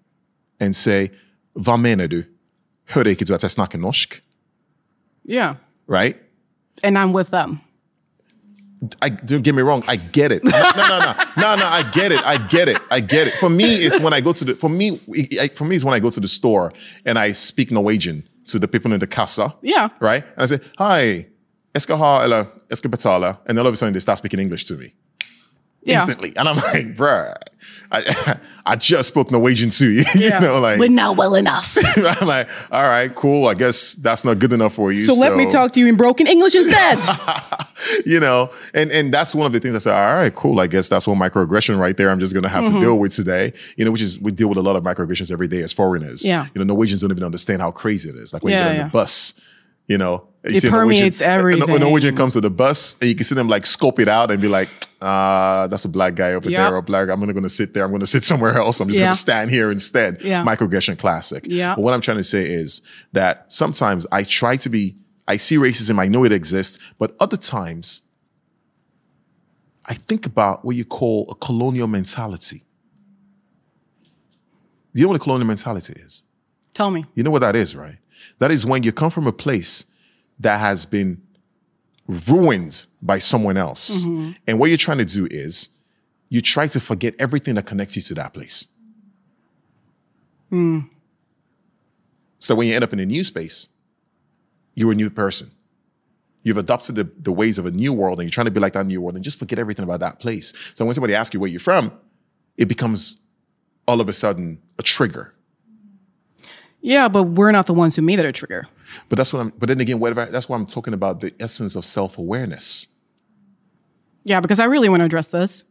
[0.60, 1.10] and say,
[1.58, 2.22] "Hva mener du?
[2.90, 4.20] Hører ikke du at jeg snakker norsk?"
[5.24, 5.54] Yeah.
[5.88, 6.16] Right?
[6.82, 7.60] And I'm with them.
[9.00, 9.82] I don't get me wrong.
[9.88, 10.44] I get it.
[10.44, 11.66] No, no, no, no, no, no.
[11.66, 12.20] I get it.
[12.24, 12.76] I get it.
[12.90, 13.32] I get it.
[13.40, 14.54] For me, it's when I go to the.
[14.54, 15.00] For me,
[15.40, 16.72] I- for me, it's when I go to the store
[17.06, 19.50] and I speak Norwegian to the people in the kassa.
[19.62, 19.88] Yeah.
[20.00, 20.24] Right.
[20.36, 21.26] And I say, "Hi,
[21.74, 22.90] jeg skal ha eller jeg skal
[23.46, 24.94] and all of a sudden they start speaking English to me
[25.86, 26.00] Yeah.
[26.02, 27.34] instantly, and I'm like, "Bruh,
[27.90, 30.38] I, I just spoke Norwegian to you." you Yeah.
[30.40, 31.76] know, like we're not well enough.
[31.96, 33.46] I'm like, "All right, cool.
[33.46, 35.96] I guess that's not good enough for you." so let me talk to you in
[35.96, 36.98] broken English instead.
[38.04, 39.94] you know, and and that's one of the things I said.
[39.94, 40.60] All right, cool.
[40.60, 42.10] I guess that's one microaggression right there.
[42.10, 42.74] I'm just gonna have Mm-hmm.
[42.74, 43.52] to deal with today.
[43.76, 46.24] You know, which is we deal with a lot of microaggressions every day as foreigners.
[46.24, 46.46] Yeah.
[46.54, 48.32] you know, Norwegians don't even understand how crazy it is.
[48.32, 48.84] Like when you get on yeah.
[48.84, 49.34] the bus,
[49.86, 51.80] you know, you It a Norwegian- permeates a- everything.
[51.80, 54.40] Norwegian comes to the bus, and you can see them like scope it out and
[54.40, 54.68] be like,
[55.02, 56.58] "Ah, that's a black guy over Yep.
[56.58, 57.08] there, or black.
[57.08, 57.84] I'm not gonna sit there.
[57.84, 58.78] I'm gonna sit somewhere else.
[58.80, 59.06] I'm just Yeah.
[59.06, 60.44] gonna stand here instead." Yeah.
[60.44, 61.46] Microaggression classic.
[61.48, 61.74] Yeah.
[61.74, 62.80] But what I'm trying to say is
[63.12, 64.96] that sometimes I try to be.
[65.28, 65.98] I see racism.
[65.98, 68.02] I know it exists, but other times
[69.84, 72.62] I think about what you call a colonial mentality.
[74.92, 76.22] You know what a colonial mentality is?
[76.74, 77.04] Tell me.
[77.14, 77.98] You know what that is, right?
[78.38, 79.84] That is when you come from a place
[80.40, 81.22] that has been
[82.06, 84.04] ruined by someone else.
[84.04, 84.32] Mm-hmm.
[84.46, 85.70] And what you're trying to do is
[86.28, 88.66] you try to forget everything that connects you to that place.
[90.52, 90.88] Mm.
[92.38, 93.68] So when you end up in a new space,
[94.74, 95.50] you're a new person.
[96.42, 98.74] You've adopted the, the ways of a new world and you're trying to be like
[98.74, 100.52] that new world and just forget everything about that place.
[100.74, 101.92] So when somebody asks you where you're from,
[102.56, 103.16] it becomes
[103.88, 105.34] all of a sudden a trigger.
[106.80, 108.66] Yeah, but we're not the ones who made it a trigger.
[109.08, 109.52] But that's what I'm.
[109.58, 110.26] But then again, whatever.
[110.30, 112.86] That's why I'm talking about the essence of self awareness.
[114.24, 115.64] Yeah, because I really want to address this.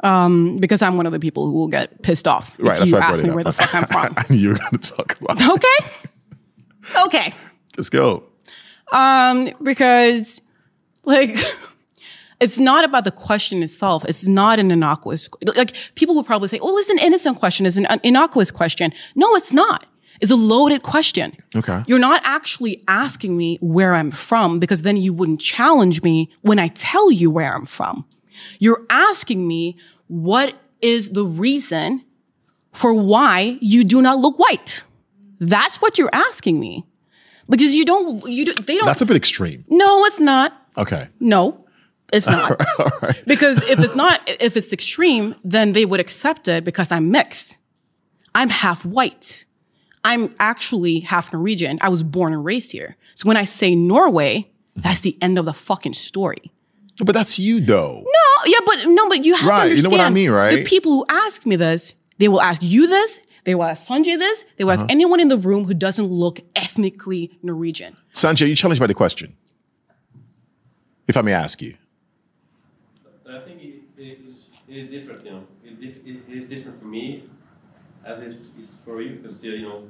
[0.00, 2.72] Um, because I'm one of the people who will get pissed off Right.
[2.74, 4.14] if That's you ask me where the fuck I'm from.
[4.16, 5.40] I knew you were going to talk about.
[5.40, 5.86] okay.
[7.04, 7.34] Okay.
[7.76, 8.24] Let's go.
[8.92, 10.40] Um, because
[11.04, 11.36] like
[12.40, 14.04] it's not about the question itself.
[14.06, 17.76] It's not an innocuous like people will probably say, "Oh, it's an innocent question, it's
[17.76, 19.86] an innocuous question." No, it's not.
[20.20, 21.36] It's a loaded question.
[21.54, 21.82] Okay.
[21.86, 26.58] You're not actually asking me where I'm from because then you wouldn't challenge me when
[26.58, 28.04] I tell you where I'm from.
[28.58, 29.76] You're asking me
[30.08, 32.04] what is the reason
[32.72, 34.82] for why you do not look white.
[35.40, 36.86] That's what you're asking me.
[37.48, 39.64] Because you don't you do, they don't That's a bit extreme.
[39.68, 40.52] No, it's not.
[40.76, 41.08] Okay.
[41.20, 41.66] No,
[42.12, 42.60] it's not.
[43.26, 47.56] Because if it's not, if it's extreme, then they would accept it because I'm mixed.
[48.34, 49.44] I'm half white.
[50.04, 51.78] I'm actually half Norwegian.
[51.80, 52.96] I was born and raised here.
[53.14, 56.50] So when I say Norway, that's the end of the fucking story.
[56.98, 58.04] But that's you, though.
[58.04, 59.92] No, yeah, but no, but you have Right, to you understand.
[59.92, 60.56] know what I mean, right?
[60.56, 63.20] The people who ask me this, they will ask you this.
[63.44, 64.44] They will ask Sanjay this.
[64.56, 64.82] They will Uh-huh.
[64.84, 67.94] ask anyone in the room who doesn't look ethnically Norwegian.
[68.12, 69.34] Sanjay, you challenged by the question.
[71.08, 71.74] If I may ask you.
[73.28, 74.36] I think it, it, is,
[74.68, 75.44] it is different, you know.
[75.64, 77.24] It, it, it is different for me
[78.04, 79.84] as it is for you because, you know,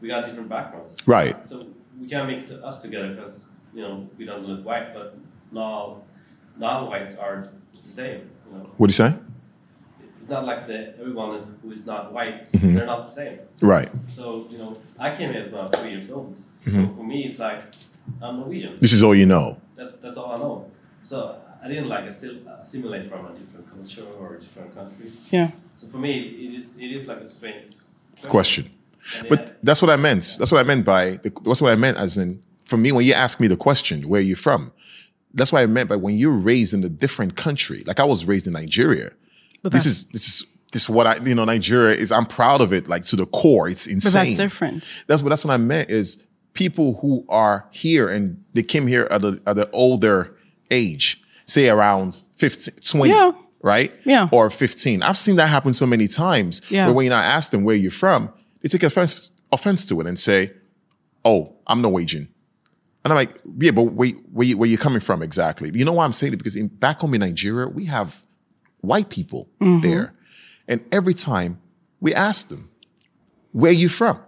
[0.00, 0.96] we got different backgrounds.
[1.06, 1.36] Right.
[1.48, 1.66] So
[2.00, 4.92] we can't mix us together because, you know, we don't look white.
[4.94, 5.16] But
[5.52, 6.02] now
[6.58, 7.48] non-whites are
[7.84, 8.30] the same.
[8.50, 9.14] You know, What do you say?
[10.20, 12.74] it's not like the everyone who is not white, Mm-hmm.
[12.74, 13.38] they're not the same.
[13.60, 13.90] Right.
[14.14, 16.36] So you know, I came here about three years old.
[16.64, 16.84] Mm-hmm.
[16.84, 17.62] So for me, it's like
[18.20, 18.76] I'm Norwegian.
[18.80, 19.60] This is all you know.
[19.76, 20.70] That's that's all I know.
[21.04, 25.12] So I didn't like assimilate from a different culture or a different country.
[25.30, 25.50] Yeah.
[25.76, 27.64] So for me, it is it is like a strange
[28.28, 28.70] Question.
[29.18, 30.36] And But then- that's what I meant.
[30.38, 33.04] That's what I meant by the, that's what I meant as in for me when
[33.04, 34.72] you ask me the question, where are you from?
[35.34, 37.82] That's what I meant by when you're raised in a different country.
[37.86, 39.10] Like I was raised in Nigeria.
[39.62, 42.12] But This is this is this is what I you know Nigeria is.
[42.12, 43.68] I'm proud of it like to the core.
[43.68, 44.12] It's insane.
[44.12, 44.88] but that's different.
[45.08, 46.22] That's what that's what I meant is
[46.54, 50.36] people who are here and they came here at the at an older
[50.70, 53.32] age, say around 15, 20, Yeah.
[53.62, 53.92] Right?
[54.04, 54.28] Yeah.
[54.32, 55.02] Or 15.
[55.02, 56.86] I've seen that happen so many times Yeah.
[56.86, 60.18] where when you ask them where you're from, they take offense offense to it and
[60.18, 60.52] say,
[61.24, 62.28] Oh, I'm Norwegian.
[63.04, 65.70] And I'm like, yeah, but where, where, you, where you coming from exactly?
[65.74, 66.36] You know why I'm saying it?
[66.36, 68.24] Because in, back home in Nigeria, we have
[68.80, 69.80] white people mm-hmm.
[69.80, 70.14] there.
[70.68, 71.60] And every time
[72.00, 72.70] we ask them,
[73.50, 74.20] where you from?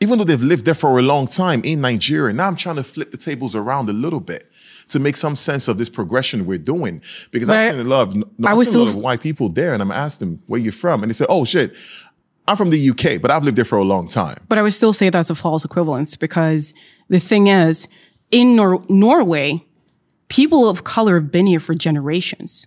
[0.00, 2.84] Even though they've lived there for a long time in Nigeria, now I'm trying to
[2.84, 4.50] flip the tables around a little bit
[4.88, 7.02] to make some sense of this progression we're doing.
[7.30, 9.20] Because I've seen a lot of, no, I I've was seen a lot of white
[9.20, 11.02] people there, and I'm asking them, where you from?
[11.02, 11.74] And they say, oh shit,
[12.46, 14.40] I'm from the UK, but I've lived there for a long time.
[14.48, 16.72] But I would still say that's a false equivalence because
[17.08, 17.86] the thing is,
[18.30, 19.64] in Nor- Norway,
[20.28, 22.66] people of color have been here for generations.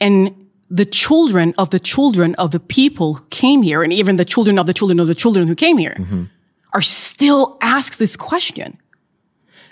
[0.00, 4.24] And the children of the children of the people who came here, and even the
[4.24, 6.24] children of the children of the children who came here, mm-hmm.
[6.72, 8.78] are still asked this question.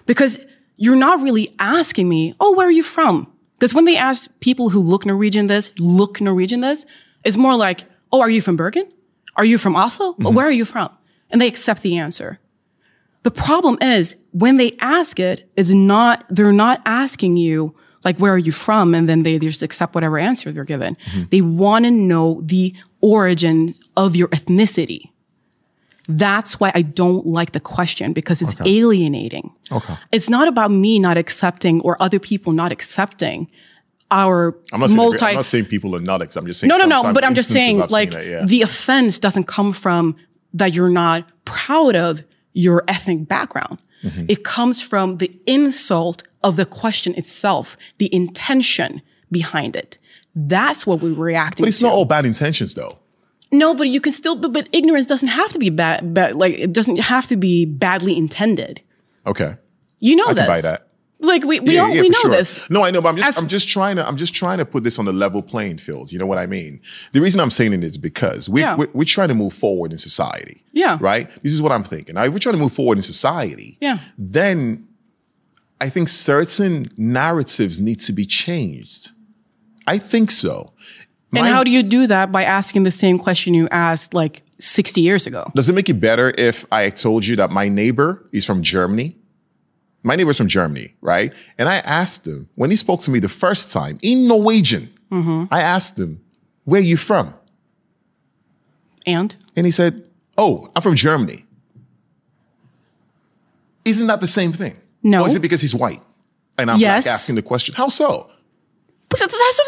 [0.05, 0.39] Because
[0.81, 3.31] you're not really asking me, oh, where are you from?
[3.59, 6.86] Because when they ask people who look Norwegian this, look Norwegian this,
[7.23, 8.90] it's more like, oh, are you from Bergen?
[9.36, 10.09] Are you from Oslo?
[10.09, 10.35] Or mm-hmm.
[10.35, 10.89] Where are you from?
[11.28, 12.40] And they accept the answer.
[13.24, 18.32] The problem is when they ask it, is not, they're not asking you, like, where
[18.32, 18.94] are you from?
[18.94, 20.97] And then they just accept whatever answer they're given.
[20.97, 21.24] Mm-hmm.
[21.31, 25.11] They want to know the origin of your ethnicity.
[26.16, 29.52] That's why I don't like the question because it's alienating.
[29.70, 29.96] Okay.
[30.10, 33.48] It's not about me not accepting or other people not accepting
[34.10, 35.26] our I'm not saying, multi.
[35.26, 36.46] I'm not saying people are not, accepting.
[36.46, 37.12] I'm just saying no, no, no.
[37.12, 38.44] But I'm just saying, I've like, yeah.
[38.44, 40.16] the offense doesn't come from
[40.52, 43.78] that you're not proud of your ethnic background.
[44.02, 44.24] Mm-hmm.
[44.28, 49.00] It comes from the insult of the question itself, the intention
[49.30, 49.98] behind it.
[50.34, 51.84] That's what we're reacting but it's to.
[51.84, 52.98] not all bad intentions though.
[53.52, 56.55] No, but you can still, but, but ignorance doesn't have to be bad, bad, like,
[56.59, 58.81] it doesn't have to be badly intended.
[59.27, 59.56] Okay.
[59.98, 60.44] You know I this.
[60.44, 60.86] can buy that.
[61.22, 62.31] Like, we, we, yeah, all, yeah, we know sure.
[62.31, 62.60] this.
[62.70, 64.64] No, I know, but I'm just As- I'm just trying to I'm just trying to
[64.64, 66.10] put this on the level playing field.
[66.12, 66.81] You know what I mean?
[67.12, 68.74] The reason I'm saying it is because we Yeah.
[68.77, 70.64] we're, we're trying to move forward in society.
[70.72, 70.97] Yeah.
[70.98, 71.28] Right.
[71.43, 72.14] This is what I'm thinking.
[72.14, 73.98] Now, if we're trying to move forward in society, Yeah.
[74.16, 74.89] then
[75.78, 79.10] I think certain narratives need to be changed.
[79.86, 80.72] I think so.
[81.32, 85.01] And how do you do that by asking the same question you asked like 60
[85.01, 85.51] years ago?
[85.55, 89.16] Does it make it better if I told you that my neighbor is from Germany?
[90.02, 91.32] My neighbor's from Germany, right?
[91.59, 95.44] And I asked him, when he spoke to me the first time in Norwegian, mm-hmm.
[95.51, 96.20] I asked him,
[96.65, 97.35] where are you from?
[99.07, 100.05] And And he said,
[100.39, 101.44] oh, I'm from Germany.
[103.85, 104.77] Isn't that the same thing?
[105.02, 105.23] No.
[105.23, 106.02] Or is it because he's white?
[106.59, 107.07] And I'm Yes.
[107.07, 108.31] asking the question, how so?
[109.10, 109.60] But that's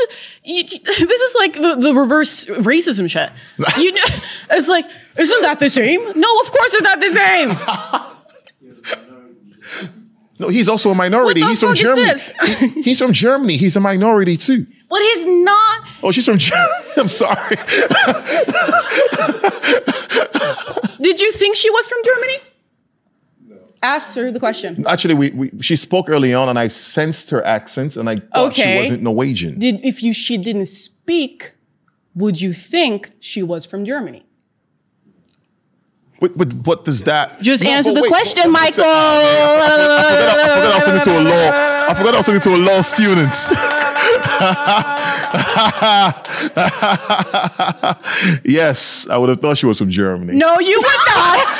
[0.45, 3.31] you, you- this is like the, the reverse racism shit.
[3.77, 4.01] You know,
[4.51, 4.87] it's like,
[5.19, 6.01] isn't that the same?
[6.19, 7.57] No, of course it's not the same.
[10.39, 11.41] No, he's also a minority.
[11.41, 12.19] He's from Germany.
[12.59, 13.57] He- he's from Germany.
[13.57, 14.67] He's a minority too.
[14.91, 15.81] But he's not.
[16.03, 16.69] Oh, she's from Germany.
[16.97, 17.55] I'm sorry.
[21.01, 22.39] Did you think she was from Germany?
[23.83, 23.89] No.
[23.89, 24.85] Ask her the question.
[24.87, 28.55] Actually, we, we she spoke early on, and I sensed her accent, and I thought
[28.55, 29.59] she wasn't Norwegian.
[29.59, 31.53] Did if you she didn't speak,
[32.15, 34.25] would you think she was from Germany?
[36.21, 37.41] But, but what does that?
[37.43, 38.85] Just No, answer the wait, question, but- but- Michael.
[38.85, 41.91] I forgot I was talking to a law.
[41.91, 43.35] I forgot I was talking to a law student.
[48.45, 50.35] yes, I would have thought she was from Germany.
[50.35, 51.49] No, you would not.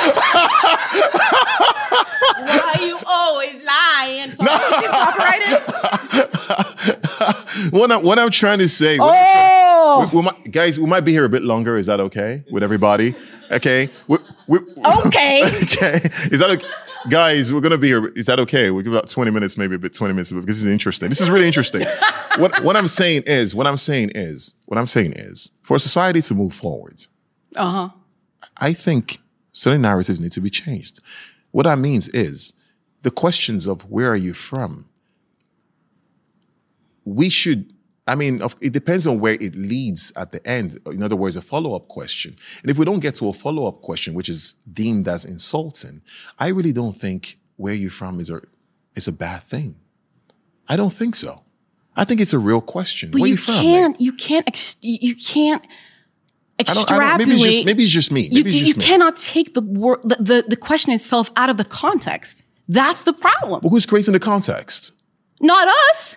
[2.43, 4.31] Why are you always lying?
[4.31, 5.63] Sorry, is this copyrighted?
[7.71, 11.25] What I'm, what I'm trying to say, Oh, we might, guys, we might be here
[11.25, 11.77] a bit longer.
[11.77, 13.15] Is that okay with everybody?
[13.51, 13.91] Okay.
[14.09, 14.19] We,
[14.49, 14.59] we,
[15.07, 15.45] okay.
[15.63, 16.01] okay.
[16.31, 16.67] Is that okay?
[17.11, 18.09] Guys, we're gonna be here.
[18.15, 18.71] Is that okay?
[18.71, 21.09] We'll give about 20 minutes, maybe a bit 20 minutes because this is interesting.
[21.09, 21.83] This is really interesting.
[22.39, 26.23] what what I'm saying is, what I'm saying is, what I'm saying is, for society
[26.23, 27.07] to move forward,
[27.57, 27.89] Uh huh.
[28.57, 29.21] I think
[29.53, 31.01] certain narratives need to be changed.
[31.51, 32.55] What that means is
[33.03, 34.89] the questions of where are you from
[37.05, 37.72] we should.
[38.07, 40.81] I mean, it depends on where it leads at the end.
[40.87, 42.35] In other words, a follow up question.
[42.63, 46.03] And if we don't get to a follow up question, which is deemed as insulting,
[46.39, 48.43] I really don't think where you're from is a
[48.97, 49.77] is a bad thing.
[50.69, 51.43] I don't think so.
[51.95, 53.11] I think it's a real question.
[53.13, 53.63] But where you you from?
[53.63, 55.65] can't, you can't, ex- you you can't
[56.59, 57.03] I don't, extrapolate.
[57.15, 58.23] I don't, maybe it's just maybe it's just me.
[58.23, 58.85] you, Maybe it's you just me.
[58.85, 62.43] cannot take the, wor- the, the the question itself out of the context.
[62.69, 63.61] That's the problem.
[63.63, 64.93] But who's creating the context?
[65.41, 66.17] Not us.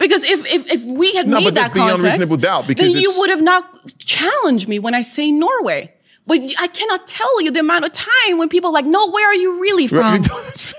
[0.00, 2.92] Because if if, if we had No, made but that beyond context, reasonable doubt, because
[2.92, 5.92] then you would have not challenged me when I say Norway.
[6.26, 9.26] But I cannot tell you the amount of time when people are like, "No, where
[9.28, 10.22] are you really from?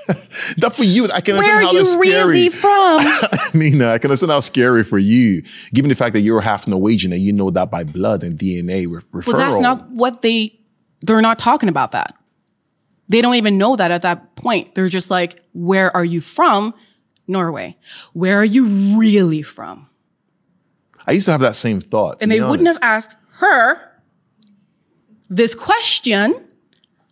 [0.07, 1.11] Right, Not for you.
[1.11, 2.27] I can Where understand are how that's you scary.
[2.27, 3.06] really from?"
[3.60, 5.43] Nina, I can understand how scary for you,
[5.73, 8.88] given the fact that you're half Norwegian and you know that by blood and DNA
[8.89, 9.27] re- referral.
[9.27, 10.57] Well, that's not what they.
[11.02, 12.15] They're not talking about that.
[13.10, 14.73] They don't even know that at that point.
[14.73, 16.73] They're just like, "Where are you from?"
[17.27, 17.77] Norway.
[18.14, 18.68] Where are you
[18.98, 19.88] really from?
[21.07, 22.22] I used to have that same thought.
[22.22, 23.81] And they wouldn't have asked her
[25.30, 26.35] this question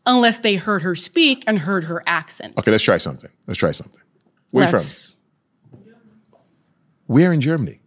[0.06, 2.58] unless they heard her speak and heard her accent.
[2.58, 3.32] Okay, let's try something.
[3.48, 4.02] Let's try something.
[4.52, 4.78] Where are you from?
[4.80, 5.16] Let's-
[7.08, 7.80] We're in Germany.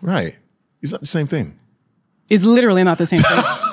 [0.00, 0.36] Right.
[0.82, 1.58] It's not the same thing.
[2.28, 3.44] It's literally not the same thing.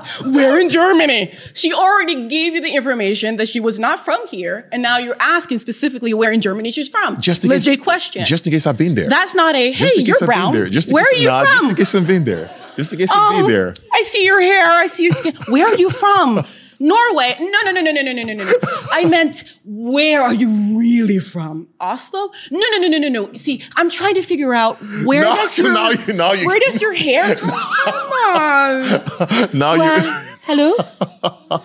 [0.24, 1.34] We're in Germany.
[1.54, 5.16] She already gave you the information that she was not from here, and now you're
[5.20, 7.20] asking specifically where in Germany she's from.
[7.20, 8.24] Just in legit case, question.
[8.24, 9.08] Just in case I've been there.
[9.08, 10.52] That's not a hey, you're I've brown.
[10.54, 10.66] there.
[10.66, 11.76] Just Where case, are you nah, Just in from?
[11.76, 12.56] case I've been there.
[12.76, 13.74] Just in case I've Um, been there.
[13.92, 14.66] I see your hair.
[14.66, 15.34] I see your skin.
[15.48, 16.46] Where are you from?
[16.82, 17.36] Norway.
[17.38, 18.52] No, no, no, no, no, no, no, no, no, no.
[18.92, 21.68] I meant, where are you really from?
[21.80, 22.32] Oslo?
[22.50, 23.32] No, no, no, no, no, no.
[23.34, 26.58] See, I'm trying to figure out where Now- does your now you- now you- where
[26.60, 29.58] does your hair come from?
[29.58, 30.12] Now Well, you.
[30.44, 30.74] hello.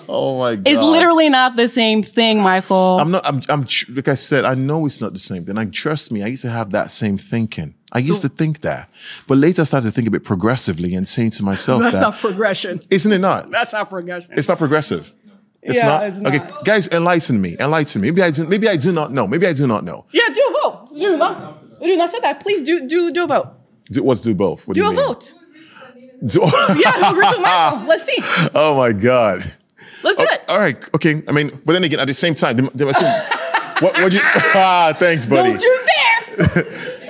[0.07, 0.68] Oh my god.
[0.68, 2.99] It's literally not the same thing, Michael.
[2.99, 3.26] I'm not.
[3.26, 3.41] I'm.
[3.49, 3.65] I'm.
[3.89, 5.56] Like I said, I know it's not the same thing.
[5.56, 7.73] Like, trust me, I used to have that same thinking.
[7.92, 8.90] I used to think that,
[9.28, 12.02] but later I started to think a bit progressively and saying to myself That's that,
[12.02, 12.82] not progression.
[12.90, 13.50] isn't it not?
[13.50, 14.30] That's not progression.
[14.34, 15.14] It's not progressive.
[15.62, 16.04] It's Yeah, not.
[16.04, 17.56] it's Okay, guys, enlighten me.
[17.60, 18.10] Enlighten me.
[18.12, 18.46] Maybe I do.
[18.46, 19.26] Maybe I do not know.
[19.28, 20.06] Maybe I do not know.
[20.12, 20.90] yeah, do a vote.
[20.98, 22.40] Do not, do not say that.
[22.42, 23.48] Please do do do a vote.
[23.92, 24.68] Do, what's do both?
[24.68, 25.06] What Do you a mean?
[25.06, 25.34] vote.
[26.26, 26.42] Do-
[26.84, 27.86] Yeah, with Michael.
[27.88, 28.18] Let's see.
[28.56, 29.44] oh my god.
[30.04, 30.42] Let's do Oh, it.
[30.50, 30.78] all right.
[30.96, 31.24] Okay.
[31.28, 33.02] I mean, but then again, at the same time, they- they must-
[33.82, 33.94] what?
[34.02, 34.20] What you?
[34.24, 35.52] Ah, thanks, buddy.
[35.54, 35.80] Don't you
[36.38, 36.66] dare,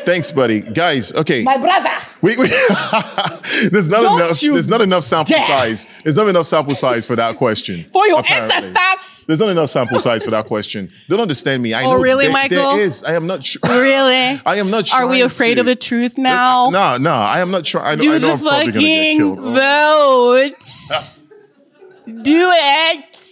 [0.07, 0.61] Thanks, buddy.
[0.61, 1.11] Guys.
[1.11, 1.43] Okay.
[1.43, 1.89] my brother.
[2.21, 2.47] We, we
[3.69, 4.39] there's not Don't enough.
[4.39, 5.45] There's not enough sample dare.
[5.45, 5.85] size.
[6.05, 7.84] There's not enough sample size for that question.
[7.91, 8.55] For your apparently.
[8.55, 9.25] ancestors.
[9.27, 10.89] There's not enough sample size for that question.
[11.09, 11.73] Don't understand me.
[11.73, 12.75] I Oh, know really, there, Michael?
[12.77, 13.03] There is.
[13.03, 13.59] I am not sure.
[13.65, 14.41] Really?
[14.45, 14.89] I am not.
[14.93, 15.59] Are we afraid to.
[15.59, 16.69] of the truth uh, now?
[16.69, 17.11] No, no.
[17.13, 17.85] I am not trying.
[17.85, 19.39] I, know- Do I know the I'm probably gonna get fucking killed.
[19.41, 20.49] Oh.
[22.07, 22.23] vote.
[22.23, 23.27] Do it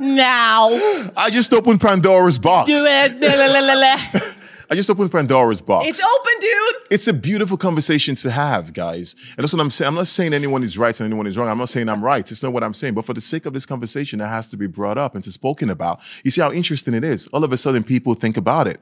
[0.00, 0.70] now.
[1.18, 2.66] I just opened Pandora's box.
[2.68, 4.31] Do it.
[4.72, 5.86] I just opened Pandora's box.
[5.86, 6.74] It's open, dude.
[6.90, 9.14] it's a beautiful conversation to have, guys.
[9.36, 9.88] And that's what I'm saying.
[9.88, 11.48] I'm not saying anyone is right and anyone is wrong.
[11.48, 12.30] I'm not saying I'm right.
[12.30, 12.94] It's not what I'm saying.
[12.94, 15.30] But for the sake of this conversation, it has to be brought up and to
[15.30, 16.00] spoken about.
[16.24, 17.26] You see how interesting it is.
[17.34, 18.80] All of a sudden, people think about it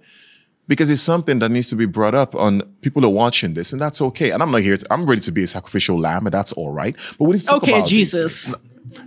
[0.69, 3.83] because it's something that needs to be brought up on people are watching this, and
[3.83, 4.31] that's okay.
[4.31, 4.77] And I'm not here.
[4.77, 6.95] To, I'm ready to be a sacrificial lamb, and that's all right.
[7.19, 8.55] But we need to talk Okay, about Jesus.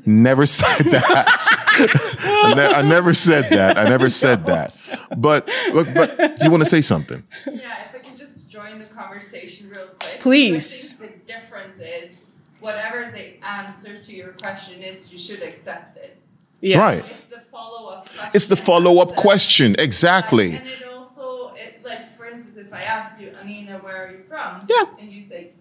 [0.05, 1.47] Never said that.
[2.19, 3.77] I, ne- I never said that.
[3.77, 4.81] I never said that.
[5.17, 7.23] But, but but do you want to say something?
[7.45, 10.19] Yeah, if I can just join the conversation real quick.
[10.19, 10.95] Please.
[10.95, 12.21] I think the difference is
[12.59, 16.17] whatever the answer to your question is, you should accept it.
[16.61, 16.77] Yes.
[16.79, 16.95] Right.
[16.97, 18.31] It's the follow up question.
[18.33, 19.75] It's the follow up question.
[19.79, 20.55] Exactly.
[20.55, 24.23] And it also, it, like, for instance, if I ask you, Anina, where are you
[24.29, 24.65] from?
[24.69, 24.85] Yeah.
[24.97, 25.51] And you say,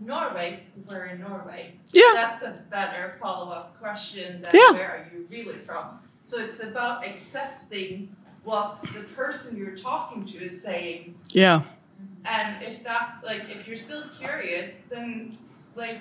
[0.00, 1.74] Norway, we're in Norway.
[1.92, 2.02] Yeah.
[2.14, 4.72] That's a better follow up question than Yeah.
[4.72, 6.00] where are you really from?
[6.24, 8.14] So it's about accepting
[8.44, 11.62] what the person you're talking to is saying Yeah.
[12.24, 15.38] and if that's like, if you're still curious, then
[15.76, 16.00] like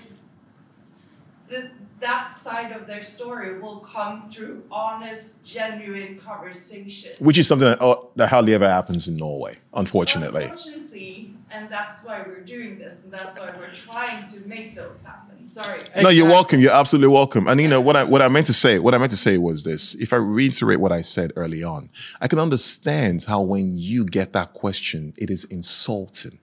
[1.50, 7.12] the, that side of their story will come through honest, genuine conversation.
[7.20, 10.44] Which is something that, oh, that hardly ever happens in Norway, unfortunately.
[10.44, 14.98] Unfortunately, and that's why we're doing this, and that's why we're trying to make those
[15.04, 15.50] happen.
[15.52, 15.80] Sorry.
[16.02, 16.62] No, you're welcome.
[16.62, 17.48] You're absolutely welcome.
[17.48, 19.38] And you know what I what I meant to say, what I meant to say
[19.38, 19.96] was this.
[19.96, 21.90] If I reiterate what I said early on,
[22.22, 26.40] I can understand how when you get that question, it is insulting.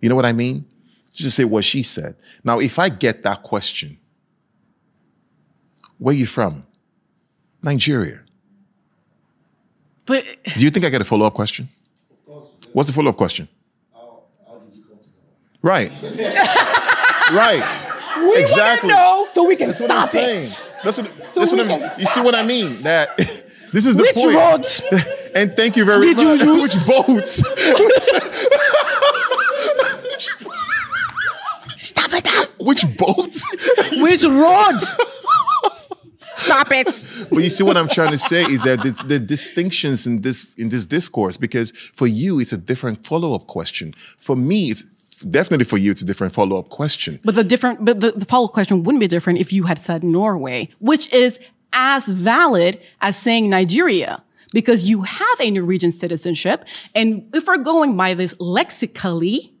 [0.00, 0.64] You know what I mean?
[1.12, 2.16] Just say what she said.
[2.44, 3.98] Now, if I get that question,
[5.98, 6.64] where you from?
[7.62, 8.20] Nigeria.
[10.06, 10.24] But
[10.56, 11.68] Do you think I get a follow-up question?
[12.72, 13.48] What's the follow-up question?
[15.62, 15.90] Right.
[17.32, 17.64] right.
[18.20, 18.56] we Exactly.
[18.56, 20.44] want to know so we can That's what I'm stop saying.
[20.44, 20.70] it.
[20.84, 22.82] That's what, So that's what I'm, can- you see what I mean?
[22.82, 23.16] That
[23.72, 24.36] this is the Which point.
[24.36, 25.14] road?
[25.34, 26.40] And thank you very Did you much.
[26.40, 27.28] use- Which boat?
[31.76, 32.44] Stop it now.
[32.58, 33.34] Which boat?
[33.92, 34.78] Which road?
[36.34, 36.86] Stop it.
[37.30, 40.54] but you see what I'm trying to say is that it's the distinctions in this
[40.54, 43.92] in this discourse because for you it's a different follow-up question.
[44.18, 44.84] For me it's
[45.20, 47.20] definitely for you it's a different follow-up question.
[47.24, 50.02] But the different, but the, the follow-up question wouldn't be different if you had said
[50.04, 51.38] Norway, which is
[51.72, 54.22] as valid as saying Nigeria,
[54.52, 56.64] because you have a Norwegian citizenship.
[56.94, 59.52] And if we're going by this lexically,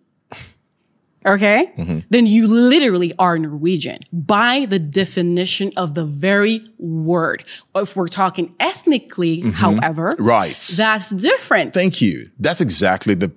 [1.26, 1.98] okay, mm-hmm.
[2.08, 7.44] then you literally are Norwegian by the definition of the very word.
[7.74, 9.50] If we're talking ethnically, mm-hmm.
[9.50, 10.58] however, Right.
[10.76, 11.74] that's different.
[11.74, 12.30] Thank you.
[12.38, 13.30] That's exactly the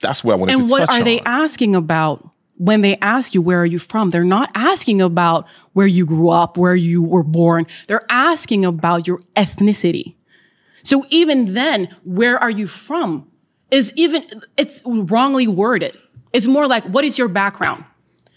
[0.00, 3.40] that's what I wanted And to what are they asking about when they ask you,
[3.40, 4.10] where are you from?
[4.10, 7.66] They're not asking about where you grew up, where you were born.
[7.86, 10.16] They're asking about your ethnicity.
[10.82, 13.30] So even then, where are you from
[13.70, 14.24] is even,
[14.56, 15.96] it's wrongly worded.
[16.32, 17.84] It's more like, what is your background?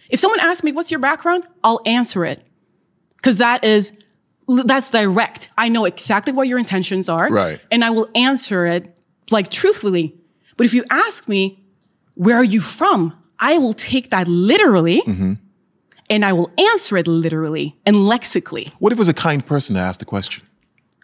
[0.09, 1.47] If someone asks me, what's your background?
[1.63, 2.45] I'll answer it.
[3.21, 3.91] Cause that is,
[4.47, 5.49] that's direct.
[5.57, 7.29] I know exactly what your intentions are.
[7.29, 7.59] Right.
[7.71, 8.95] And I will answer it
[9.31, 10.15] like truthfully.
[10.57, 11.63] But if you ask me,
[12.15, 13.17] where are you from?
[13.39, 15.33] I will take that literally mm-hmm.
[16.09, 18.71] and I will answer it literally and lexically.
[18.79, 20.43] What if it was a kind person to ask the question?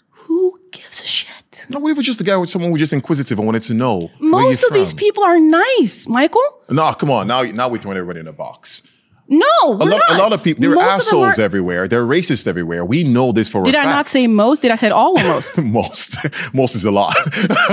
[0.10, 1.66] Who gives a shit?
[1.70, 3.46] No, what if it was just a guy with someone who was just inquisitive and
[3.48, 6.44] wanted to know where you're Most of these people are nice, Michael.
[6.70, 7.28] No, come on.
[7.28, 8.84] Now, now we're throwing everybody in a box.
[9.30, 11.88] No, A lot, a lot of people, there are Most them assholes are- everywhere.
[11.88, 12.86] There are racist everywhere.
[12.86, 13.90] We know this for a Did I fact.
[13.96, 14.62] not say most?
[14.62, 15.58] Did I say all or most?
[15.64, 16.16] most?
[16.54, 17.16] most is a lot.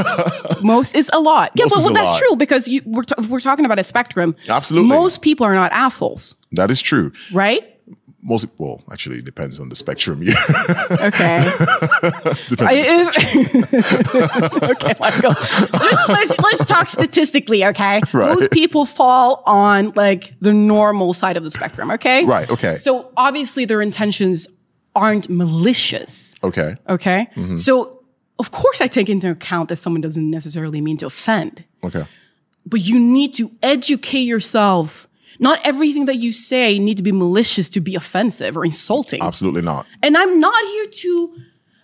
[0.63, 1.53] most is a lot.
[1.55, 2.19] Yeah, Most but well, that's lot.
[2.19, 4.35] true because you, we're, t- we're talking about a spectrum.
[4.49, 4.89] Absolutely.
[4.89, 7.13] Most people are not assholes, that is true.
[7.33, 7.63] right?
[8.27, 10.23] Most well, actually, it depends on the spectrum.
[10.23, 10.33] Yeah,
[10.91, 11.45] Okay.
[12.59, 15.35] I- it- okay, Michael.
[15.35, 18.01] Just let's, let's talk statistically, okay?
[18.13, 18.35] Right.
[18.35, 22.25] Most people fall on like the normal side of the spectrum, okay?
[22.25, 22.77] Right, okay.
[22.77, 24.47] So obviously their intentions
[24.95, 26.77] aren't malicious, okay.
[26.89, 27.29] okay?
[27.37, 27.57] Mm-hmm.
[27.59, 28.03] So
[28.39, 32.07] of course I take into account that someone doesn't necessarily mean to offend, Okay.
[32.65, 35.09] but you need to educate yourself.
[35.39, 39.23] Not everything that you say need to be malicious to be offensive or insulting.
[39.23, 39.87] Absolutely not.
[40.03, 41.37] And I'm not here to,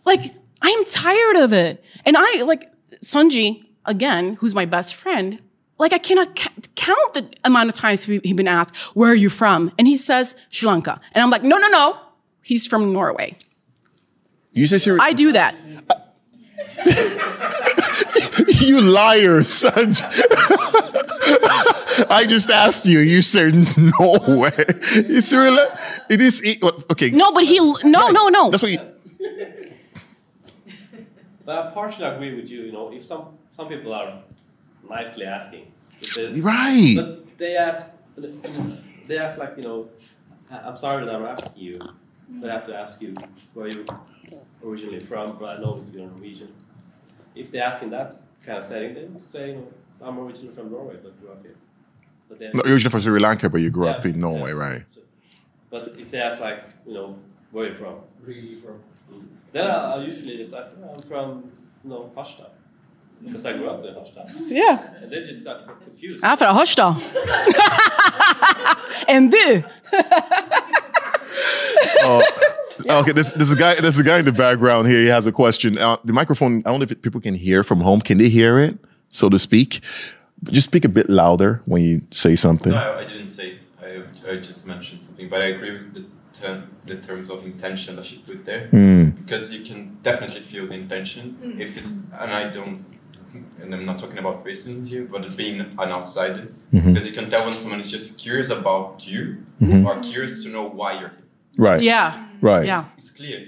[0.05, 1.82] like, I'm tired of it.
[2.05, 2.70] And I, like,
[3.05, 5.39] Sunji, again, who's my best friend,
[5.78, 9.14] like, I cannot ca- count the amount of times he- he's been asked, where are
[9.14, 9.72] you from?
[9.78, 11.01] And he says, Sri Lanka.
[11.12, 11.98] And I'm like, no, no, no.
[12.43, 13.36] He's from Norway.
[14.52, 15.55] You say Sri I do that.
[15.89, 15.94] Uh,
[18.60, 20.02] you liar, Sanj.
[22.10, 23.00] I just asked you.
[23.00, 24.50] You said no way.
[24.56, 25.66] It's really.
[26.08, 26.40] It is.
[26.42, 27.10] It, okay.
[27.10, 28.50] No, but he, no, no, no.
[28.50, 28.78] That's what you.
[31.44, 32.62] But I partially agree with you.
[32.62, 34.22] You know, if some some people are
[34.88, 35.72] nicely asking,
[36.14, 36.94] they- Right.
[36.96, 37.86] But they ask,
[39.08, 39.88] they ask like you know,
[40.50, 41.78] "I- I'm sorry that I'm asking you.
[42.28, 43.14] But I have to ask you
[43.54, 43.84] where you
[44.64, 45.38] originally from.
[45.38, 46.52] But I know you're Norwegian.
[47.34, 49.68] If they ask in that kind of setting, then say you know,
[50.06, 51.56] I'm originally from Norway, but grew up here.
[52.28, 54.68] But then, No, you're originally from Sri Lanka, but you grew up in Norway, yeah.
[54.68, 54.82] right?
[54.94, 55.00] So-
[55.70, 57.16] But if they ask like, you know,
[57.52, 57.74] where are you
[58.60, 58.78] from?
[59.12, 59.26] Mm.
[59.52, 61.50] Then I'll, I'll usually just like, "Oh, I'm from,
[61.84, 62.50] you know, Harstad.
[63.22, 64.30] Because I grew up in Harstad.
[64.48, 64.94] Yeah.
[65.02, 66.20] And they just got confused.
[66.22, 66.94] Jag är från Harstad.
[69.14, 69.62] And du?
[72.89, 75.01] Oh, okay, this this guy there's a guy in the background here.
[75.01, 75.78] He has a question.
[75.78, 76.59] Uh, the microphone.
[76.65, 78.01] I don't know if people can hear from home.
[78.01, 78.78] Can they hear it,
[79.09, 79.82] so to speak?
[80.44, 82.73] Just speak a bit louder when you say something.
[82.73, 83.59] No, I, I didn't say.
[83.82, 87.97] I, I just mentioned something, but I agree with the term, the terms of intention
[87.97, 89.11] that she put there, hmm.
[89.11, 91.61] because you can definitely feel the intention hmm.
[91.61, 91.90] if it's.
[91.90, 92.85] And I don't.
[93.61, 96.89] And I'm not talking about racism here, but being an outsider, mm-hmm.
[96.89, 99.86] because you can tell when someone is just curious about you mm-hmm.
[99.86, 101.27] or curious to know why you're here.
[101.57, 101.82] Right.
[101.82, 102.27] Yeah.
[102.40, 102.66] Right.
[102.66, 102.84] Yeah.
[102.98, 103.38] It's clear.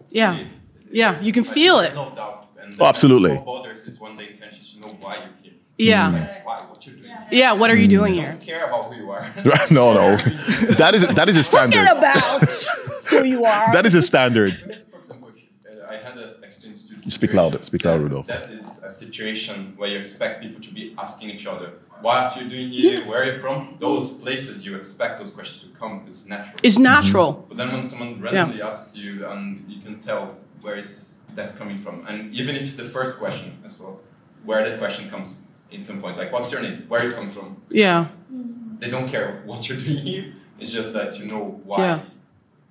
[0.00, 0.34] It's Yeah.
[0.34, 0.46] clear.
[0.90, 1.94] Yeah, There's- you can I feel it.
[1.94, 2.48] No doubt.
[2.62, 3.32] And Oh, absolutely.
[3.34, 5.52] What bothers is when the intention is to know why you're here.
[5.78, 6.08] Yeah.
[6.08, 6.58] Like, why?
[6.70, 7.10] What you're doing?
[7.30, 8.30] Yeah, what are you doing I here?
[8.30, 9.24] don't care about who you are.
[9.70, 10.16] no, no.
[10.82, 11.78] That is that is a standard.
[11.78, 12.44] Forget about
[13.10, 13.72] who you are.
[13.72, 14.52] That is a standard.
[14.54, 17.12] For example, if, uh, I had an exchange student.
[17.12, 18.26] Speak louder, speak louder, Rudolph.
[18.28, 21.68] That is a situation where you expect people to be asking each other,
[22.02, 23.06] "What you're you doing here?
[23.06, 26.58] Where you're you from?" Those places you expect those questions to come is natural.
[26.62, 27.32] It's natural.
[27.34, 27.48] Mm-hmm.
[27.48, 31.78] But then when someone randomly asks you, and you can tell where is that coming
[31.82, 34.00] from, and even if it's the first question as well,
[34.44, 37.56] where that question comes in some points, like what's your name, where you come from,
[37.70, 38.06] Yeah.
[38.32, 38.78] Mm-hmm.
[38.78, 40.32] they don't care what you're doing here.
[40.58, 42.00] It's just that you know why Yeah.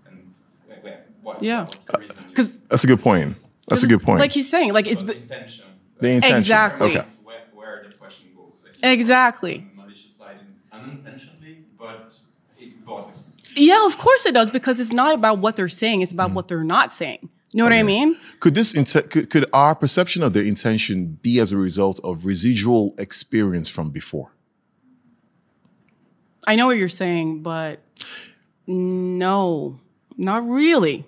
[0.07, 0.33] and
[0.67, 1.61] where, where, what, Yeah.
[1.63, 2.23] what's the reason.
[2.33, 3.37] 'Cause- That's a good point.
[3.67, 4.19] That's a good point.
[4.19, 5.65] Like he's saying, like it's So the intention
[5.99, 6.37] The intention.
[6.37, 6.87] Exactly.
[6.97, 7.05] Okay.
[7.23, 8.53] where, where the question goes.
[8.63, 9.65] Like, Exactly.
[9.75, 10.39] Malicious side
[10.71, 12.13] unintentionally, but
[12.59, 13.33] it bothers.
[13.55, 16.15] Yeah, of course it does because it's not about what they're saying; it's Mm.
[16.15, 17.29] about what they're not saying.
[17.53, 18.17] You know what I mean?
[18.41, 22.25] Could this inte- could, could our perception of the intention be as a result of
[22.25, 24.31] residual experience from before?
[26.45, 27.79] I know what you're saying, but
[28.67, 29.79] no,
[30.17, 31.05] not really.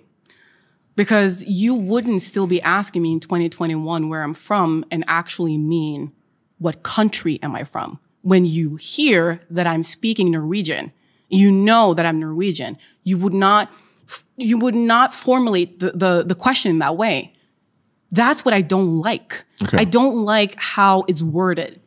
[0.96, 6.12] Because you wouldn't still be asking me in 2021 where I'm from and actually mean
[6.58, 7.98] what country am I from.
[8.22, 10.92] When you hear that I'm speaking Norwegian,
[11.28, 12.78] you know that I'm Norwegian.
[13.04, 13.70] You would not,
[14.36, 17.34] you would not formulate the, the, the question in that way.
[18.10, 19.44] That's what I don't like.
[19.62, 19.78] Okay.
[19.78, 21.77] I don't like how it's worded.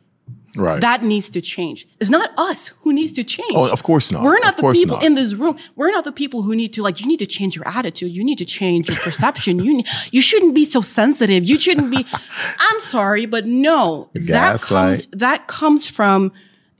[0.54, 0.80] Right.
[0.82, 1.86] That needs to change.
[1.98, 3.52] It's not us who needs to change.
[3.54, 4.22] Oh, of course not.
[4.22, 5.04] We're not Of the people not.
[5.04, 5.56] in this room.
[5.76, 7.00] We're not the people who need to like.
[7.00, 8.12] You need to change your attitude.
[8.14, 9.60] You need to change your perception.
[9.64, 11.44] You ne- you shouldn't be so sensitive.
[11.48, 12.04] You shouldn't be.
[12.58, 14.10] I'm sorry, but no.
[14.14, 16.32] That comes that comes from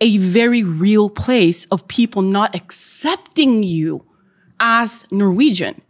[0.02, 4.04] a very real place of people not accepting you
[4.60, 5.80] as Norwegian,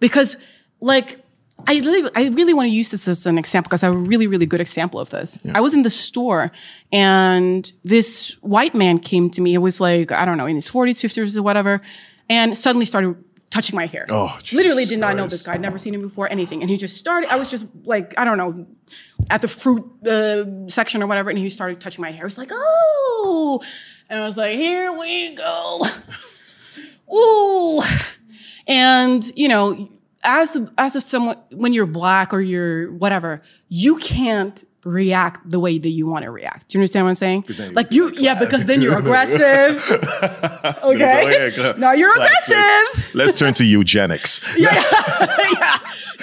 [0.00, 0.36] because
[0.80, 1.18] like.
[1.66, 3.98] I really, I really want to use this as an example because I have a
[3.98, 5.38] really, really good example of this.
[5.54, 6.50] I was in the store
[6.92, 9.54] and this white man came to me.
[9.54, 11.80] It was like, I don't know, in his 40s, 50s, or whatever,
[12.28, 13.16] and suddenly started
[13.50, 14.06] touching my hair.
[14.08, 15.54] Oh, Literally did not know this guy.
[15.54, 16.62] I'd never seen him before, anything.
[16.62, 18.66] And he just started, I was just like, I don't know,
[19.30, 22.26] at the fruit uh, section or whatever, and he started touching my hair.
[22.26, 23.62] It's like, oh.
[24.08, 25.86] And I was like, here we go.
[27.14, 27.82] Ooh.
[28.66, 29.88] And, you know,
[30.22, 35.60] as a, as a someone when you're black or you're whatever, you can't react the
[35.60, 36.68] way that you want to react.
[36.68, 37.44] Do you understand what I'm saying?
[37.72, 39.82] Like you're yeah, because then you're aggressive.
[40.84, 41.74] Okay.
[41.78, 42.56] now you're Classic.
[42.56, 43.14] aggressive.
[43.14, 44.40] Let's turn to eugenics.
[44.56, 44.82] yeah.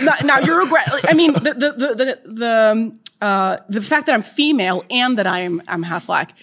[0.02, 1.02] Now, now you're aggressive.
[1.08, 5.18] I mean, the the the the the, um, uh, the fact that I'm female and
[5.18, 6.34] that I am I'm half black,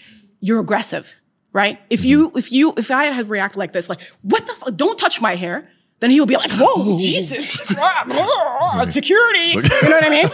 [0.41, 1.15] you're aggressive,
[1.53, 1.79] right?
[1.91, 4.99] If you if you if I had reacted like this, like what the fuck, don't
[4.99, 5.69] touch my hair,
[6.01, 7.49] then he would be like, whoa, Jesus,
[8.93, 9.49] security.
[9.49, 10.31] You know what I mean?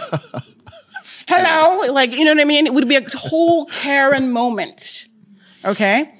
[1.27, 2.67] Hello, like you know what I mean?
[2.67, 5.07] It would be a whole Karen moment,
[5.63, 6.13] okay?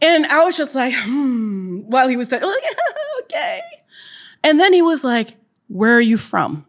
[0.00, 2.42] And I was just like, hmm, while he was like,
[3.22, 3.60] okay.
[4.44, 5.34] And then he was like,
[5.66, 6.66] where are you from?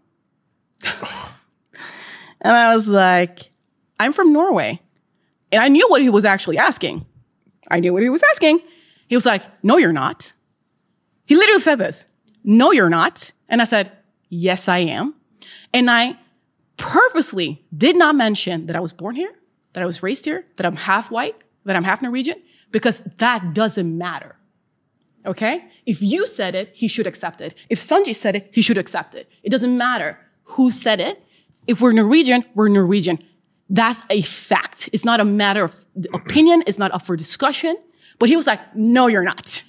[2.41, 3.51] and I was like,
[3.99, 4.81] I'm from Norway.
[5.51, 7.05] And I knew what he was actually asking.
[7.69, 8.61] I knew what he was asking.
[9.07, 10.33] He was like, no, you're not.
[11.25, 12.05] He literally said this,
[12.49, 13.31] no, you're not.
[13.47, 13.91] And I said,
[14.27, 15.13] yes, I am.
[15.71, 16.17] And I
[16.77, 19.31] purposely did not mention that I was born here,
[19.73, 21.35] that I was raised here, that I'm half white,
[21.65, 24.35] that I'm half Norwegian, because that doesn't matter.
[25.27, 25.63] Okay?
[25.85, 27.53] If you said it, he should accept it.
[27.69, 29.29] If Sanji said it, he should accept it.
[29.43, 31.21] It doesn't matter who said it.
[31.67, 33.19] If we're Norwegian, we're Norwegian.
[33.69, 34.89] That's a fact.
[34.91, 35.85] It's not a matter of
[36.15, 36.63] opinion.
[36.65, 37.77] It's not up for discussion.
[38.17, 39.63] But he was like, no, you're not.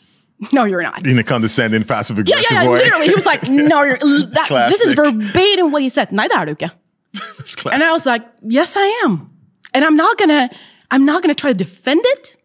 [0.53, 1.07] No, you're not.
[1.07, 2.71] In a condescending, passive Yeah, aggressive yeah, yeah.
[2.71, 2.79] way.
[2.79, 3.99] Literally, he was like, "No, you're."
[4.31, 6.12] That, this is verbatim what he said.
[6.12, 6.71] Nei, det er du ikke.
[7.39, 7.75] It's classic.
[7.75, 9.31] And I was like, "Yes, I am."
[9.75, 10.49] And I'm not gonna,
[10.91, 12.37] I'm not gonna try to defend it.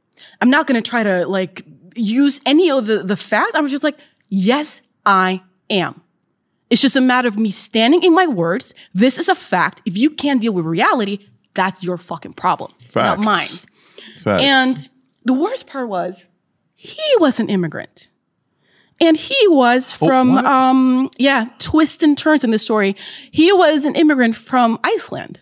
[0.42, 1.64] I'm not gonna try to like
[1.96, 3.56] use any of the the facts.
[3.56, 3.98] I was just like,
[4.30, 6.02] "Yes, I am."
[6.70, 8.74] It's just a matter of me standing in my words.
[8.94, 9.82] This is a fact.
[9.86, 11.20] If you can't deal with reality,
[11.54, 13.46] that's your fucking problem, not mine.
[14.24, 14.44] Facts.
[14.44, 14.90] And
[15.24, 16.28] the worst part was
[16.86, 18.10] he was an immigrant.
[19.02, 20.46] And he was from what?
[20.46, 22.96] um yeah, twists and turns in this story.
[23.32, 25.40] He was an immigrant from Iceland.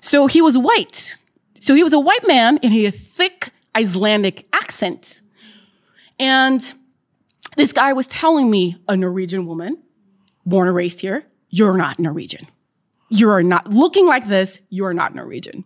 [0.00, 1.16] So he was white.
[1.60, 5.22] So he was a white man and he had a thick Icelandic accent.
[6.18, 6.72] And
[7.56, 9.82] this guy was telling me, a Norwegian woman,
[10.46, 12.46] born and raised here, you're not Norwegian.
[13.08, 15.64] You are not looking like this, you are not Norwegian.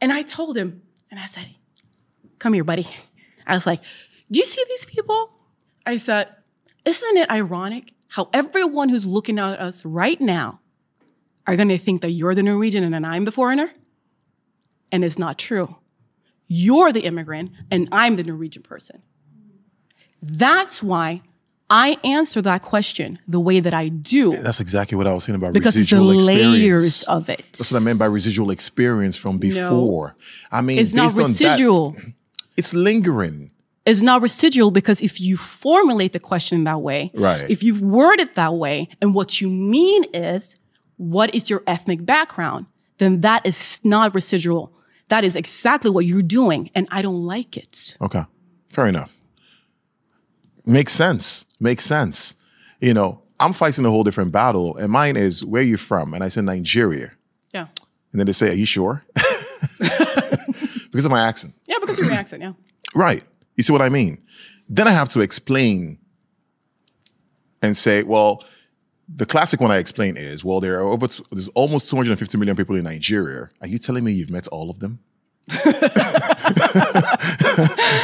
[0.00, 1.46] And I told him, and I said,
[2.38, 2.88] Come here, buddy.
[3.46, 3.80] I was like,
[4.30, 5.32] Do you see these people?
[5.86, 6.28] I said,
[6.84, 10.60] Isn't it ironic how everyone who's looking at us right now
[11.46, 13.72] are going to think that you're the Norwegian and I'm the foreigner?
[14.92, 15.76] And it's not true.
[16.46, 19.02] You're the immigrant and I'm the Norwegian person.
[20.20, 21.22] That's why
[21.70, 25.36] I answer that question the way that I do That's exactly what I was saying
[25.36, 27.44] about because it's the residual layers of it.
[27.52, 30.14] That's what I meant by residual experience from before.
[30.50, 31.96] I mean, It's not based on that, residual.
[32.62, 33.50] It's lingering.
[33.84, 37.50] It's not residual because if you formulate the question in that way, Right.
[37.50, 40.54] if you word it that way, and what you mean is,
[40.96, 42.66] what is your ethnic background?
[42.98, 44.72] Then that is not residual.
[45.08, 47.96] That is exactly what you're doing, and I don't like it.
[48.00, 48.24] Okay,
[48.70, 49.12] fair enough.
[50.64, 51.44] Makes sense.
[51.58, 52.36] Makes sense.
[52.80, 56.14] You know, I'm fighting a whole different battle, and mine is where are you from,
[56.14, 57.10] and I said Nigeria.
[57.52, 57.66] Yeah.
[58.12, 59.02] And then they say, Are you sure?
[60.92, 61.54] because of my accent.
[61.66, 62.52] Yeah, because of your accent, yeah.
[62.94, 63.24] Right.
[63.56, 64.22] You see what I mean?
[64.68, 65.98] Then I have to explain
[67.62, 68.44] and say, well,
[69.08, 72.76] the classic one I explain is, well, there are over there's almost 250 million people
[72.76, 73.50] in Nigeria.
[73.60, 74.98] Are you telling me you've met all of them?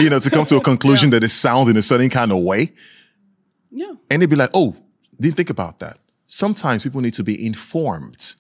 [0.00, 2.38] you know, to come to a conclusion that is sound in a certain kind of
[2.38, 2.72] way.
[3.70, 3.92] Yeah.
[4.10, 4.74] And they'd be like, oh,
[5.20, 5.98] didn't think about that.
[6.26, 8.34] Sometimes people need to be informed.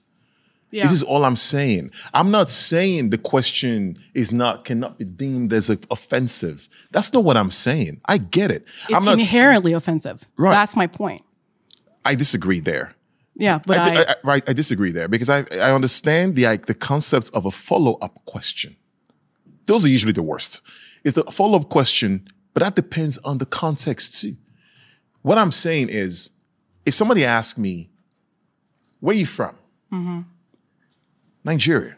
[0.70, 0.82] Yeah.
[0.82, 1.90] This is all I'm saying.
[2.12, 6.68] I'm not saying the question is not cannot be deemed as a- offensive.
[6.90, 8.00] That's not what I'm saying.
[8.04, 8.64] I get it.
[8.84, 9.18] it's I'm not.
[9.18, 10.24] s- inherently offensive.
[10.36, 10.50] Right.
[10.52, 11.22] That's my point.
[12.04, 12.92] I disagree there.
[13.34, 16.66] Yeah, but I, I, I- right, I disagree there because I I understand the like,
[16.66, 18.76] the concept of a follow up question.
[19.66, 20.60] Those are usually the worst.
[21.04, 24.36] It's the follow up question, but that depends on the context too.
[25.22, 26.30] What I'm saying is,
[26.84, 27.88] if somebody asks me,
[29.00, 29.54] "Where are you from?"
[29.92, 30.20] Mm-hmm.
[31.48, 31.96] Nigeria.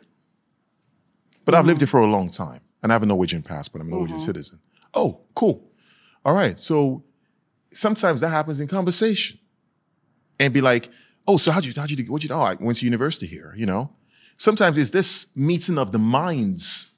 [1.44, 1.84] But I've lived mm-hmm.
[1.84, 3.82] here for a long time and I have a Norwegian passport.
[3.82, 4.24] I'm a Norwegian mm-hmm.
[4.24, 4.60] citizen.
[4.94, 5.70] Oh, cool.
[6.24, 6.60] All right.
[6.60, 7.02] So
[7.72, 9.38] sometimes that happens in conversation
[10.38, 10.88] and be like,
[11.26, 12.34] oh, so how'd you, how'd you, what'd you do?
[12.34, 13.90] Oh, I went to university here, you know?
[14.36, 16.90] Sometimes it's this meeting of the minds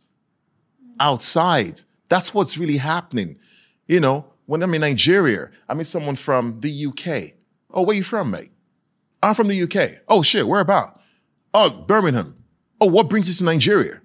[0.82, 0.96] mm-hmm.
[1.00, 1.80] outside.
[2.08, 3.38] That's what's really happening.
[3.86, 7.32] You know, when I'm in Nigeria, I meet someone from the UK.
[7.70, 8.50] Oh, where you from, mate?
[9.22, 10.02] I'm from the UK.
[10.08, 11.00] Oh, shit, where about?
[11.54, 12.41] Oh, Birmingham.
[12.82, 14.00] Oh, what brings you to Nigeria?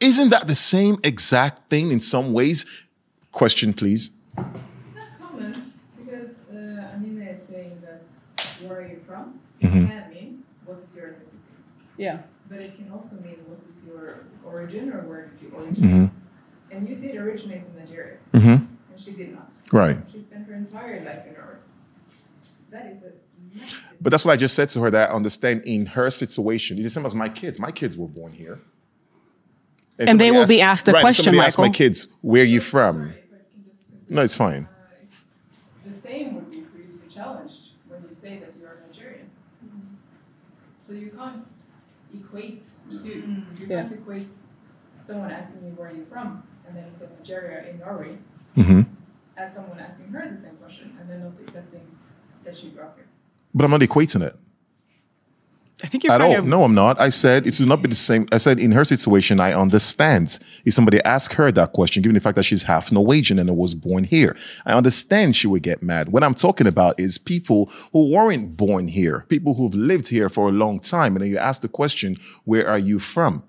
[0.00, 2.66] Isn't that the same exact thing in some ways?
[3.32, 4.10] Question, please.
[5.18, 8.04] comments because uh, Anina is saying that
[8.66, 9.88] where are you from Mhm.
[9.88, 11.64] can mean what is your ethnicity,
[11.96, 12.18] yeah.
[12.50, 15.90] but it can also mean what is your origin or where did you originate.
[15.90, 16.10] Mhm.
[16.70, 18.48] And you did originate in Nigeria, Mm-hmm.
[18.92, 19.50] and she did not.
[19.72, 19.96] Right.
[20.12, 21.60] She spent her entire life in Norway.
[22.70, 23.15] That is a massive.
[24.00, 26.76] But that's what I just said to her that I understand in her situation.
[26.78, 27.58] It's the same as my kids.
[27.58, 28.60] My kids were born here.
[29.98, 32.42] If And they will asks- be asked the right, question, somebody asks my kids, where
[32.42, 32.96] are you from?
[33.08, 34.68] Sorry, if I can just simply- No, it's fine.
[34.70, 37.54] Uh, the same would be for you to be challenged
[37.88, 39.30] when you say that you are Nigerian.
[40.86, 41.46] So you can't
[42.14, 43.08] equate the two.
[43.08, 43.82] You Yeah.
[43.82, 44.28] can't equate
[45.02, 48.18] someone asking you where you're from and then you said Nigeria in Norway
[48.54, 48.82] hmm
[49.36, 51.82] as someone asking her the same question and then not accepting
[52.44, 53.05] that she grew up here.
[53.56, 54.36] But I'm not equating it.
[55.82, 56.36] I think you're At all.
[56.36, 57.00] of No, I'm not.
[57.00, 58.26] I said it should not be the same.
[58.30, 60.38] I said in her situation, I understand.
[60.66, 63.74] If somebody asked her that question, given the fact that she's half Norwegian and was
[63.74, 66.10] born here, I understand she would get mad.
[66.10, 70.48] What I'm talking about is people who weren't born here, people who've lived here for
[70.48, 71.14] a long time.
[71.14, 73.42] And then you ask the question, where are you from?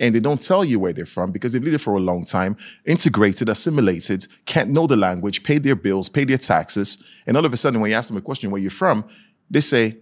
[0.00, 2.24] And they don't tell you where they're from because they've lived here for a long
[2.24, 2.56] time,
[2.86, 6.98] integrated, assimilated, can't know the language, pay their bills, pay their taxes.
[7.26, 9.04] And all of a sudden, when you ask them a question, where are you're from,
[9.50, 9.96] they say,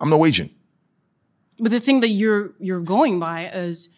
[0.00, 0.50] I'm Norwegian.
[1.58, 3.88] But the thing that you're you're going by is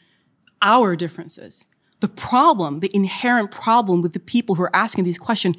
[0.60, 1.64] our differences.
[2.00, 5.56] The problem, the inherent problem with the people who are asking these questions,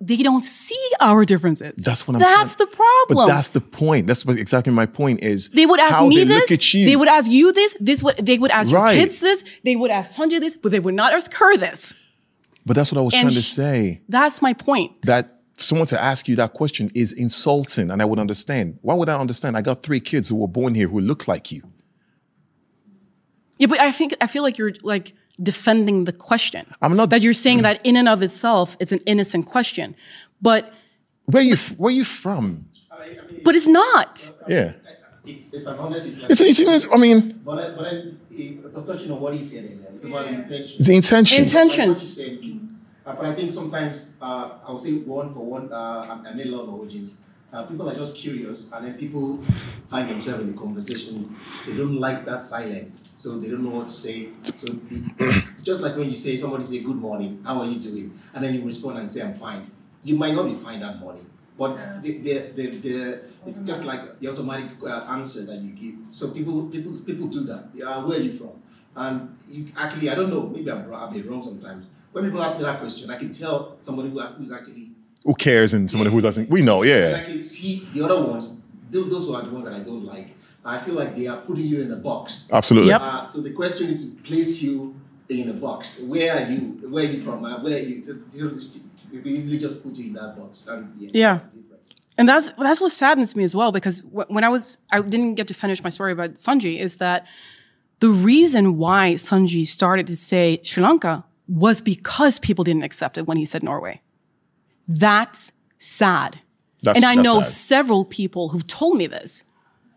[0.00, 1.82] they don't see our differences.
[1.82, 3.16] That's what I'm That's trying- the problem.
[3.16, 4.06] But that's the point.
[4.06, 5.48] That's what exactly my point is.
[5.48, 6.40] they would ask how me they this.
[6.42, 6.84] Look at you.
[6.86, 7.76] They would ask you this.
[7.80, 8.94] This would they would ask Right.
[8.96, 9.42] your kids this.
[9.64, 11.94] They would ask Sanjay this, but they would not ask her this.
[12.64, 14.02] but that's what I was And trying to say.
[14.08, 15.02] That's my point.
[15.02, 18.78] That someone to ask you that question is insulting, and I would understand.
[18.82, 19.56] Why would I understand?
[19.56, 21.62] I got three kids who were born here who look like you.
[23.58, 26.66] Yeah, but I think I feel like you're like defending the question.
[26.82, 27.62] I'm not- that you're saying mm.
[27.62, 29.94] that in and of itself it's an innocent question,
[30.40, 30.72] but
[31.26, 32.66] Where you f- Where you from?
[33.44, 34.30] but it's not.
[34.48, 34.72] Yeah.
[35.24, 38.20] It's, it's an honest, it's, like, It's, it's, it's I mean, but, I- but then,
[38.36, 39.64] eh, touching on what he said
[39.94, 40.82] it's about the intention.
[40.82, 41.44] the intention.
[41.44, 42.71] Inten- Like
[43.04, 43.22] what you Intentions.
[43.22, 46.32] said, uh, but I think sometimes, uh, I would say one for one, uh, I,
[46.34, 47.16] made a lot of Norwegians.
[47.52, 49.38] Uh, people are just curious, and then people
[49.90, 51.36] find themselves in the conversation.
[51.66, 54.28] They don't like that silence, so they don't know what to say.
[54.56, 54.68] So,
[55.62, 58.54] just like when you say somebody say good morning, how are you doing, and then
[58.54, 59.70] you respond and say I'm fine.
[60.02, 61.26] You might not be fine that morning,
[61.58, 65.94] but the, the, the, the it's just like the automatic uh, answer that you give.
[66.10, 67.68] So people people people do that.
[67.74, 68.62] Yeah, where are you from?
[68.96, 71.86] And you actually, I don't know, maybe I'm I've been wrong sometimes.
[72.12, 74.90] When people ask me that question, I can tell somebody who, who's actually
[75.24, 75.72] Who cares?
[75.74, 76.50] And somebody who doesn't.
[76.50, 76.82] We know.
[76.82, 76.94] yeah.
[76.94, 77.22] and Yeah.
[77.22, 78.54] I can see the other ones,
[78.90, 80.36] those who are the ones that I don't like.
[80.64, 82.46] I feel like they are putting you in a box.
[82.52, 82.90] Absolutely.
[82.90, 83.00] Yep.
[83.00, 84.94] Uh, so the question is to place you
[85.28, 85.98] in a box.
[86.00, 86.58] Where are you?
[86.88, 87.44] Where are you from?
[87.44, 88.00] Uh, where are you?
[88.02, 88.80] To, to, to,
[89.12, 90.66] we easily just put you in that box.
[90.68, 91.10] And yeah.
[91.12, 91.34] Yeah.
[91.34, 91.48] that's.
[92.18, 95.48] And that's that's what saddens me as well because when I was I didn't get
[95.48, 97.26] to finish my story about Sanji is that
[98.00, 103.26] the reason why Sanji started to say Sri Lanka was because people didn't accept it
[103.26, 104.00] when he said Norway.
[104.88, 106.40] That's sad.
[106.82, 107.52] That's, and I know sad.
[107.52, 109.44] several people who've told me this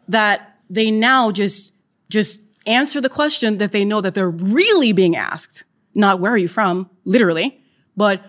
[0.08, 1.74] that they now just
[2.10, 5.64] just answer the question that they know that they're really being asked.
[5.94, 7.60] Not where are you from, literally,
[7.96, 8.24] but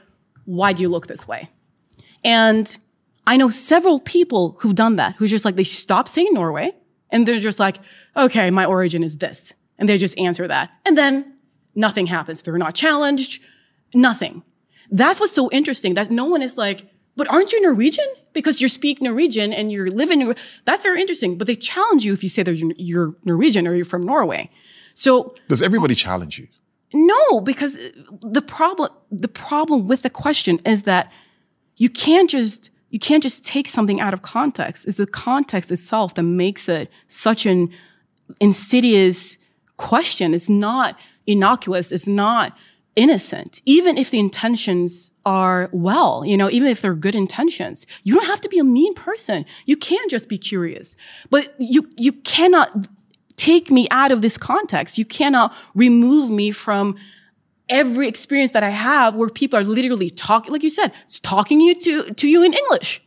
[0.45, 1.51] why do you look this way?
[2.25, 2.77] And
[3.27, 6.73] I know several people who've done that, who's just like, they stop saying Norway
[7.11, 7.79] and they're just like,
[8.17, 9.53] okay, my origin is this.
[9.79, 10.71] And they just answer that.
[10.85, 11.36] And then
[11.77, 12.43] nothing happens.
[12.43, 13.41] They're not challenged,
[13.95, 14.43] nothing.
[14.91, 16.87] That's what's so interesting that no one is like,
[17.17, 18.07] but aren't you Norwegian?
[18.33, 20.35] Because you speak Norwegian and you're living, Nor-
[20.65, 21.39] that's very interesting.
[21.39, 24.51] But they challenge you if you say that you're, you're Norwegian or you're from Norway.
[24.95, 26.49] So Does everybody challenge you?
[26.95, 27.77] no, because
[28.23, 31.11] the problem the problem with the question is that
[31.77, 34.87] you can't just you can't just take something out of context.
[34.87, 37.71] It's the context itself that makes it such an
[38.41, 39.37] insidious
[39.77, 40.33] question.
[40.35, 40.97] It's not
[41.27, 41.93] innocuous.
[41.93, 42.57] It's not
[42.95, 43.61] innocent.
[43.67, 48.27] Even if the intentions are well, you know, even if they're good intentions, you don't
[48.27, 49.45] have to be a mean person.
[49.67, 50.97] You can just be curious.
[51.31, 52.89] But you you cannot
[53.37, 54.99] take me out of this context.
[54.99, 56.97] You cannot remove me from
[57.69, 61.61] every experience that I have where people are literally talking, like you said, it's talking
[61.61, 63.03] you to, to you in English,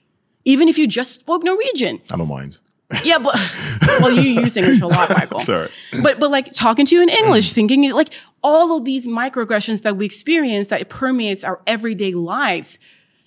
[0.46, 2.02] even if you just spoke Norwegian.
[2.12, 2.60] I don't mind.
[3.04, 3.36] Yeah, but
[4.02, 5.40] well, you use English a lot, Michael.
[5.40, 5.70] Sorry.
[6.02, 7.54] But but like talking to you in English, mm.
[7.54, 8.14] thinking like
[8.44, 12.80] all of these microaggressions that we experience that permeates our everyday lives,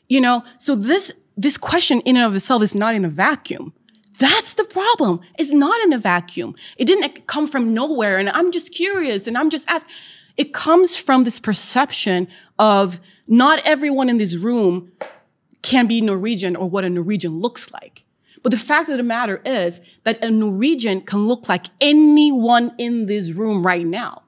[0.09, 0.45] you know.
[0.59, 3.73] So this this question in and of itself is not in a vacuum.
[4.19, 5.21] That's the problem.
[5.39, 6.55] It's not in a vacuum.
[6.77, 9.91] It didn't come from nowhere, and I'm just curious, and I'm just asking.
[10.39, 12.27] It comes from this perception
[12.59, 12.99] of
[13.29, 14.91] not everyone in this room
[15.61, 18.02] can be Norwegian or what a Norwegian looks like.
[18.43, 23.07] But the fact of the matter is that a Norwegian can look like anyone in
[23.07, 24.23] this room right now.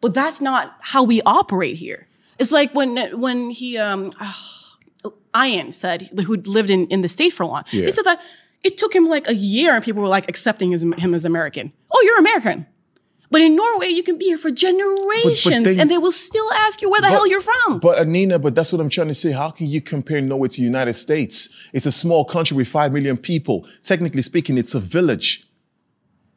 [0.00, 2.06] But that's not how we operate here.
[2.38, 4.12] It's like when when he um
[5.36, 7.64] Ian said who lived in, in the state for a while.
[7.72, 7.86] Yeah.
[7.86, 8.20] He said that
[8.62, 11.72] it took him like a year and people were like accepting his, him as American.
[11.92, 12.66] Oh, you're American.
[13.30, 16.80] But in Norway, you can be here for generations they- and they will still ask
[16.80, 17.80] you where the hell you're from.
[17.80, 19.32] But Anina, but that's what I'm trying to say.
[19.32, 21.48] How can you compare Norway to the United States?
[21.72, 23.66] It's a small country with five million people.
[23.82, 25.42] Technically speaking, it's a village.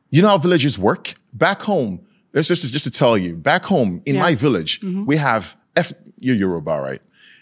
[0.10, 1.14] You know how villages work?
[1.34, 2.02] Back home,
[2.34, 4.22] it's just, just to tell you, back home in Yeah.
[4.22, 5.06] my village, Mhm.
[5.06, 7.02] we have eth- you're Yoruba, right?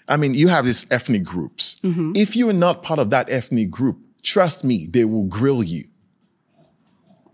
[0.10, 1.78] I mean, you have these ethnic groups.
[1.84, 5.86] If you are not part of that ethnic group, trust me, they will grill you.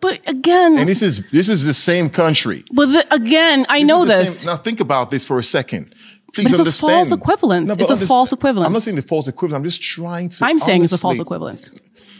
[0.03, 2.59] But again, And this is this is the same country.
[2.79, 4.39] but the, again, I know this.
[4.39, 5.95] same- now think about this for a second.
[6.33, 6.91] Please But it's a understand.
[7.07, 7.69] false equivalence.
[7.69, 8.67] but It's a false equivalence.
[8.67, 9.59] I'm not saying the false equivalence.
[9.59, 10.45] I'm just trying to.
[10.45, 11.71] I'm saying it's a false equivalence.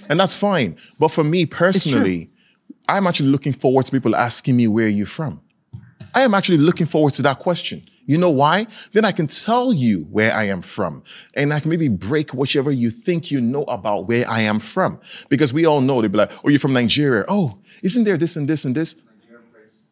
[0.09, 0.69] and that's fine.
[1.01, 2.29] But for me personally,
[2.87, 5.41] I'm actually looking forward to people asking me where you're from.
[6.15, 7.77] I am actually looking forward to that question.
[8.05, 8.67] You know why?
[8.91, 11.03] Then I can tell you where I am from.
[11.35, 14.99] And I can maybe break whichever you think you know about where I am from.
[15.29, 17.23] Because we all know they'd be like, oh, you're from Nigeria.
[17.27, 18.95] Oh, isn't there this and this and this?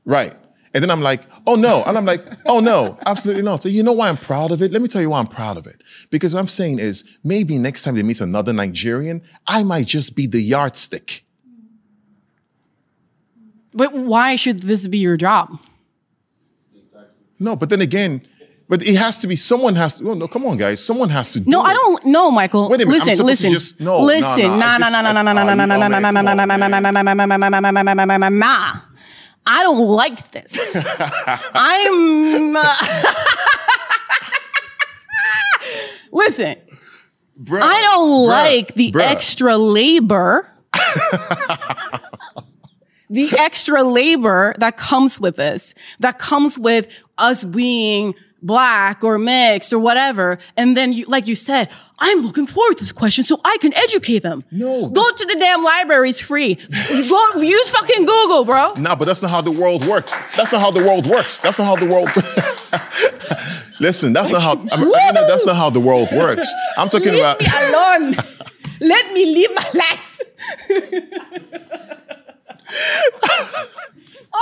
[0.03, 0.35] Right.
[0.73, 1.83] And then I'm like, oh no.
[1.83, 3.63] And I'm like, oh no, absolutely not.
[3.63, 4.71] So you know why I'm proud of it?
[4.71, 5.81] Let me tell you why I'm proud of it.
[6.09, 10.15] Because what I'm saying is maybe next time they meet another Nigerian, I might just
[10.15, 11.25] be the yardstick.
[13.73, 15.59] But why should this be your job?
[17.41, 18.21] No, but then again,
[18.69, 20.09] but it has to be someone has to.
[20.09, 20.81] Oh, no, come on, guys.
[20.83, 21.39] Someone has to.
[21.39, 21.73] Do No, I it.
[21.73, 22.05] don't.
[22.05, 22.69] No, Michael.
[22.69, 24.43] Wait a minute, Listen, I'm Listen, to just- no, no, listen.
[24.43, 25.99] no, Nah, I nah, nah, nah, nah, nah, I- nah, oh, nah, nah, oh, nah,
[25.99, 28.17] nah, nah, nah, nah, nah, nah, nah, nah, nah, nah, nah, nah, nah, nah, nah,
[28.17, 28.73] nah, nah.
[29.43, 30.53] I don't like this.
[31.55, 32.55] I'm.
[32.55, 32.75] uh,
[36.13, 36.55] Listen,
[37.51, 40.47] I don't like the extra labor.
[43.11, 49.71] The extra labor that comes with this, that comes with us being black or mixed
[49.73, 50.39] or whatever.
[50.57, 51.69] And then you, like you said,
[51.99, 54.43] I'm looking forward to this question so I can educate them.
[54.49, 54.87] No.
[54.87, 56.55] Go to the damn library, it's free.
[56.55, 58.73] Go use fucking Google, bro.
[58.77, 60.17] No, but that's not how the world works.
[60.35, 61.37] That's not how the world works.
[61.37, 62.09] That's not how the world.
[63.79, 64.53] Listen, that's not how.
[64.71, 66.51] I mean, I mean, that's not how the world works.
[66.77, 67.41] I'm talking Leave about.
[67.41, 68.15] me alone.
[68.79, 70.19] Let me live my life.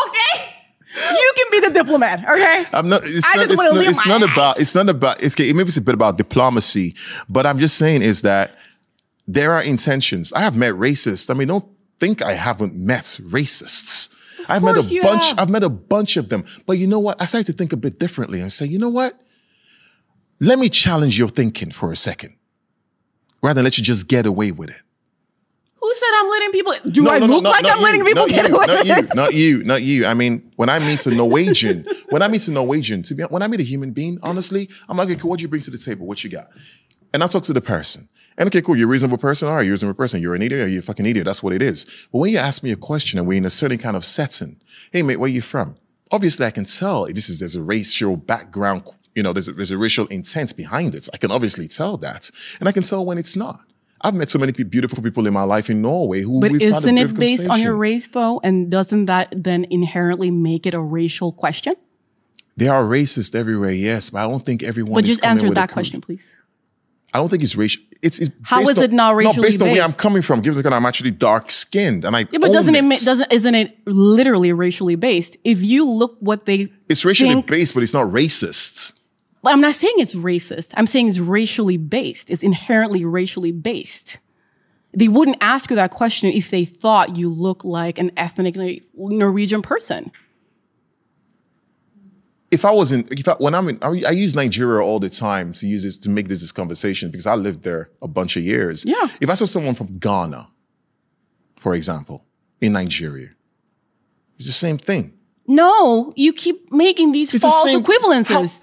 [0.05, 0.55] okay?
[0.95, 2.65] You can be the diplomat, okay?
[2.73, 3.05] I'm not.
[3.05, 3.47] It's I not.
[3.47, 4.59] just It's not, it's not about.
[4.59, 5.23] It's not about.
[5.23, 6.95] It's maybe it's a bit about diplomacy,
[7.29, 8.55] but I'm just saying is that
[9.27, 10.33] there are intentions.
[10.33, 11.29] I have met racists.
[11.29, 11.65] I mean, don't
[11.99, 14.09] think I haven't met racists.
[14.39, 15.25] Of I've met a bunch.
[15.27, 15.39] have.
[15.39, 16.43] I've met a bunch of them.
[16.65, 17.21] But you know what?
[17.21, 19.19] I started to think a bit differently and say, you know what?
[20.39, 22.35] Let me challenge your thinking for a second,
[23.43, 24.81] rather than let you just get away with it.
[25.89, 26.73] Who said I'm letting people?
[26.91, 28.85] Do No, I no, no, look not- like I'm letting people get you, away not
[28.85, 30.05] you, not you, not you.
[30.05, 33.41] I mean, when I meet a Norwegian, when I meet a Norwegian, to be when
[33.41, 35.79] I meet a human being, honestly, I'm like, okay, what do you bring to the
[35.79, 36.05] table?
[36.05, 36.49] What you got?
[37.11, 38.07] And I talk to the person.
[38.37, 39.47] And okay, cool, you're a reasonable person.
[39.47, 40.21] All right, you're a reasonable person.
[40.21, 40.69] You're an idiot.
[40.69, 41.25] You're a fucking idiot.
[41.25, 41.85] That's what it is.
[42.11, 44.61] But when you ask me a question and we're in a certain kind of setting,
[44.91, 45.75] hey mate, where you from?
[46.11, 48.83] Obviously, I can tell this is there's a racial background.
[49.15, 51.09] You know, there's a, there's a racial intent behind it.
[51.11, 52.29] I can obviously tell that,
[52.59, 53.59] and I can tell when it's not.
[54.01, 56.39] I've met so many pe- beautiful people in my life in Norway who.
[56.39, 58.39] But isn't it based on your race though?
[58.43, 61.75] And doesn't that then inherently make it a racial question?
[62.57, 64.93] There are racist everywhere, yes, but I don't think everyone.
[64.95, 66.25] but just answer that question, please.
[67.13, 67.81] I don't think it's racial.
[68.01, 70.21] It's, it's How based is on- it not No, racially based on where I'm coming
[70.21, 70.41] from.
[70.41, 73.55] Given that I'm actually dark skinned, and I Yeah, but doesn't it, it doesn't isn't
[73.55, 75.35] it literally racially based?
[75.43, 78.93] If you look what they It's racially think- based, but it's not racist.
[79.41, 80.71] But I'm not saying it's racist.
[80.75, 82.29] I'm saying it's racially based.
[82.29, 84.17] It's inherently racially based.
[84.93, 89.61] They wouldn't ask you that question if they thought you look like an ethnically Norwegian
[89.61, 90.11] person.
[92.51, 95.53] If I wasn't, if I, when I'm in, I, I use Nigeria all the time
[95.53, 98.43] to use this to make this, this conversation because I lived there a bunch of
[98.43, 98.83] years.
[98.85, 99.07] Yeah.
[99.21, 100.47] If I saw someone from Ghana,
[101.57, 102.25] for example,
[102.59, 103.29] in Nigeria,
[104.37, 105.13] it's the same thing.
[105.45, 108.61] No, you keep making these It's the false same- equivalences.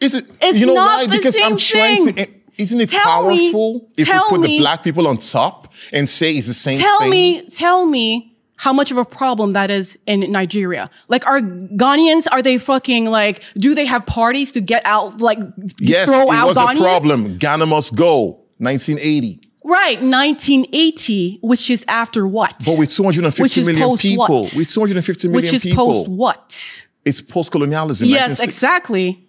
[0.00, 0.26] Is it?
[0.40, 1.06] It's you know not why?
[1.06, 2.14] the Because I'm trying thing.
[2.14, 2.28] to.
[2.58, 6.08] Isn't it Tell me- powerful if we put me- the black people on top and
[6.08, 7.04] say it's the same tell thing?
[7.04, 10.88] Tell me, tell me how much of a problem that is in Nigeria.
[11.08, 15.38] Like, are Ghanaians, are they fucking like, do they have parties to get out, like,
[15.78, 17.36] Yes, throw it was a problem.
[17.36, 18.40] Ghana must go.
[18.58, 19.40] 1980.
[19.62, 22.54] Right, 1980, which is after what?
[22.64, 24.54] But with 250 Which is million post people, what?
[24.54, 25.52] with 250 million people.
[25.52, 26.86] Which is people, post what?
[27.04, 28.08] it's post-colonialism.
[28.08, 29.25] Yes, 1960 exactly.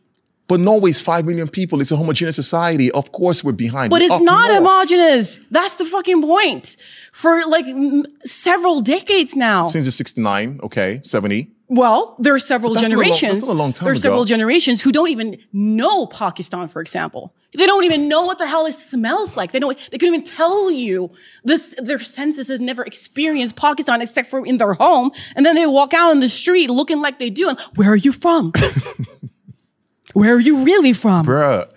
[0.47, 1.81] But Norway's 5 million people.
[1.81, 2.89] It's a homogeneous society.
[2.91, 3.89] Of course, we're behind.
[3.89, 4.57] But it's up not north.
[4.59, 5.39] homogenous.
[5.51, 6.77] That's the fucking point.
[7.11, 9.65] For like m- several decades now.
[9.65, 11.51] Since the 69, okay, 70.
[11.69, 13.33] Well, there are several that's not a long- generations.
[13.33, 16.79] that's not a long time there are several generations who don't even know Pakistan, for
[16.81, 17.33] example.
[17.57, 19.51] They don't even know what the hell it smells like.
[19.51, 19.77] They don't.
[19.91, 21.11] They couldn't even tell you.
[21.43, 25.65] This their senses have never experienced Pakistan except for in their home, and then they
[25.65, 27.49] walk out in the street looking like they do.
[27.49, 28.53] And where are you from?
[30.17, 31.25] where are you really from?
[31.25, 31.69] Bruh.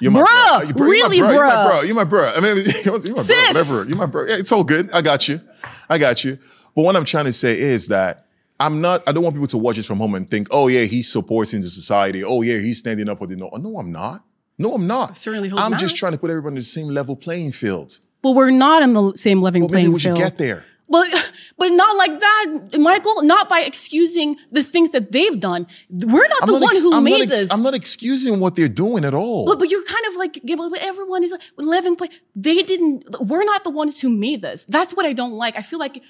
[0.00, 0.68] You're my Bruh, bro.
[0.68, 1.46] You- bro, really, you're my bro.
[1.46, 1.70] You're my bruh.
[1.70, 1.82] bro.
[1.82, 2.32] You're my bro.
[2.36, 3.22] I mean, you're my bro.
[3.22, 3.48] Sis.
[3.48, 3.84] Whatever.
[3.88, 4.26] You're my bro.
[4.26, 4.90] Yeah, it's all good.
[4.92, 5.40] I got you.
[5.88, 6.38] I got you.
[6.74, 8.26] But what I'm trying to say is that
[8.60, 9.02] I'm not.
[9.06, 11.62] I don't want people to watch this from home and think, "Oh yeah, he's supporting
[11.62, 12.22] the society.
[12.24, 14.22] Oh yeah, he's standing up with the no." No, I'm not.
[14.58, 15.16] No, I'm not.
[15.18, 15.80] certainly I'm not.
[15.80, 18.00] just trying to put everybody in the same level playing field.
[18.22, 20.18] But we're not in the same living Well, maybe we should field.
[20.18, 20.64] get there.
[20.88, 21.08] But
[21.58, 22.46] but not like that,
[22.78, 23.22] Michael.
[23.22, 25.66] Not by excusing the things that they've done.
[25.90, 27.52] We're not I'm the not one ex- who I'm made ex- this.
[27.52, 29.46] I'm not excusing what they're doing at all.
[29.46, 30.40] But, but you're kind of like,
[30.80, 32.08] everyone is like, living play.
[32.34, 34.64] They didn't, we're not the ones who made this.
[34.68, 35.56] That's what I don't like.
[35.56, 36.02] I feel like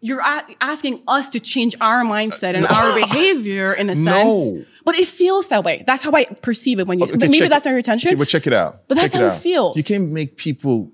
[0.00, 4.06] you're a- asking us to change our mindset and uh, our behavior in a sense.
[4.52, 4.64] No.
[4.84, 5.82] But it feels that way.
[5.86, 8.08] That's how I perceive it when you, Okay, but maybe that's not your intention.
[8.10, 8.86] Okay, but check it out.
[8.86, 9.40] But that's Check how it out.
[9.40, 9.76] feels.
[9.78, 10.92] You can't make people.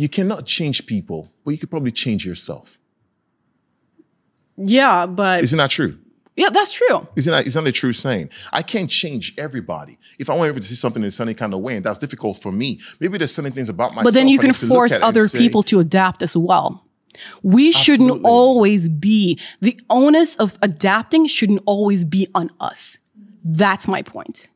[0.00, 2.78] You cannot change people, but you could probably change yourself.
[4.56, 5.98] yeah, but Isn't that true?
[6.36, 7.06] yeah, that's true.
[7.16, 8.30] Isn't that, isn't that a true saying?
[8.50, 9.98] I can't change everybody.
[10.18, 11.98] If I want everybody to see something in a sunny kind of way, and that's
[11.98, 14.04] difficult for me, maybe there's certain things about myself.
[14.04, 16.82] But then you can need to look force other say, people to adapt as well.
[17.42, 22.96] We shouldn't always be, the onus of adapting shouldn't always be on us.
[23.44, 24.48] That's my point.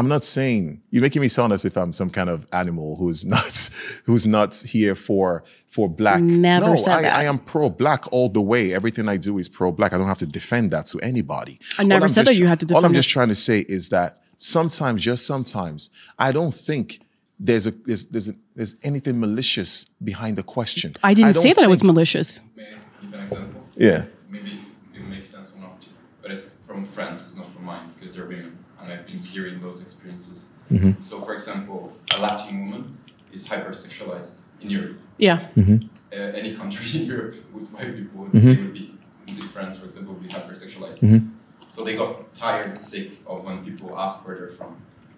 [0.00, 3.24] I'm not saying you're making me sound as if I'm some kind of animal who's
[3.36, 3.70] not
[4.04, 6.22] who's not here for for black.
[6.22, 7.16] Never no, said I, that.
[7.16, 8.72] I am pro black all the way.
[8.72, 9.92] Everything I do is pro black.
[9.92, 11.60] I don't have to defend that to anybody.
[11.78, 12.78] I never said that you try- had to defend.
[12.78, 12.94] All I'm it.
[12.94, 17.02] just trying to say is that sometimes, just sometimes, I don't think
[17.38, 20.96] there's a there's there's, a, there's anything malicious behind the question.
[21.02, 22.40] I didn't don't say that it was malicious.
[22.56, 23.66] May I give an example?
[23.76, 24.04] Yeah.
[24.30, 24.64] Maybe
[24.94, 25.84] it makes sense or not.
[26.22, 29.60] But it's from friends, it's not from mine, because they're women, and I've been hearing
[29.60, 30.48] those experiences.
[30.70, 31.02] Mhm.
[31.02, 32.98] So, for example, a Latin woman
[33.32, 34.98] is hypersexualized in Europe.
[35.18, 35.48] Yeah.
[35.56, 38.32] Uh, any country in Europe with white people, Mhm.
[38.44, 38.94] they would be,
[39.26, 41.00] these friends, for example, would be hypersexualized.
[41.00, 41.30] Mhm.
[41.68, 44.74] So they got tired, sick of when people ask where they're from.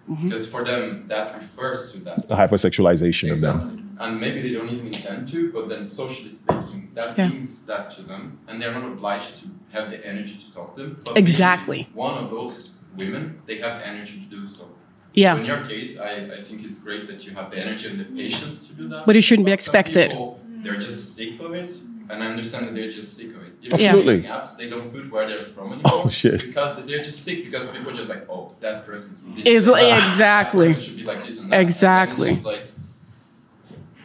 [0.09, 0.25] Mm-hmm.
[0.27, 2.27] Because for them, that refers to that.
[2.27, 3.55] The hypersexualization of them.
[3.57, 3.83] Exactly.
[3.99, 7.29] And maybe they don't even intend to, but then socially speaking, that Yeah.
[7.29, 10.83] means that to them, and they're not obliged to have the energy to talk to
[10.83, 10.97] them.
[11.05, 11.87] But Exactly.
[11.93, 14.69] One of those women, they have the energy to do so.
[15.13, 15.33] Yeah.
[15.35, 17.99] So in your case, I, I think it's great that you have the energy and
[17.99, 19.05] the patience to do that.
[19.05, 20.09] But it shouldn't be expected.
[20.11, 21.75] people, they're just sick of it,
[22.09, 23.53] and I understand that they're just sick of it.
[23.61, 24.15] Even Absolutely.
[24.15, 25.91] using apps, they don't put where they're from anymore.
[26.05, 26.41] Oh, shit.
[26.47, 29.45] Because they're just sick because people are just like, oh, that person's from this.
[29.45, 29.83] Is- place.
[29.83, 30.81] That exactly.
[30.81, 31.61] should be like this and that.
[31.61, 32.29] Exactly.
[32.29, 32.63] And it's like,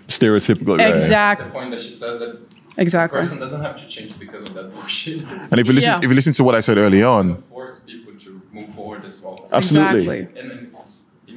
[0.08, 0.74] Stereotypical.
[0.74, 0.94] Exact- right?
[1.02, 2.40] Exact- the point that she says that
[2.78, 3.18] Exactly.
[3.18, 5.22] the person doesn't have to change because of that bullshit.
[5.24, 5.98] And if you listen, Yeah.
[5.98, 8.07] if you listen to what I said early on, force people to
[8.58, 9.48] move forward as well.
[9.52, 10.18] Absolutely.
[10.20, 10.40] Exactly.
[10.40, 10.68] And then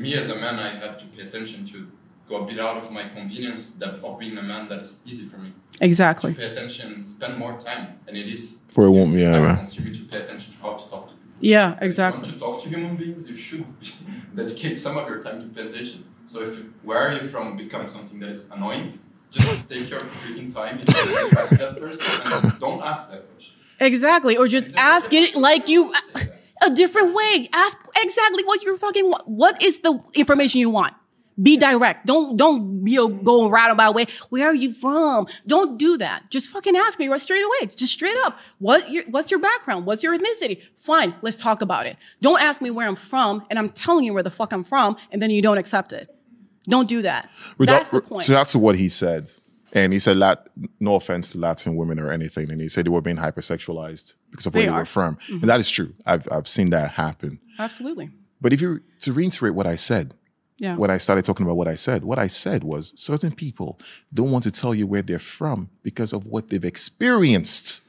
[0.02, 1.88] me as a man, I have to pay attention to
[2.28, 5.26] go a bit out of my convenience that of being a man that is easy
[5.26, 5.54] for me.
[5.80, 6.34] Exactly.
[6.34, 8.60] To pay attention spend more time, and it is.
[8.74, 9.58] For a woman, yeah, time man.
[9.58, 11.38] consuming to pay attention to how to talk to people.
[11.42, 12.22] Yeah, If you exactly.
[12.24, 13.66] want to talk to human beings, you should
[14.36, 16.06] dedicate some of your time to pay attention.
[16.26, 19.00] So if you, where are you from becomes something that is annoying,
[19.32, 23.56] just take your freaking time and that person and don't ask that question.
[23.80, 24.38] Exactly.
[24.38, 25.92] Or just ask it like you
[26.66, 27.50] a different way.
[27.54, 30.94] Ask exactly what you're fucking wa- what is the information you want.
[31.42, 32.06] Be direct.
[32.06, 34.06] Don't don't be a going roundabout way.
[34.30, 35.28] Where are you from?
[35.48, 36.30] Don't do that.
[36.30, 37.68] Just fucking ask me right straight away.
[37.68, 38.38] Just straight up.
[38.60, 39.86] What your what's your background?
[39.86, 40.62] What's your ethnicity?
[40.76, 41.96] Fine, let's talk about it.
[42.22, 44.98] Don't ask me where I'm from and I'm telling you where the fuck I'm from
[45.12, 46.14] and then you don't accept it.
[46.70, 47.30] Don't do that.
[47.58, 48.24] That's the point.
[48.24, 49.32] So that's what he said.
[49.74, 50.50] And he said, Lat-
[50.80, 52.52] no offense to Latin women or anything.
[52.52, 54.80] And he said they were being hypersexualized because of where They are.
[54.80, 55.16] were from.
[55.30, 55.42] Mhm.
[55.42, 55.94] And that is true.
[56.06, 57.40] I've, I've seen that happen.
[57.58, 58.10] Absolutely.
[58.42, 60.14] But if you, to reiterate what I said,
[60.58, 60.76] Yeah.
[60.76, 63.80] when I started talking about what I said, what I said was certain people
[64.14, 67.82] don't want to tell you where they're from because of what they've experienced.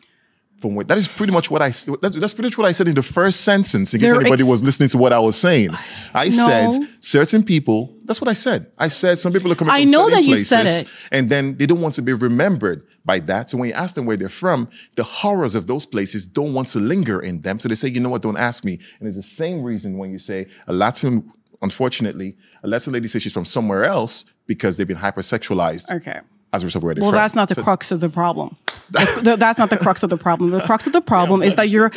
[0.62, 2.86] From what, that is pretty much what I that's, that's pretty much what I said
[2.88, 3.92] in the first sentence.
[3.92, 5.70] In case They're anybody ex- was listening to what I was saying,
[6.14, 6.46] I No.
[6.48, 7.94] said certain people.
[8.04, 8.70] That's what I said.
[8.78, 9.74] I said some people are coming.
[9.74, 10.84] I from know that you places, said it.
[11.10, 13.50] and then they don't want to be remembered by that.
[13.50, 16.68] So when you ask them where they're from, the horrors of those places don't want
[16.68, 17.58] to linger in them.
[17.58, 18.22] So they say, you know what?
[18.22, 18.78] Don't ask me.
[19.00, 21.32] And it's the same reason when you say a Latin.
[21.60, 25.92] Unfortunately, a Latin lady says she's from somewhere else because they've been hypersexualized.
[25.96, 26.20] Okay.
[26.52, 27.16] As a result of Well, from.
[27.16, 28.56] that's not the So- crux of the problem.
[28.90, 30.50] The- the- that's not the crux of the problem.
[30.50, 31.90] The crux of the problem is that you're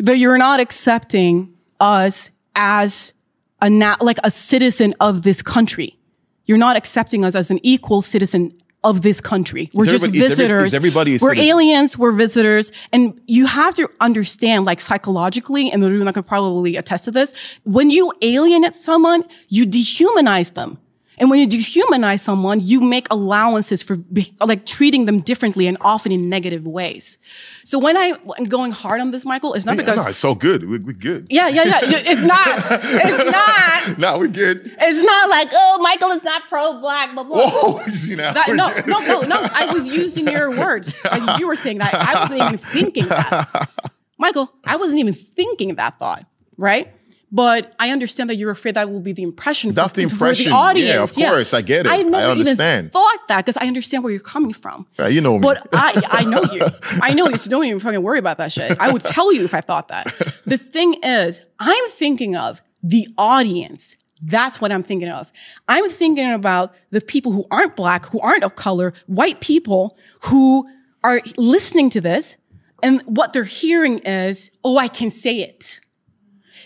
[0.00, 1.48] that you're not accepting
[1.80, 3.14] us as
[3.62, 5.96] a na- like a citizen of this country.
[6.44, 8.52] You're not accepting us as an equal citizen
[8.84, 9.70] of this country.
[9.72, 10.64] We're just is visitors.
[10.64, 11.48] is everybody a we're citizen?
[11.48, 11.96] aliens.
[11.96, 17.12] We're visitors, and you have to understand, like psychologically, and Luna could probably attest to
[17.12, 17.32] this.
[17.64, 20.78] When you alienate someone, you dehumanize them.
[21.18, 25.76] And when you dehumanize someone, you make allowances for be- like treating them differently and
[25.80, 27.18] often in negative ways.
[27.64, 30.34] So when I, am going hard on this, Michael, it's not because no, it's so
[30.34, 30.64] good.
[30.64, 31.26] We, we're good.
[31.28, 31.78] yeah, yeah, yeah.
[31.82, 32.82] It's not.
[33.04, 33.98] It's not.
[33.98, 34.74] no, we're good.
[34.80, 37.14] It's not like oh, Michael is not pro-black.
[37.14, 37.50] Blah blah.
[37.50, 38.32] Whoa, oh, you see now?
[38.32, 38.86] That- no, good.
[38.86, 39.48] no, no, no.
[39.52, 40.94] I was using your words.
[41.04, 41.94] Like you were saying that.
[41.94, 43.70] I wasn't even thinking that.
[44.18, 46.24] Michael, I wasn't even thinking that thought,
[46.56, 46.92] right?
[47.34, 49.70] But I understand that you're afraid that will be the impression.
[49.70, 51.16] for- That's the for the audience.
[51.16, 51.92] Yeah, of course, I get it.
[51.92, 52.86] I I never understand.
[52.86, 54.86] even thought that because I understand where you're coming from.
[54.98, 55.40] Right, you know me.
[55.40, 56.66] But I, I know you.
[57.02, 57.38] I know you.
[57.38, 58.78] So don't even fucking worry about that shit.
[58.78, 60.14] I would tell you if I thought that.
[60.44, 63.96] The thing is, I'm thinking of the audience.
[64.20, 65.32] That's what I'm thinking of.
[65.68, 70.68] I'm thinking about the people who aren't black, who aren't of color, white people who
[71.02, 72.36] are listening to this,
[72.82, 75.80] and what they're hearing is, oh, I can say it.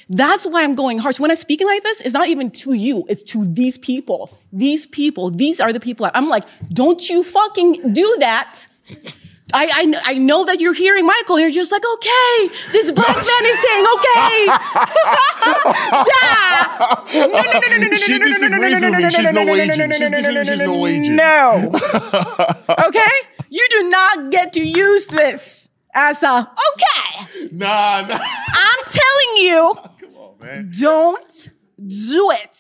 [0.09, 1.17] That's why I'm going hard.
[1.17, 4.39] So when I'm speaking like this, it's not even to you, it's to these people.
[4.53, 6.09] These people, these are the people.
[6.15, 8.69] I'm like, don't you fucking do that.
[9.55, 13.25] I, I, I know that you're hearing Michael, you're just like, okay, this black man
[13.25, 14.47] is saying, okay.
[16.11, 16.87] yeah.
[17.15, 19.23] No, no, no, no, no, no, She no, no, no, no, no, no, no, She's
[19.23, 19.79] no, no, no no, agent.
[19.79, 21.15] no, She's no, no, no, she's no, no no, agent.
[21.17, 21.71] No.
[22.89, 23.15] Okay?
[23.49, 27.49] You do not get to use this as a, okay.
[27.53, 28.19] Nah, nah.
[28.21, 29.75] I'm telling you,
[30.71, 31.51] don't
[31.87, 32.59] do it.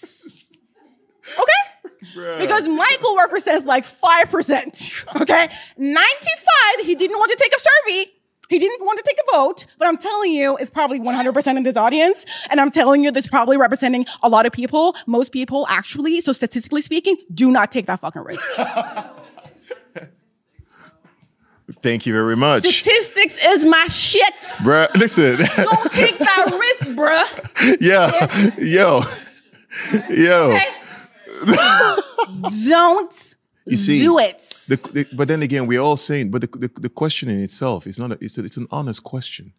[1.32, 2.39] Okay?
[2.39, 5.20] Because Michael represents like 5%.
[5.20, 5.51] Okay?
[5.77, 8.12] 95, he didn't want to take a survey.
[8.48, 11.65] He didn't want to take a vote, but I'm telling you, it's probably 100% in
[11.65, 12.24] this audience.
[12.48, 16.20] And I'm telling you, this probably representing a lot of people, most people actually.
[16.20, 18.47] So, statistically speaking, do not take that fucking risk.
[21.86, 22.64] Thank you very much.
[22.64, 24.34] Statistics is my shit.
[24.64, 25.36] Bruh, listen.
[25.36, 27.76] Don't take that risk, bruh.
[27.80, 28.50] yeah.
[28.58, 29.02] Yo.
[30.10, 30.58] Yo.
[32.68, 33.36] Don't
[33.66, 34.38] You see, do it.
[34.66, 37.86] The, the, but then again, we're all saying, but the, the, the question in itself
[37.86, 39.52] is not, a, it's, a, it's an honest question.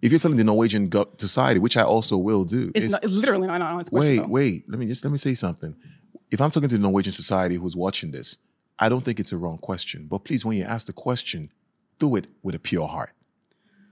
[0.00, 3.12] If you're telling the Norwegian society, which I also will do, It's, is- not, it's
[3.12, 4.08] literally not an honest question.
[4.08, 4.28] wait, though.
[4.28, 5.76] wait, let me just let me say something.
[6.30, 8.38] If I'm talking to the Norwegian society who's watching this,
[8.78, 10.06] I don't think it's a wrong question.
[10.06, 11.50] But please, when you ask the question,
[11.98, 13.10] do it with a pure heart.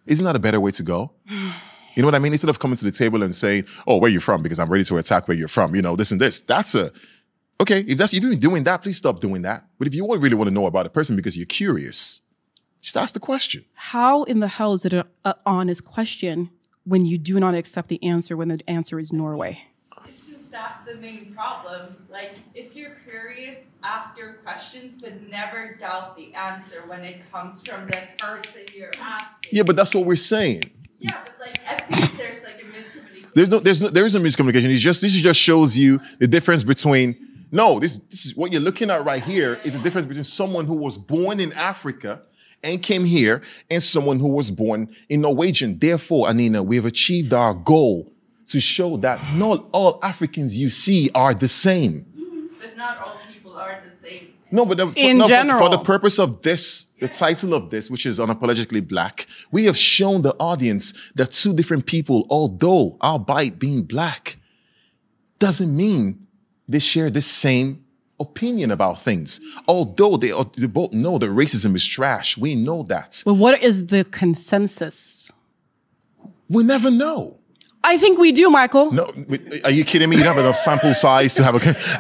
[0.07, 1.13] Isn't that a better way to go?
[1.95, 2.33] You know what I mean?
[2.33, 4.85] Instead of coming to the table and saying, "Oh, where you from?" Because I'm ready
[4.85, 5.75] to attack where you're from.
[5.75, 6.41] You know, this and this.
[6.41, 6.91] That's a
[7.61, 7.81] okay.
[7.81, 9.67] If that's if you've been doing that, please stop doing that.
[9.79, 12.23] But if you really want to know about a person because you're curious,
[12.81, 13.65] just ask the question.
[13.75, 15.05] How in the hell is it an
[15.45, 16.51] honest question
[16.85, 19.63] when you do not accept the answer when the answer is Norway?
[20.53, 21.97] Isn't that the main problem?
[22.11, 27.67] Like, if you're curious, ask your questions, but never doubt the answer when it comes
[27.67, 29.51] from the person you're asking.
[29.51, 30.65] Yeah, but that's what we're saying.
[30.99, 33.33] Yeah, but like, I think there's like a miscommunication.
[33.35, 34.71] There's no, there's no, there is a miscommunication.
[34.71, 37.17] It's just this just shows you the difference between
[37.51, 40.67] No, this, this is what you're looking at right here is the difference between someone
[40.67, 42.21] who was born in Africa
[42.63, 45.79] and came here and someone who was born in Norwegian.
[45.79, 48.13] Therefore, Anina, we have achieved our goal
[48.49, 52.07] to show that not all Africans you see are the same.
[52.61, 54.29] But not all people are the same.
[54.51, 57.71] No, but the, for- In no, for- for, the purpose of this, the title of
[57.71, 62.97] this, which is unapologetically black, we have shown the audience that two different people, although
[63.01, 64.39] our bite being black,
[65.39, 66.27] doesn't mean
[66.69, 67.85] they share the same
[68.21, 69.41] opinion about things.
[69.67, 73.23] Although they, they both know that racism is trash, we know that.
[73.25, 75.33] But what is the consensus?
[76.49, 77.39] We never know.
[77.85, 78.93] I think we do, Michael.
[78.93, 79.13] No,
[79.65, 80.17] are you kidding me?
[80.17, 81.61] You don't have enough sample size to have a.
[81.61, 81.75] con-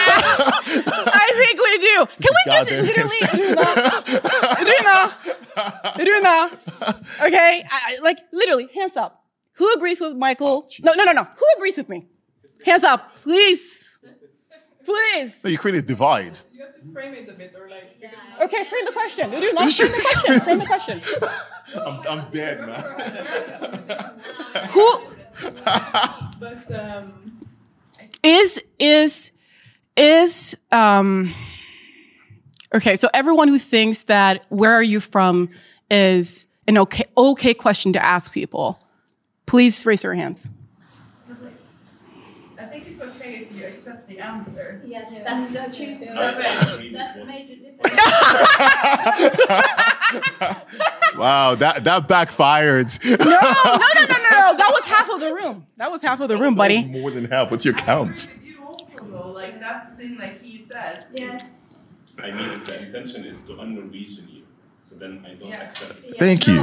[0.00, 2.06] I think we do.
[2.22, 3.20] Can we just literally,
[4.68, 4.96] Runa,
[5.98, 6.36] Runa,
[7.26, 7.64] okay?
[7.70, 9.24] I, I- like literally, hands up.
[9.54, 10.66] Who agrees with Michael?
[10.66, 11.24] Oh, no, no, no, no.
[11.24, 12.06] Who agrees with me?
[12.64, 13.77] Hands up, please,
[14.88, 15.44] please.
[15.44, 16.38] No, you create a divide.
[16.52, 17.84] You have to frame it a bit, or like.
[18.40, 19.30] Okay, frame the question.
[19.30, 20.40] Runa, frame the question.
[20.40, 21.02] Frame the question.
[21.86, 22.80] I'm, I'm dead, man.
[24.70, 24.88] Who
[26.40, 27.38] But um,
[28.22, 29.32] is is
[29.96, 31.34] is um
[32.74, 35.48] okay so everyone who thinks that where are you from
[35.90, 38.80] is an okay okay question to ask people
[39.46, 40.48] please raise your hands
[42.58, 44.82] I think it's okay if you accept the answer.
[44.86, 45.98] Yes, that's the truth.
[46.14, 46.92] Perfect.
[46.92, 47.94] That's a major difference.
[51.16, 52.86] Wow, that, that backfired.
[53.04, 53.40] no no no no no
[54.30, 57.10] no that was half of the room that was half of the room buddy More
[57.10, 57.50] than half.
[57.50, 58.28] What's your counts?
[58.44, 61.06] You also know, like that's the thing, like he says.
[61.14, 61.42] Yes.
[62.22, 64.42] I mean, if the intention is to un-Norwegian you,
[64.78, 65.62] so then I don't Yeah.
[65.68, 66.16] accept it.
[66.18, 66.60] Thank you.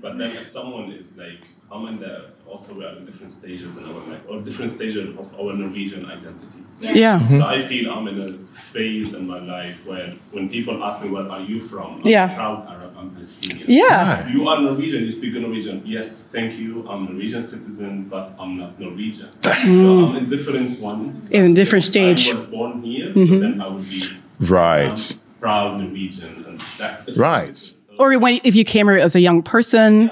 [0.00, 1.40] But then if someone is like,
[1.72, 5.16] I'm in the, also we are in different stages in our life, or different stages
[5.18, 6.60] of our Norwegian identity.
[6.80, 7.18] Yeah.
[7.18, 7.38] Mhm.
[7.40, 8.32] So I feel I'm in a
[8.72, 11.88] phase in my life where when people ask me, where are you from?
[11.96, 12.34] I'm Yeah.
[12.36, 13.64] proud Arab, I'm Palestinian.
[13.68, 14.28] Yeah.
[14.28, 15.82] You are Norwegian, you speak Norwegian.
[15.84, 19.28] Yes, thank you, I'm a Norwegian citizen, but I'm not Norwegian.
[19.42, 20.08] so Mm.
[20.10, 21.00] I'm in different one.
[21.30, 22.22] In a different If stage.
[22.30, 23.40] I was born here, so Mhm.
[23.40, 24.02] then I would be
[24.40, 25.16] Right.
[25.40, 26.44] proud Norwegian.
[26.48, 27.58] And that, Right.
[27.98, 30.10] or when if you came here as a young person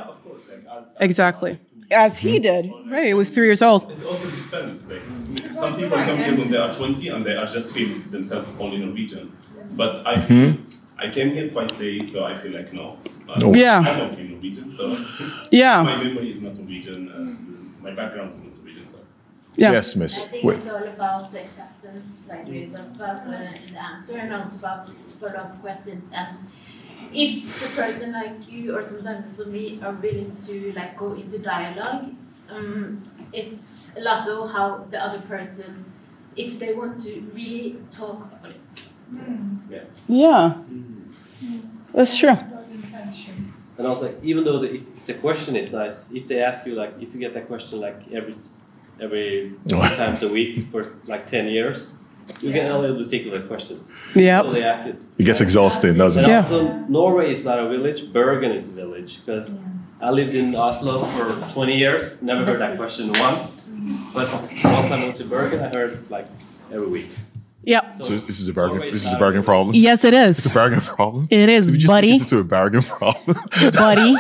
[1.01, 1.59] exactly
[1.91, 4.85] as he did right it was three years old It also depends.
[4.87, 5.03] Like,
[5.53, 8.79] some people come here when they are 20 and they are just feel themselves only
[8.79, 9.37] Norwegian.
[9.73, 10.57] But I feel
[10.99, 12.87] I came here quite late, so I feel like no.
[13.29, 13.55] Uh, No.
[13.55, 13.81] Yeah.
[13.81, 14.85] I don't feel Norwegian, so
[15.63, 15.83] Yeah.
[15.83, 17.27] my memory is not Norwegian, and
[17.83, 18.87] my background is not Norwegian.
[18.93, 18.99] So
[19.57, 19.73] Yeah.
[19.73, 20.15] Yes, miss.
[20.27, 20.57] I think Wait.
[20.59, 24.57] it's all about the acceptance, like we talked about uh, in the answer, and also
[24.63, 24.89] about
[25.21, 26.05] follow-up questions.
[26.21, 26.31] And
[27.15, 31.39] if the person like you, or sometimes also me, are willing to like go into
[31.39, 32.15] dialogue,
[32.49, 35.85] um, it's a lot of how the other person,
[36.37, 38.61] if they want to really talk about it.
[39.71, 40.55] yeah Yeah.
[41.93, 42.37] that's true
[43.77, 46.75] And also, like, even though the, if the question is nice, if they ask you
[46.75, 48.37] like, if you get that question like every
[49.01, 51.91] every times a week for like ten years,
[52.41, 53.89] you get a little bit sick of the questions.
[54.15, 54.43] Yeah.
[54.43, 54.97] So they ask it.
[55.19, 56.37] It gets exhausting, doesn't And it?
[56.37, 58.13] also, Norway is not a village.
[58.13, 59.53] Bergen is a village because
[60.01, 62.21] I lived in Oslo for 20 years.
[62.23, 63.61] Never heard that question once,
[64.13, 64.31] but
[64.65, 66.27] once I moved to Bergen, I heard like
[66.73, 67.07] every week.
[67.67, 68.03] Yep.
[68.05, 68.81] So this is a bargain.
[68.93, 69.75] This is a Bergen problem.
[69.75, 70.37] Yes, it is.
[70.37, 71.29] It's a Bergen problem.
[71.31, 72.11] It is, Did we just buddy.
[72.11, 73.37] Make this into a Bergen problem,
[73.73, 74.17] buddy.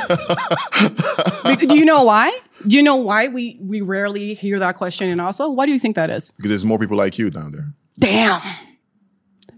[1.56, 2.38] Be- do you know why?
[2.66, 5.50] Do you know why we we rarely hear that question in Oslo?
[5.50, 6.30] Why do you think that is?
[6.36, 7.74] Because there's more people like you down there.
[7.98, 8.40] Damn.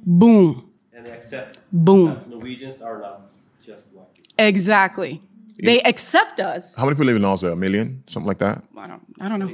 [0.05, 0.71] Boom.
[0.93, 2.23] And they accept Boom.
[2.29, 3.31] Norwegians are not
[3.65, 4.07] just white.
[4.39, 5.23] Exactly.
[5.63, 6.75] They accept us.
[6.75, 7.53] How many people live in Oslo?
[7.53, 8.63] A million, something like that.
[8.77, 9.03] I don't.
[9.21, 9.51] I don't know.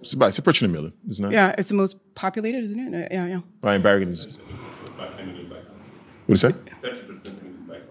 [0.00, 1.32] It's about it's approaching a million, isn't it?
[1.32, 3.12] Yeah, it's the most populated, isn't it?
[3.12, 3.40] Yeah, yeah.
[3.62, 4.38] Ryan Bergen is.
[6.26, 6.52] What do you say?
[6.82, 7.84] 30% background.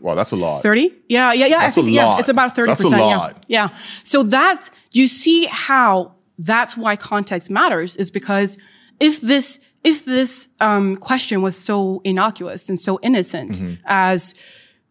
[0.00, 0.62] Wow, that's a lot.
[0.62, 0.92] 30?
[1.08, 1.58] Yeah, yeah, yeah.
[1.60, 2.20] That's a I think, yeah, lot.
[2.20, 2.66] it's about 30%.
[2.66, 2.96] That's a yeah.
[2.96, 3.44] lot.
[3.48, 3.68] Yeah.
[4.02, 8.58] So that's, you see how that's why context matters is because
[9.00, 13.74] if this, if this um, question was so innocuous and so innocent Mm-hmm.
[13.84, 14.34] as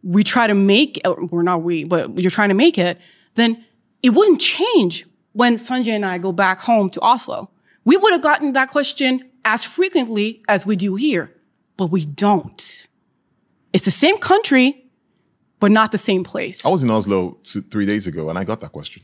[0.03, 2.99] we try to make, or we're not we, but you're trying to make it,
[3.35, 3.65] then
[4.03, 7.49] it wouldn't change when Sanjay and I go back home to Oslo.
[7.85, 11.31] We would have gotten that question as frequently as we do here,
[11.77, 12.87] but we don't.
[13.73, 14.85] It's the same country,
[15.59, 16.63] but not the same place.
[16.65, 19.03] I was in Oslo two, three days ago, and I got that question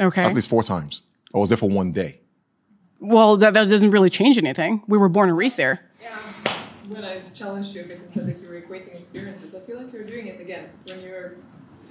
[0.00, 0.22] Okay.
[0.24, 1.02] at least four times.
[1.34, 2.20] I was there for one day.
[3.00, 4.82] Well, that, that doesn't really change anything.
[4.88, 5.80] We were born and raised there.
[6.00, 6.16] Yeah.
[6.88, 9.76] When I challenged you a bit and said that you were equating experiences, I feel
[9.82, 11.34] like you're doing it again when you're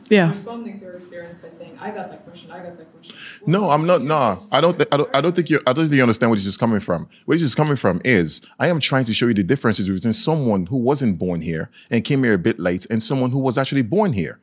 [0.10, 0.32] Yeah.
[0.32, 3.16] responding to her experience by saying, I got that question, I got that question.
[3.46, 4.02] No, I'm not.
[4.04, 4.78] No, I don't.
[4.80, 5.16] thi- I don't.
[5.16, 5.60] I don't think you.
[5.68, 7.08] I don't think you understand where this is coming from.
[7.26, 10.14] Where this is coming from is I am trying to show you the differences between
[10.14, 13.58] someone who wasn't born here and came here a bit late, and someone who was
[13.58, 14.40] actually born here.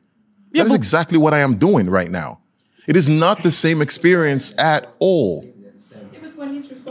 [0.53, 2.39] that is exactly what I am doing right now.
[2.87, 5.43] It is not the same experience at all.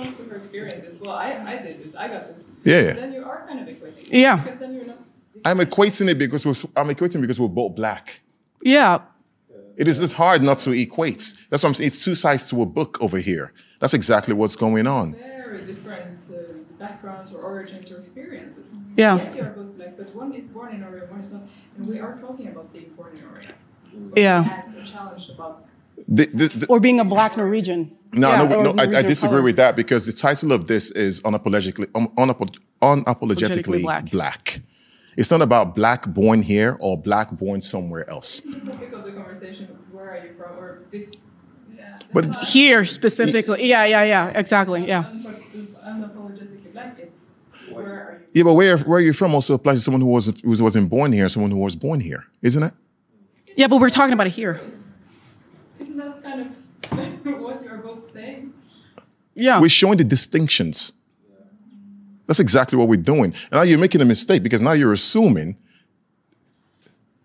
[0.02, 2.08] Yeah, but when his response to her experience is, well, I, I did this, I
[2.08, 2.44] got this.
[2.64, 2.92] Yeah.
[2.92, 4.08] Then you are kind of equating.
[4.10, 4.36] Yeah.
[4.36, 4.98] Because then you're not.
[5.44, 8.20] I'm equating it because we're, I'm equating because we're both black.
[8.62, 9.00] Yeah.
[9.76, 11.34] It is just hard not to equate.
[11.50, 11.86] That's what I'm saying.
[11.88, 13.52] It's two sides to a book over here.
[13.80, 15.14] That's exactly what's going on.
[15.14, 18.68] Very different uh, backgrounds or origins or experiences.
[18.96, 19.16] Yeah.
[19.16, 21.42] Yes, you are both black, but one is born in Norway, one is not.
[21.78, 23.40] And we are talking about being born in Norway.
[23.94, 24.58] But Yeah.
[24.58, 25.62] As a challenge about.
[26.08, 27.90] The- the- the- Or being a black Norwegian.
[28.14, 28.74] No, Yeah, no, no.
[28.78, 29.42] I, I disagree color.
[29.42, 34.60] with that because the title of this is unapologetically, um, unapo- unapologetically Apologetically black.
[35.16, 38.40] It's not about black born here or black born somewhere else.
[38.40, 41.08] The topic of the conversation, where are you from, or this.
[41.76, 41.98] Yeah.
[42.12, 43.66] But Here specifically.
[43.68, 44.32] Yeah, yeah, yeah.
[44.38, 44.86] Exactly.
[44.86, 45.04] Yeah.
[45.04, 47.18] Unapologetically black, it's
[47.72, 50.06] where are you yeah, but where where are you from also applies to someone who
[50.08, 52.72] wasn't who wasn't born here, someone who was born here, isn't it?
[53.56, 54.60] Yeah, but we're talking about it here.
[55.78, 56.46] Isn't that kind of
[57.22, 58.52] what you're both saying?
[59.34, 59.60] Yeah.
[59.60, 60.92] We're showing the distinctions.
[62.26, 63.34] That's exactly what we're doing.
[63.50, 65.56] And now you're making a mistake because now you're assuming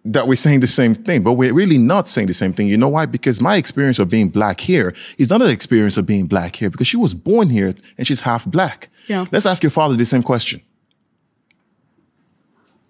[0.06, 2.68] that we're saying the same thing, but we're really not saying the same thing.
[2.68, 3.06] You know why?
[3.06, 6.70] Because my experience of being black here is not an experience of being black here
[6.70, 8.90] because she was born here and she's half black.
[9.08, 9.26] Yeah.
[9.32, 10.62] Let's ask your father the same question.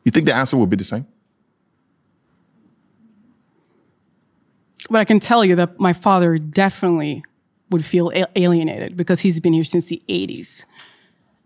[0.04, 1.06] You think the answer will be the same?
[4.90, 7.24] But I can tell you that my father definitely
[7.70, 10.66] would feel alienated because he's been here since the 80s.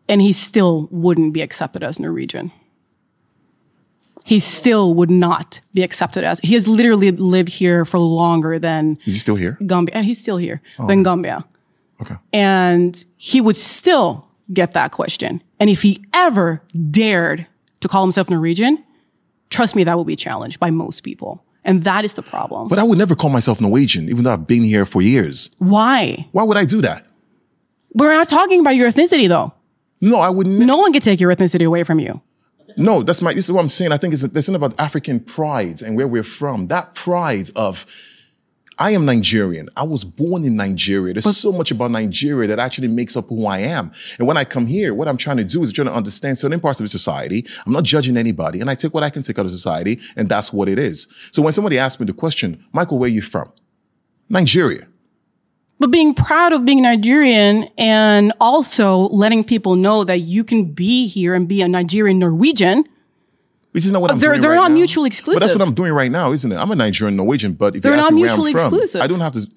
[0.07, 2.51] And he still wouldn't be accepted as Norwegian.
[4.25, 6.39] He still would not be accepted as.
[6.41, 9.57] He has literally lived here for longer than Is he still here?
[9.65, 10.01] Gambia.
[10.03, 10.85] He's still here Oh.
[10.87, 11.43] than Gambia.
[12.01, 12.15] Okay.
[12.31, 15.41] And he would still get that question.
[15.59, 16.61] And if he ever
[16.91, 17.47] dared
[17.79, 18.83] to call himself Norwegian,
[19.49, 21.43] trust me, that would be challenged by most people.
[21.63, 22.67] And that is the problem.
[22.67, 25.49] But I would never call myself Norwegian, even though I've been here for years.
[25.59, 26.27] Why?
[26.31, 27.07] Why would I do that?
[27.93, 29.53] We're not talking about your ethnicity, though.
[30.01, 30.57] No, I wouldn't.
[30.59, 32.21] No one can take your ethnicity away from you.
[32.77, 33.33] No, that's my.
[33.33, 33.91] This is what I'm saying.
[33.91, 36.67] I think it's there's something about African pride and where we're from.
[36.67, 37.85] That pride of,
[38.77, 39.69] I am Nigerian.
[39.75, 41.13] I was born in Nigeria.
[41.13, 43.91] There's so much about Nigeria that actually makes up who I am.
[44.17, 46.59] And when I come here, what I'm trying to do is trying to understand certain
[46.59, 47.45] parts of the society.
[47.65, 50.29] I'm not judging anybody, and I take what I can take out of society, and
[50.29, 51.07] that's what it is.
[51.31, 53.51] So when somebody asks me the question, Michael, where are you from?
[54.29, 54.87] Nigeria.
[55.79, 61.07] But being proud of being Nigerian and also letting people know that you can be
[61.07, 62.85] here and be a Nigerian Norwegian.
[63.71, 64.75] Which is not what oh, I'm They're- doing they're right not now.
[64.75, 66.55] mutually But that's what I'm doing right now, isn't it?
[66.57, 68.67] I'm a Nigerian Norwegian, but if They're you ask not me where I'm mutually from,
[68.73, 69.01] exclusive.
[69.01, 69.47] I don't have to.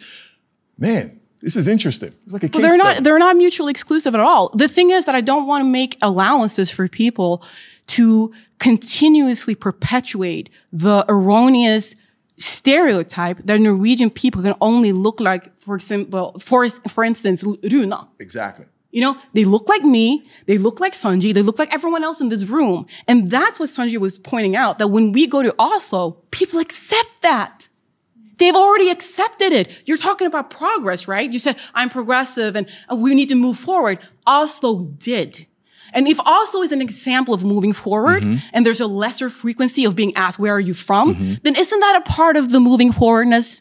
[0.78, 2.12] Man, this is interesting.
[2.24, 3.04] It's like a But case they're not study.
[3.04, 4.50] they're not mutually exclusive at all.
[4.54, 7.42] The thing is that I don't want to make allowances for people
[7.88, 11.94] to continuously perpetuate the erroneous
[12.38, 18.08] stereotype that Norwegian people can only look like, for example, for, for instance, Runa.
[18.18, 18.66] Exactly.
[18.94, 22.20] You know, they look like me, they look like Sanji, they look like everyone else
[22.20, 22.86] in this room.
[23.08, 27.10] And that's what Sanji was pointing out that when we go to Oslo, people accept
[27.22, 27.68] that.
[28.38, 29.68] They've already accepted it.
[29.84, 31.28] You're talking about progress, right?
[31.28, 33.98] You said, I'm progressive and uh, we need to move forward.
[34.28, 35.46] Oslo did.
[35.92, 38.46] And if Oslo is an example of moving forward Mm-hmm.
[38.52, 41.38] and there's a lesser frequency of being asked, where are you from?
[41.42, 43.60] Then isn't that a part of the moving forwardness?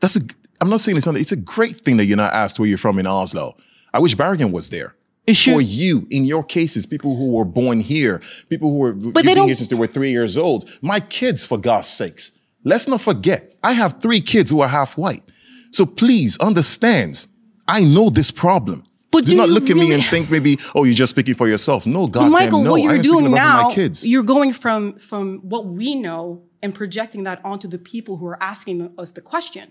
[0.00, 0.20] That's a.
[0.62, 1.16] I'm not saying it's not.
[1.16, 3.56] It's a great thing that you're not asked where you're from in Oslo.
[3.94, 4.96] I wish Bergen was there.
[5.26, 9.22] For you, in your cases, people who were born here, people who were But they
[9.22, 10.68] been here don't- since they were three years old.
[10.82, 12.32] My kids, for God's sakes,
[12.64, 13.54] let's not forget.
[13.62, 15.22] I have three kids who are half white.
[15.70, 17.26] So please understand.
[17.66, 18.84] I know this problem.
[19.12, 21.48] But do, do not look at me and think maybe, oh, you're just speaking for
[21.48, 21.86] yourself.
[21.86, 22.72] No, God Michael, damn, no.
[22.72, 24.06] what you're doing now, my kids.
[24.06, 28.42] you're going from from what we know and projecting that onto the people who are
[28.42, 29.70] asking us the question.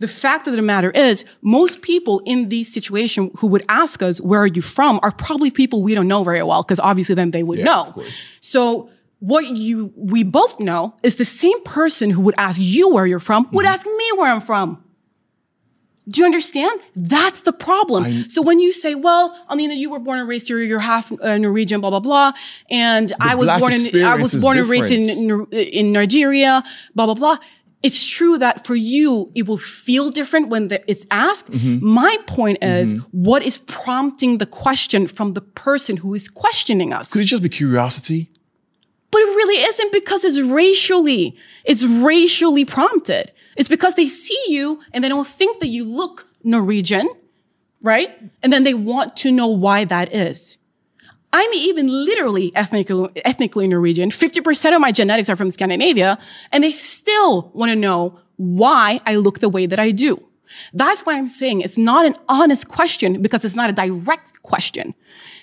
[0.00, 4.20] The fact of the matter is, most people in these situations who would ask us,
[4.20, 7.30] "Where are you from?" are probably people we don't know very well, because obviously then
[7.30, 7.82] they would Yeah, know.
[7.84, 8.28] of course.
[8.40, 8.88] So
[9.20, 13.20] what you we both know is the same person who would ask you where you're
[13.20, 13.72] from would Mm-hmm.
[13.74, 14.78] ask me where I'm from.
[16.06, 16.80] Do you understand?
[16.94, 18.28] That's the problem.
[18.28, 21.38] so when you say, "Well, Anina, you were born and raised here, you're half uh,
[21.38, 22.32] Norwegian, blah blah blah,"
[22.70, 25.46] and I was born in I was born and raised in.
[25.52, 26.62] In Nigeria,
[26.94, 27.38] blah blah blah.
[27.86, 31.50] It's true that for you it will feel different when the, it's asked.
[31.50, 31.82] Mhm.
[31.82, 33.04] My point is, Mhm.
[33.28, 37.06] what is prompting the question from the person who is questioning us?
[37.12, 38.20] Could it just be curiosity?
[39.12, 41.36] But it really isn't because it's racially,
[41.70, 43.26] it's racially prompted.
[43.58, 47.06] It's because they see you and they don't think that you look Norwegian,
[47.82, 48.10] right?
[48.42, 50.56] And then they want to know why that is.
[51.36, 54.10] I'm even literally ethnically, ethnically Norwegian.
[54.10, 56.16] 50% of my genetics are from Scandinavia,
[56.52, 60.22] and they still want to know why I look the way that I do.
[60.72, 64.94] That's why I'm saying it's not an honest question because it's not a direct question.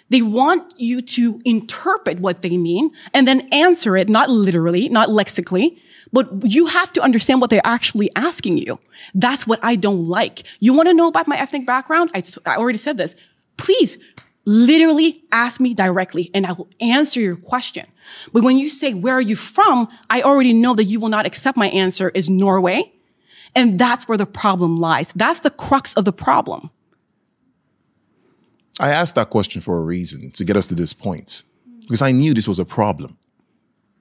[0.09, 5.09] They want you to interpret what they mean and then answer it, not literally, not
[5.09, 5.81] lexically,
[6.13, 8.79] but you have to understand what they're actually asking you.
[9.13, 10.43] That's what I don't like.
[10.61, 12.11] You want to know about my ethnic background?
[12.15, 13.13] I, I already said this.
[13.57, 13.97] Please
[14.45, 17.85] literally ask me directly and I will answer your question.
[18.33, 19.87] But when you say, where are you from?
[20.09, 22.91] I already know that you will not accept my answer is Norway.
[23.55, 25.11] And that's where the problem lies.
[25.15, 26.69] That's the crux of the problem.
[28.79, 31.43] I asked that question for a reason to get us to this point
[31.81, 33.17] because I knew this was a problem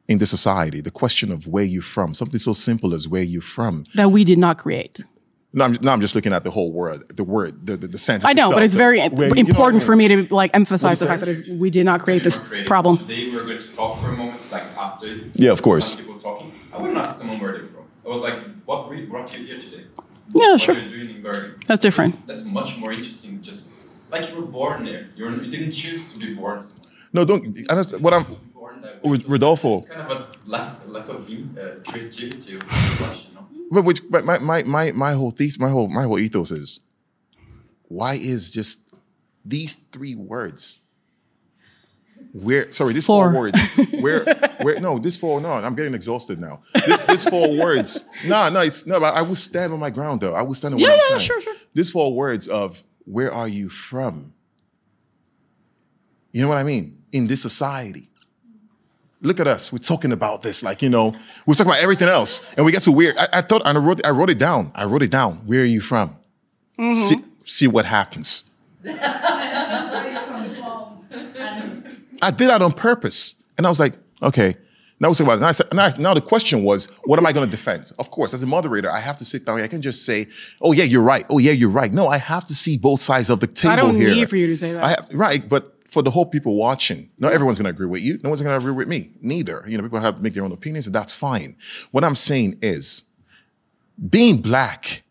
[0.09, 0.81] in the society.
[0.81, 3.85] The question of where you're from, something so simple as where you're from.
[3.95, 5.05] That we did not create.
[5.53, 7.99] No, I'm, no, I'm just looking at the whole word, the word, the, the, the
[7.99, 8.25] sentence.
[8.25, 8.55] I know, itself.
[8.55, 9.87] but it's very Where- you know important I mean?
[9.87, 12.99] for me to like emphasize the fact that we did not create this problem.
[12.99, 15.19] Today we're going to talk for a moment, like after.
[15.35, 15.93] Yeah, of course.
[15.93, 16.53] Some people talking.
[16.73, 17.85] I wouldn't ask someone where they're from.
[18.05, 19.85] I was like, what brought you here today?
[20.33, 20.77] Yeah, what sure.
[20.77, 22.27] Are you doing in That's different.
[22.29, 23.43] That's much more interesting.
[23.43, 23.73] Just
[24.11, 25.09] like you were born there.
[25.17, 26.63] You're, you didn't choose to be born.
[26.63, 26.91] somewhere.
[27.13, 27.59] No, don't.
[27.69, 28.25] I don't what I'm.
[28.55, 29.79] born With Rodolfo.
[29.79, 32.67] It's kind of a lack, lack of uh, creativity of the
[32.99, 33.30] question.
[33.30, 33.30] No?
[33.71, 36.81] But which, but my, my, my, my whole thesis, my whole, my whole ethos is,
[37.89, 38.81] why is just
[39.45, 40.81] these three words?
[42.33, 43.41] Where, sorry, this four, Four.
[43.41, 43.61] words.
[44.01, 44.25] Where,
[44.63, 44.79] where?
[44.81, 45.41] No, this four.
[45.41, 46.63] No, I'm getting exhausted now.
[46.87, 48.05] This, this four words.
[48.25, 49.01] No, no, it's no.
[49.01, 50.35] But I will stand on my ground though.
[50.35, 51.55] I will stand on Yeah, what I'm yeah, sure, sure.
[51.75, 54.33] This four words of where are you from?
[56.31, 57.03] You know what I mean?
[57.11, 58.10] In this society.
[59.23, 59.71] Look at us.
[59.71, 61.15] We're talking about this, like, you know,
[61.45, 62.41] we're talking about everything else.
[62.57, 63.17] And we get to weird.
[63.19, 64.73] I, I thought and I wrote I wrote it down.
[64.75, 65.37] I wrote it down.
[65.47, 66.17] Where are you from?
[66.79, 66.95] Mm-hmm.
[66.95, 68.45] See, see what happens.
[72.23, 73.35] I did that on purpose.
[73.57, 74.57] And I was like, okay.
[74.99, 75.41] Now we talk about it.
[75.41, 77.91] Now, I said, now, now the question was, what am I going to defend?
[77.99, 79.61] Of course, as a moderator, I have to sit down.
[79.61, 80.27] I can just say,
[80.61, 81.25] oh yeah, you're right.
[81.31, 81.91] Oh yeah, you're right.
[81.91, 83.73] No, I have to see both sides of the table here.
[83.73, 84.11] I don't here.
[84.11, 84.85] need for you to say that.
[84.85, 88.03] I have, right, but for the whole people watching, not everyone's going to agree with
[88.03, 88.19] you.
[88.23, 89.11] No one's going to agree with me.
[89.21, 89.65] Neither.
[89.67, 91.57] You know, people have to make their own opinions, and that's fine.
[91.91, 93.03] What I'm saying is,
[94.09, 95.03] being black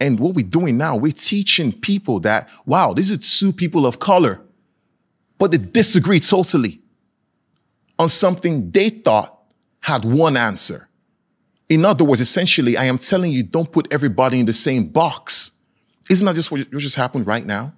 [0.00, 4.00] and what we're doing now, we're teaching people that, wow, these are two people of
[4.00, 4.40] color,
[5.38, 6.80] but they disagree totally
[7.98, 9.38] on something they thought
[9.80, 10.88] had one answer.
[11.68, 15.52] In other words, essentially, I am telling you, don't put everybody in the same box.
[16.10, 17.72] Isn't that just what what just happened right now?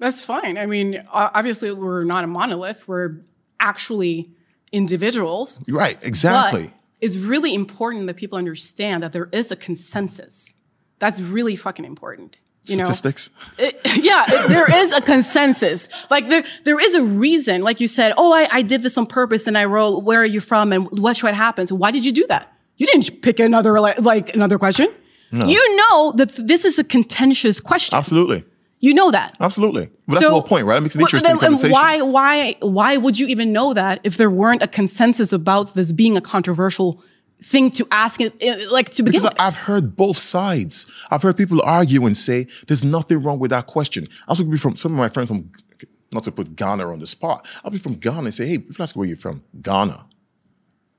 [0.00, 0.58] That's fine.
[0.58, 2.88] I mean, obviously, we're not a monolith.
[2.88, 3.18] We're
[3.60, 4.30] actually
[4.72, 5.60] individuals.
[5.68, 6.64] Right, exactly.
[6.68, 10.54] But it's really important that people understand that there is a consensus.
[10.98, 12.38] That's really fucking important.
[12.64, 12.84] You know?
[12.84, 13.30] Statistics.
[13.58, 15.88] It- yeah, it- there is a consensus.
[16.10, 17.62] Like there, there is a reason.
[17.62, 20.26] Like you said, oh, I, I did this on purpose, and I wrote, "Where are
[20.26, 21.68] you from?" and what what happened.
[21.68, 22.52] So why did you do that?
[22.76, 24.88] You didn't pick another like, like another question.
[25.32, 25.46] No.
[25.46, 27.94] You know that this is a contentious question.
[27.96, 28.44] Absolutely.
[28.82, 29.36] You know that.
[29.40, 29.86] Absolutely.
[30.06, 30.74] But that's So- the whole point, right?
[30.76, 31.72] That makes it Well, interesting then- conversation.
[31.72, 35.92] why, why, why would you even know that if there weren't a consensus about this
[35.92, 37.02] being a controversial
[37.42, 38.30] thing to ask eh,
[38.70, 39.40] like to begin Because with?
[39.40, 40.86] I've heard both sides.
[41.10, 44.08] I've heard people argue and say there's nothing wrong with that question.
[44.28, 45.50] I was from some of my friends from,
[46.12, 47.46] not to put Ghana on the spot.
[47.62, 49.42] I'll be from Ghana and say, hey, people ask where you're from.
[49.62, 50.06] Ghana.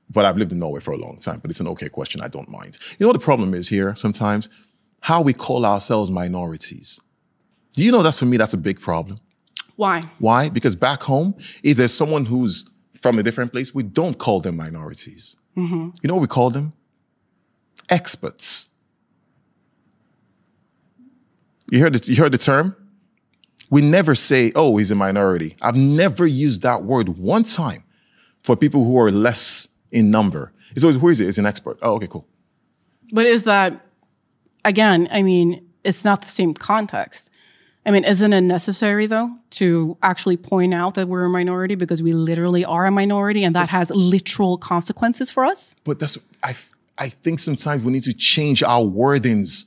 [0.08, 2.20] But I've lived in Norway for a long time, but it's an okay question.
[2.20, 2.78] I don't mind.
[2.98, 4.48] You know what the problem is here sometimes?
[5.00, 7.00] How we call ourselves minorities.
[7.72, 9.18] Do you know that's for me, that's a big problem?
[9.76, 10.02] Why?
[10.18, 10.48] Why?
[10.48, 12.68] Because back home, if there's someone who's
[13.00, 15.36] from a different place, we don't call them minorities.
[15.56, 15.90] Mm-hmm.
[16.02, 16.72] You know what we call them?
[17.88, 18.68] Experts.
[21.70, 22.76] You heard the, you heard the term?
[23.70, 25.56] We never say, oh, he's a minority.
[25.62, 27.82] I've never used that word one time
[28.42, 30.52] for people who are less in number.
[30.72, 31.28] It's always, who is it?
[31.28, 31.78] It's an expert.
[31.80, 32.26] Oh, okay, cool.
[33.12, 33.86] But is that,
[34.64, 37.30] again, I mean, it's not the same context.
[37.84, 42.00] I mean, isn't it necessary, though, to actually point out that we're a minority because
[42.00, 45.74] we literally are a minority and that has literal consequences for us?
[45.84, 46.54] But that's I
[46.98, 49.64] I think sometimes we need to change our wordings.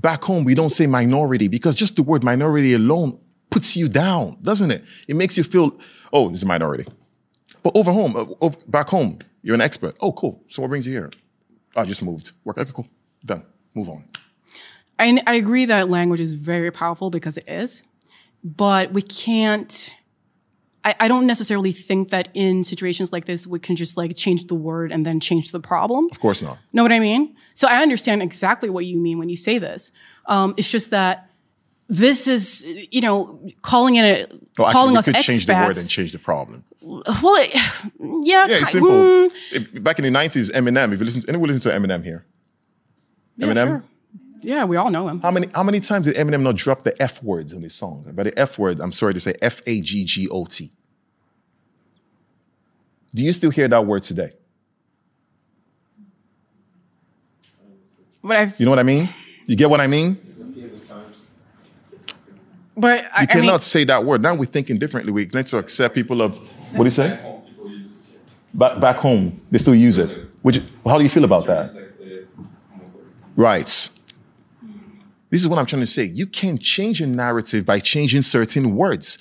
[0.00, 3.20] Back home, we don't say minority because just the word minority alone
[3.50, 4.82] puts you down, doesn't it?
[5.06, 5.78] It makes you feel,
[6.12, 6.86] oh, it's a minority.
[7.62, 9.94] But over home, uh, over, back home, you're an expert.
[10.00, 10.42] Oh, cool.
[10.48, 11.10] So what brings you here?
[11.76, 12.32] I just moved.
[12.42, 12.58] Work.
[12.58, 12.88] Okay, cool.
[13.24, 13.44] Done.
[13.74, 14.04] Move on.
[15.02, 17.82] I, I agree that language is very powerful because it is,
[18.42, 19.94] but we can't
[20.84, 24.46] I, I don't necessarily think that in situations like this we can just like change
[24.46, 26.08] the word and then change the problem.
[26.10, 26.58] Of course not.
[26.72, 27.36] Know what I mean?
[27.54, 29.92] So I understand exactly what you mean when you say this.
[30.26, 31.28] Um, it's just that
[31.88, 35.54] this is, you know, calling it a, Well, actually, calling you us could change the
[35.54, 36.64] word and change the problem.
[36.80, 38.90] Well, it, yeah, Yeah, it's simple.
[38.90, 40.92] mm, back in the nineties, Eminem.
[40.92, 42.24] If you listen, to, anyone listen to Eminem here?
[43.36, 43.66] Yeah, Eminem.
[43.68, 43.84] sure.
[44.42, 45.20] Yeah, we all know him.
[45.20, 48.04] How many how many times did Eminem not drop the F words in his song?
[48.14, 50.70] By the F word, I'm sorry to say F A G G O T.
[53.14, 54.32] Do you still hear that word today?
[58.24, 59.08] But I, You know what I mean?
[59.46, 60.18] You get what I mean?
[62.76, 64.22] but I, You I mean, cannot say that word.
[64.22, 65.12] Now we're thinking differently.
[65.12, 66.38] We need to accept people of
[66.72, 67.18] what do you say?
[68.54, 70.28] Back back home, they still use it.
[70.42, 71.70] Which how do you feel about that?
[73.36, 73.88] Right.
[75.32, 76.04] This is what I'm trying to say.
[76.04, 79.16] You can change your narrative by changing certain words.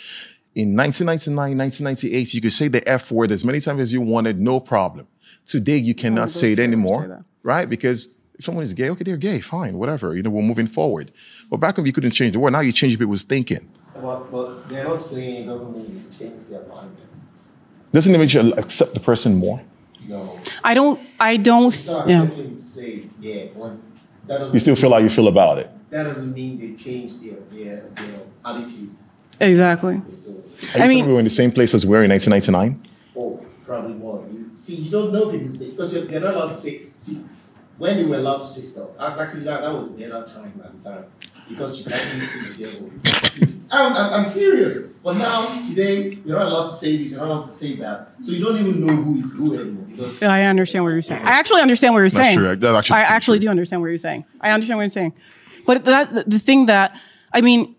[0.53, 4.37] In 1999, 1998, you could say the F word as many times as you wanted,
[4.37, 5.07] no problem.
[5.45, 7.69] Today, you cannot say it people say anymore, right?
[7.69, 10.13] Because if someone is gay, okay, they're gay, fine, whatever.
[10.13, 11.13] You know, we're moving forward.
[11.49, 13.71] But back when you couldn't change the word, now you change people's thinking.
[13.93, 16.93] But, but they're not saying it doesn't mean they change their mind.
[17.93, 19.61] Doesn't it make you accept the person more?
[20.05, 20.41] No.
[20.61, 22.23] I don't, I don't, It's not yeah.
[22.23, 23.81] accepting to say, yeah, one.
[24.27, 25.71] That doesn't You still feel how you feel about it.
[25.91, 28.95] That doesn't mean they change their, their, their attitude.
[29.39, 29.95] Exactly.
[29.95, 32.09] Are you I telling mean- we were in the same place as we were in
[32.09, 32.87] 1999?
[33.15, 34.25] Oh, probably more.
[34.31, 36.83] You, see, you don't know people's because you're, they're not allowed to say.
[36.95, 37.23] See,
[37.77, 40.79] when they were allowed to say stuff, actually that, that was a better time at
[40.79, 41.05] the time
[41.49, 42.91] because you can't really see the devil.
[43.71, 44.79] I'm, I'm, I'm serious.
[45.03, 47.11] But now today you're not allowed to say this.
[47.11, 48.11] You're not allowed to say that.
[48.19, 51.23] So you don't even know who is who anymore because I understand what you're saying.
[51.23, 52.37] I actually understand what you're That's saying.
[52.37, 52.55] true.
[52.55, 54.25] That's actually I pretty actually do understand what you're saying.
[54.39, 55.13] I understand what you're saying.
[55.65, 56.95] But that the- thing that
[57.33, 57.75] I mean,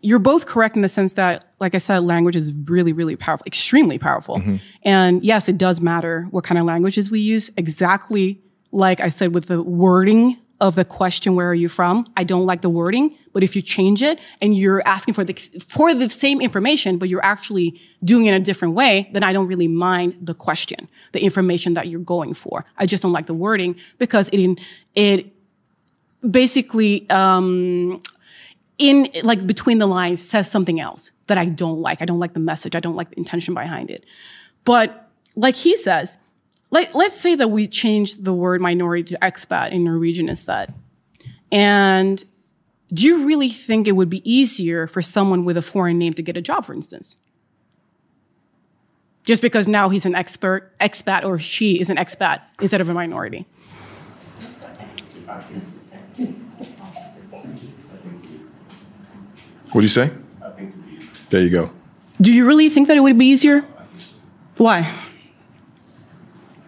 [0.00, 3.44] you're both correct in the sense that, like I said, language is really, really powerful,
[3.46, 4.36] extremely powerful.
[4.36, 4.56] Mm-hmm.
[4.82, 7.50] And yes, it does matter what kind of languages we use.
[7.56, 8.40] Exactly
[8.70, 12.44] like I said with the wording of the question, "Where are you from?" I don't
[12.44, 15.32] like the wording, but if you change it and you're asking for the
[15.66, 19.32] for the same information, but you're actually doing it in a different way, then I
[19.32, 22.64] don't really mind the question, the information that you're going for.
[22.76, 24.58] I just don't like the wording because it
[24.94, 25.32] it
[26.28, 28.00] basically um,
[28.78, 32.00] in like between the lines says something else that I don't like.
[32.00, 32.74] I don't like the message.
[32.74, 34.04] I don't like the intention behind it.
[34.64, 36.16] But like he says,
[36.70, 40.74] like let's say that we change the word minority to expat in Norwegian instead.
[41.50, 42.22] And
[42.92, 46.22] do you really think it would be easier for someone with a foreign name to
[46.22, 47.16] get a job, for instance?
[49.24, 52.94] Just because now he's an expert, expat, or she is an expat instead of a
[52.94, 53.46] minority.
[59.72, 60.10] What do you say?
[60.42, 61.70] I think to be There you go.
[62.20, 63.64] Do you really think that it would be easier?
[64.56, 65.04] Why?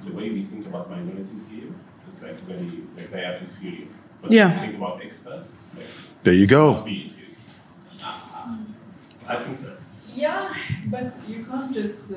[0.06, 1.68] the way we think about minorities here
[2.06, 3.86] is like very like they are inferior.
[4.22, 4.48] But Yeah.
[4.50, 5.86] if you think about experts, like
[6.22, 6.72] There you go.
[6.74, 6.86] must.
[9.28, 9.76] I think so.
[10.14, 10.54] Yeah,
[10.86, 12.16] but you can't just, uh,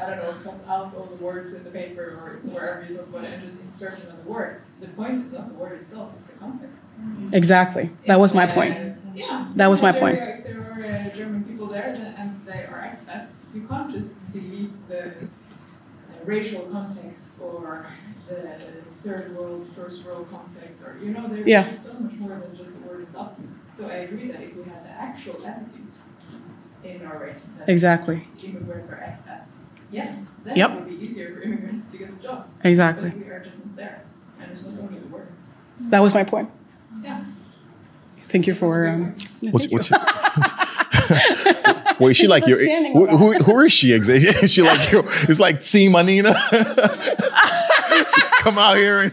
[0.00, 3.08] I don't know, cut out all the words in the paper or wherever you talk
[3.08, 4.62] about it and just insert another word.
[4.80, 6.76] The point is not the word itself, it's the context.
[7.32, 7.90] Exactly.
[8.06, 8.76] That was my point.
[8.76, 9.46] Uh, Yeah.
[9.56, 10.20] That was my point.
[10.20, 14.10] If there are uh, German people there then- and they are expats, you can't just
[14.32, 15.26] delete the uh,
[16.24, 17.86] racial context or
[18.28, 18.46] the
[19.04, 21.64] third world, first world context, or, you know, there's Yeah.
[21.68, 23.32] just so much more than just the word itself.
[23.76, 25.98] So I agree that if we had the actual attitudes
[26.84, 28.26] in Norway, that Exactly.
[28.42, 29.43] immigrants are expats,
[29.94, 30.70] yes, then Yep.
[30.70, 32.50] it would be easier for immigrants to get the jobs.
[32.62, 33.10] Exactly.
[33.10, 34.02] But we are just not there,
[34.40, 35.28] and it's not only the word.
[35.90, 36.50] That was my point.
[37.02, 37.24] Yeah.
[38.28, 38.88] Thank you for.
[38.88, 39.96] Um, What's, thank what's you.
[42.00, 42.58] Wait, is she like your?
[42.92, 44.30] Who, who, who is she exactly?
[44.42, 45.04] Is she like your?
[45.28, 46.34] It's like Team Anina.
[47.94, 49.12] She Come out here and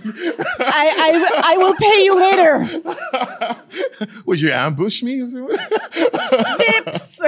[0.60, 2.66] I, I, I will pay you later.
[4.26, 5.20] would you ambush me?
[6.60, 7.20] Vips.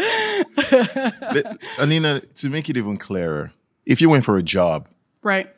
[0.00, 3.52] That- Anina, to make it even clearer,
[3.86, 4.88] if you went for a job
[5.22, 5.48] right.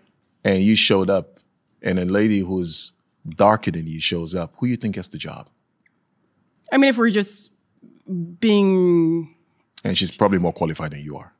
[0.45, 1.41] and you showed up,
[1.83, 2.93] and a lady who's
[3.29, 5.49] darker than you shows up, who you think gets the job?
[6.73, 7.51] I mean, if we're just
[8.39, 9.35] being.
[9.85, 11.33] And she's probably more qualified than you are.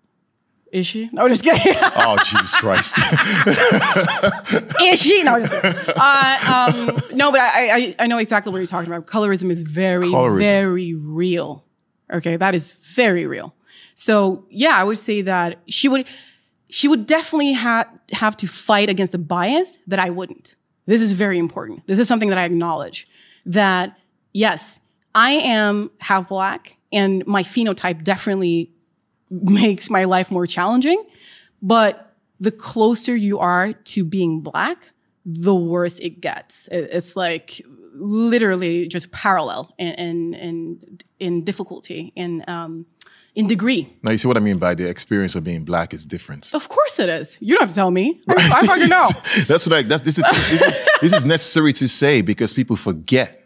[0.73, 1.11] Is she?
[1.13, 1.75] No, just kidding.
[1.95, 2.99] Oh Jesus Christ!
[4.83, 5.23] is she?
[5.23, 5.37] No.
[5.37, 9.07] Uh, um, no, but I, I, I know exactly what you're talking about.
[9.07, 10.39] Colorism is very, Colorism.
[10.39, 11.65] very real.
[12.13, 13.55] Okay, that is very real.
[13.95, 16.07] So yeah, I would say that she would,
[16.71, 20.57] she would definitely have have to fight against a bias that I wouldn't.
[20.87, 21.87] This is very important.
[21.87, 23.07] This is something that I acknowledge.
[23.47, 23.99] That
[24.33, 24.81] yes,
[25.15, 28.73] I am half black, and my phenotype definitely
[29.31, 31.03] makes my life more challenging.
[31.61, 34.91] But the closer you are to being black,
[35.25, 36.69] the worse it gets.
[36.73, 37.63] It's like
[37.95, 42.87] literally just parallel in in in, in difficulty in um,
[43.35, 43.89] in degree.
[44.03, 46.55] Now you see what I mean by the experience of being black is different.
[46.55, 47.39] Of course it is.
[47.41, 48.21] You don't have to tell me.
[48.29, 49.07] I, I fucking know.
[49.49, 49.83] That's what I.
[49.83, 53.39] That's this is this is this is necessary to say because people forget.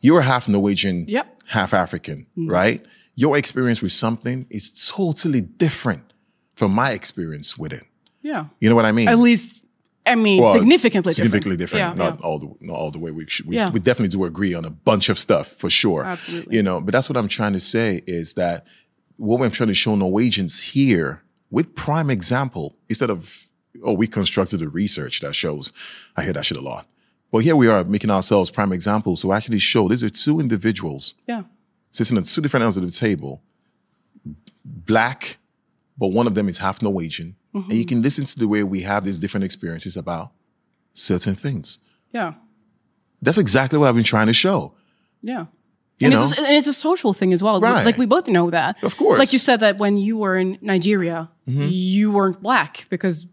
[0.00, 1.42] You're half Norwegian, Yep.
[1.46, 2.48] half African, Mhm.
[2.50, 2.86] right?
[3.16, 6.12] Your experience with something is totally different
[6.54, 7.84] from my experience with it.
[8.22, 8.44] Yeah.
[8.60, 9.08] You know what I mean?
[9.08, 9.60] At least,
[10.06, 11.16] I mean, Well, significantly different.
[11.16, 11.80] significantly different.
[11.80, 12.26] Yeah, not yeah.
[12.26, 13.10] all the not all the way.
[13.10, 13.70] We should, we, Yeah.
[13.70, 16.04] we definitely do agree on a bunch of stuff for sure.
[16.04, 16.56] Absolutely.
[16.56, 18.64] You know, but that's what I'm trying to say is that
[19.16, 23.48] what I'm trying to show Norwegians here with prime example instead of
[23.84, 25.72] oh we constructed the research that shows.
[26.16, 26.86] I hear that shit a lot.
[27.30, 31.14] But here we are making ourselves prime examples to actually show these are two individuals
[31.26, 31.42] Yeah.
[31.90, 33.42] sitting at two different ends of the table,
[34.64, 35.36] black,
[35.98, 37.36] but one of them is half Norwegian.
[37.54, 37.88] And you Mhm.
[37.88, 40.32] can listen to the way we have these different experiences about
[40.92, 41.78] certain things.
[42.12, 42.34] Yeah.
[43.22, 44.74] That's exactly what I've been trying to show.
[45.22, 45.46] Yeah.
[45.98, 46.24] You and, know?
[46.24, 47.60] it's, and it's a social thing as well.
[47.60, 47.84] Right.
[47.84, 48.76] Like we both know that.
[48.84, 49.18] Of course.
[49.18, 51.68] Like you said that when you were in Nigeria, Mhm.
[51.72, 53.26] you weren't black because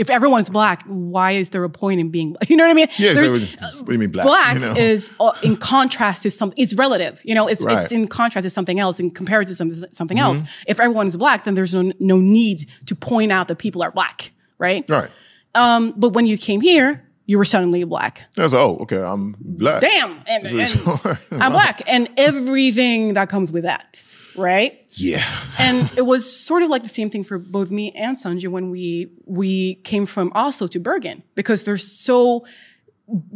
[0.00, 2.48] if everyone's black, why is there a point in being black?
[2.50, 2.88] You know what I mean?
[2.96, 4.24] Yeah, so what do you mean black?
[4.26, 4.74] Black you know?
[4.74, 6.60] is uh, in contrast to something.
[6.60, 7.20] It's relative.
[7.22, 7.84] You know, it's Right.
[7.84, 10.40] it's in contrast to something else, in comparison to some, something else.
[10.40, 10.48] Mhm.
[10.66, 13.90] If everyone is black, then there's no no need to point out that people are
[13.90, 14.88] black, right?
[14.88, 15.10] right.
[15.54, 18.22] Um, but when you came here, you were suddenly black.
[18.36, 19.82] That's oh, okay, I'm black.
[19.82, 20.46] Damn, and,
[21.30, 24.02] and I'm black, and everything that comes with that,
[24.36, 24.86] right?
[24.90, 25.24] Yeah.
[25.58, 28.70] and it was sort of like the same thing for both me and Sanjay when
[28.70, 32.44] we we came from Oslo to Bergen because they're so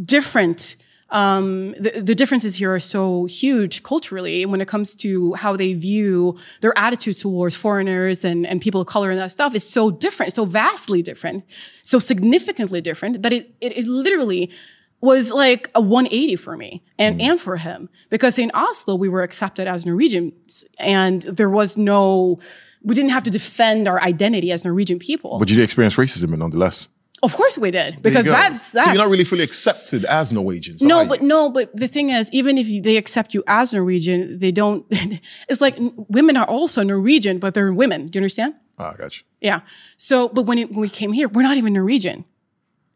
[0.02, 0.76] different.
[1.10, 5.73] Um, the, the differences here are so huge culturally when it comes to how they
[5.74, 9.90] view their attitudes towards foreigners and, and people of color and that stuff is so
[9.92, 11.44] different, so vastly different,
[11.84, 14.50] so significantly different that it, it, it literally
[15.00, 19.23] was like a 180 for me and, and for him because in Oslo we were
[19.23, 22.39] accepted as Norwegians and there was no
[22.82, 25.39] we didn't have to defend our identity as Norwegian people.
[25.39, 26.89] But you did experience racism nonetheless.
[27.23, 30.82] of course we did because that's that's so you're not really fully accepted as Norwegians.
[30.82, 34.39] no, but no, but the thing is, even if you, they accept you as Norwegian,
[34.39, 34.84] they don't.
[35.48, 35.76] It's like
[36.08, 38.06] women are also Norwegian, but they're women.
[38.06, 38.55] Do you understand?
[38.78, 39.24] Ah, I got you.
[39.40, 39.60] Yeah.
[39.97, 42.24] So, but when, it, when we came here, we're not even Norwegian.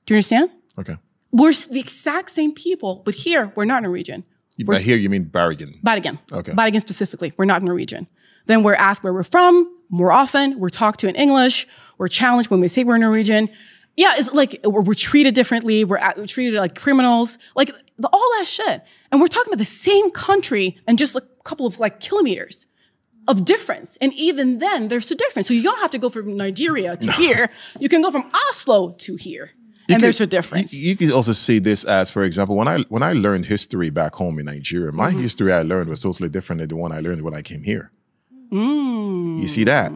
[0.07, 0.51] Do you understand?
[0.78, 0.97] Okay.
[1.32, 4.24] We're the exact same people, but here we're not Norwegian.
[4.65, 5.78] We're By here you mean Bergen.
[5.84, 6.18] Badigan.
[6.32, 6.52] Okay.
[6.52, 7.32] Bergen specifically.
[7.36, 8.08] We're not Norwegian.
[8.47, 10.58] Then we're asked where we're from more often.
[10.58, 11.66] We're talked to in English.
[11.98, 13.50] We're challenged when we say we're Norwegian.
[13.97, 15.84] Yeah, it's like we're, we're treated differently.
[15.84, 18.82] We're, at- we're treated like criminals, like the, all that shit.
[19.12, 22.66] And we're talking about the same country and just like a couple of like kilometers
[23.26, 23.98] of difference.
[24.00, 25.48] And even then, there's a difference.
[25.48, 27.50] So you don't have to go from Nigeria to here.
[27.78, 29.50] You can go from Oslo to here.
[29.89, 30.75] And could- there's a difference.
[30.75, 33.91] You, you could also see this as, for example, when I when I learned history
[33.91, 35.20] back home in Nigeria, my Mhm.
[35.23, 37.91] history I learned was totally different than the one I learned when I came here.
[38.52, 39.41] Mm.
[39.41, 39.92] You see that?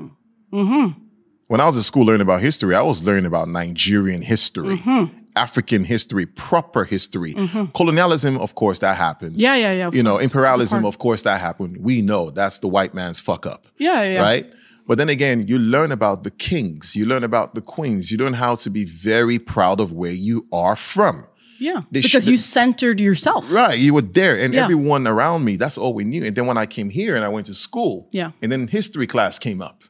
[0.52, 1.00] Mm-hmm.
[1.48, 5.18] When I was in school learning about history, I was learning about Nigerian history, Mm-hmm.
[5.34, 7.32] African history, proper history.
[7.34, 7.72] Mhm.
[7.74, 9.40] Colonialism, of course, that happens.
[9.40, 10.20] Yeah, yeah, yeah, you know, course.
[10.20, 11.78] A imperialism, of course, that happened.
[11.80, 13.66] We know that's the white man's fuck up.
[13.78, 14.20] Yeah, yeah.
[14.22, 14.46] Right?
[14.86, 18.34] But then again, you learn about the kings, you learn about the queens, you learn
[18.34, 21.26] how to be very proud of where you are from.
[21.58, 21.82] Yeah.
[21.92, 23.52] They because should- you centered yourself.
[23.52, 24.64] Right, you were there, and Yeah.
[24.64, 26.24] everyone around me, that's all we knew.
[26.24, 28.32] And then when I came here and I went to school, Yeah.
[28.42, 29.82] and then history class came up,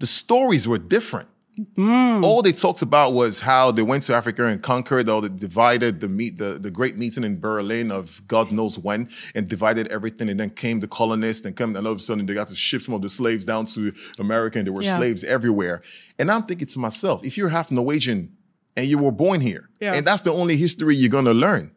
[0.00, 1.28] the stories were different.
[1.76, 2.22] Mm.
[2.24, 6.00] All they talked about was how they went to Africa and conquered, or they divided
[6.00, 10.28] the meet, the, the great meeting in Berlin of God knows when, and divided everything.
[10.28, 12.54] And then came the colonists, and come, and all of a sudden they got to
[12.54, 14.96] ship some of the slaves down to America, and there were Yeah.
[14.98, 15.82] slaves everywhere.
[16.18, 18.36] And I'm thinking to myself, if you're half Norwegian
[18.76, 19.94] and you were born here, Yeah.
[19.94, 21.72] and that's the only history you're gonna learn,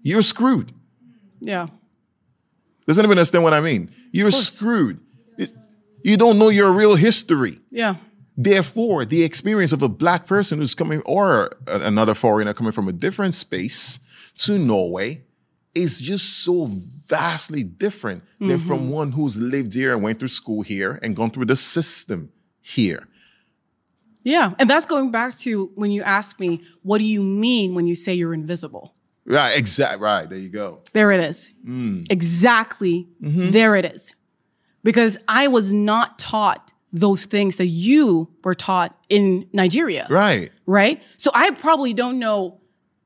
[0.00, 0.72] you're screwed.
[1.40, 1.66] Yeah.
[2.86, 3.90] Does anyone understand what I mean?
[4.12, 5.00] You're screwed.
[5.36, 5.52] It-
[6.02, 7.60] you don't know your real history.
[7.70, 7.96] Yeah.
[8.36, 12.92] Therefore, the experience of a black person who's coming or another foreigner coming from a
[12.92, 13.98] different space
[14.36, 15.22] to Norway
[15.74, 16.70] is just so
[17.06, 21.30] vastly different than from one who's lived here and went through school here and gone
[21.30, 23.06] through the system here.
[24.22, 24.54] Yeah.
[24.58, 27.94] And that's going back to when you ask me, what do you mean when you
[27.94, 28.94] say you're invisible?
[29.24, 30.02] Right, exactly.
[30.02, 30.80] Right, there you go.
[30.92, 31.52] There it is.
[31.64, 32.10] Mm.
[32.10, 33.08] Exactly.
[33.22, 33.50] Mm-hmm.
[33.50, 34.12] There it is.
[34.82, 40.06] Because I was not taught those things that you were taught in Nigeria.
[40.08, 40.50] Right.
[40.66, 41.02] Right?
[41.16, 42.60] So I probably don't know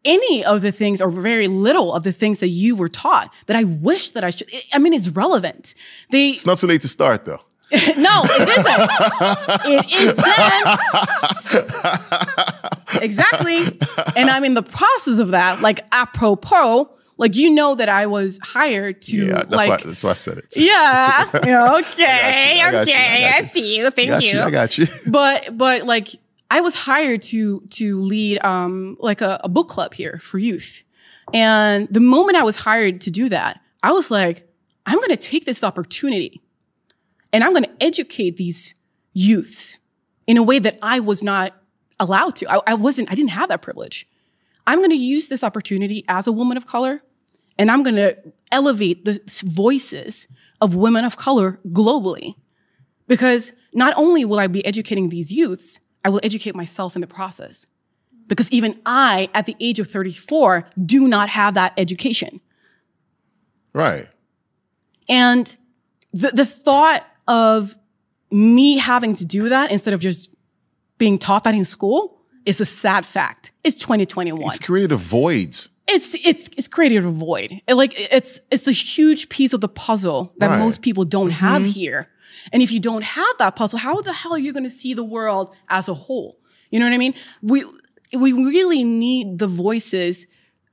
[0.04, 3.56] any of the things or very little of the things that you were taught that
[3.56, 4.50] I wish that I should.
[4.72, 5.74] I mean, it's relevant.
[6.10, 7.40] They It's not too late to start though.
[7.96, 8.90] no, it isn't.
[9.64, 9.86] It
[12.92, 13.02] isn't.
[13.02, 13.78] exactly.
[14.16, 15.60] And I'm in the process of that.
[15.60, 20.02] Like apropos, like you know that I was hired to yeah, that's like why that's
[20.02, 20.46] why I said it.
[20.56, 21.28] yeah.
[21.34, 21.44] Okay.
[21.44, 22.70] I you, I okay.
[22.70, 23.46] got I you.
[23.46, 23.90] see you.
[23.90, 24.40] Thank you.
[24.40, 24.86] I got you.
[25.06, 26.08] but but like
[26.50, 30.82] I was hired to to lead um like a, a book club here for youth.
[31.34, 34.48] And the moment I was hired to do that, I was like,
[34.86, 36.40] I'm gonna take this opportunity
[37.34, 38.74] and I'm gonna educate these
[39.12, 39.78] youths
[40.26, 41.52] in a way that I was not
[41.98, 42.50] allowed to.
[42.50, 44.08] I, I wasn't, I didn't have that privilege.
[44.66, 47.02] I'm gonna use this opportunity as a woman of color
[47.60, 48.14] and I'm gonna
[48.50, 50.26] elevate the voices
[50.62, 52.34] of women of color globally.
[53.06, 57.06] Because not only will I be educating these youths, I will educate myself in the
[57.06, 57.66] process.
[58.28, 62.40] Because even I, at the age of 34, do not have that education.
[63.74, 64.08] Right.
[65.08, 65.54] And
[66.14, 67.76] the, the thought of
[68.30, 70.30] me having to do that instead of just
[70.96, 73.52] being taught that in school is a sad fact.
[73.64, 75.68] It's 2021 It's created voids.
[75.92, 77.60] It's it's it's created a void.
[77.66, 80.58] It, like it's it's a huge piece of the puzzle that Right.
[80.58, 81.66] most people don't have Mhm.
[81.72, 82.08] here.
[82.52, 84.94] And if you don't have that puzzle, how the hell are you going to see
[84.94, 86.38] the world as a whole?
[86.70, 87.14] You know what I mean?
[87.42, 87.64] We
[88.16, 90.26] we really need the voices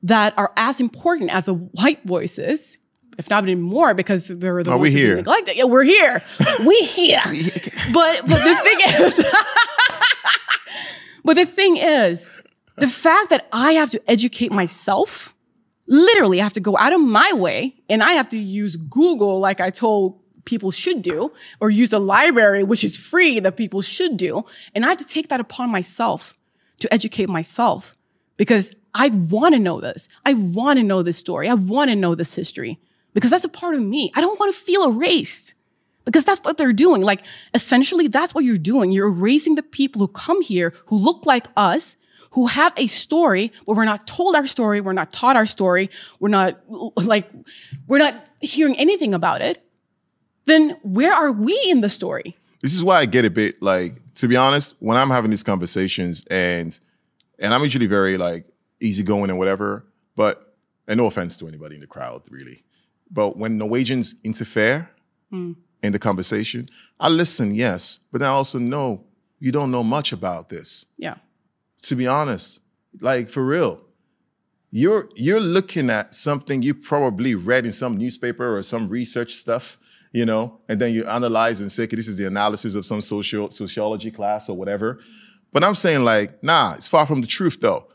[0.03, 2.77] that are as important as the white voices,
[3.17, 5.15] if not even more, because they're the Are ones we here?
[5.17, 5.55] neglected.
[5.57, 6.21] Yeah, we're here.
[6.65, 7.21] we here.
[7.93, 9.25] but but the thing is,
[11.23, 12.25] but the thing is,
[12.77, 15.33] the fact that I have to educate myself,
[15.87, 19.39] literally, I have to go out of my way and I have to use Google
[19.39, 23.81] like I told people should do, or use a library, which is free, that people
[23.81, 24.45] should do.
[24.73, 26.35] And I have to take that upon myself
[26.79, 27.95] to educate myself
[28.37, 30.07] because I want to know this.
[30.25, 31.49] I want to know this story.
[31.49, 32.79] I want to know this history
[33.13, 34.11] because that's a part of me.
[34.15, 35.53] I don't want to feel erased
[36.05, 37.01] because that's what they're doing.
[37.01, 37.23] Like,
[37.53, 38.93] essentially, that's what you're doing.
[38.93, 41.96] You're erasing the people who come here, who look like us,
[42.31, 45.89] who have a story, but we're not told our story, we're not taught our story,
[46.19, 46.59] we're not
[46.97, 47.29] like,
[47.87, 49.63] we're not hearing anything about it.
[50.45, 52.37] Then where are we in the story?
[52.61, 55.43] This is why I get a bit like, to be honest, when I'm having these
[55.43, 56.77] conversations and
[57.39, 58.45] and I'm usually very like
[58.79, 60.55] easygoing and whatever, but
[60.87, 62.63] and no offense to anybody in the crowd, really.
[63.11, 64.89] But when Norwegians interfere
[65.29, 65.53] Hmm.
[65.83, 69.03] in the conversation, I listen, yes, but I also know
[69.39, 70.85] you don't know much about this.
[70.97, 71.15] Yeah.
[71.83, 72.61] To be honest,
[72.99, 73.81] like for real.
[74.71, 79.77] You're you're looking at something you probably read in some newspaper or some research stuff,
[80.11, 82.99] you know, and then you analyze and say, okay, this is the analysis of some
[83.01, 84.99] social sociology class or whatever.
[85.53, 87.87] But I'm saying like, nah, it's far from the truth though.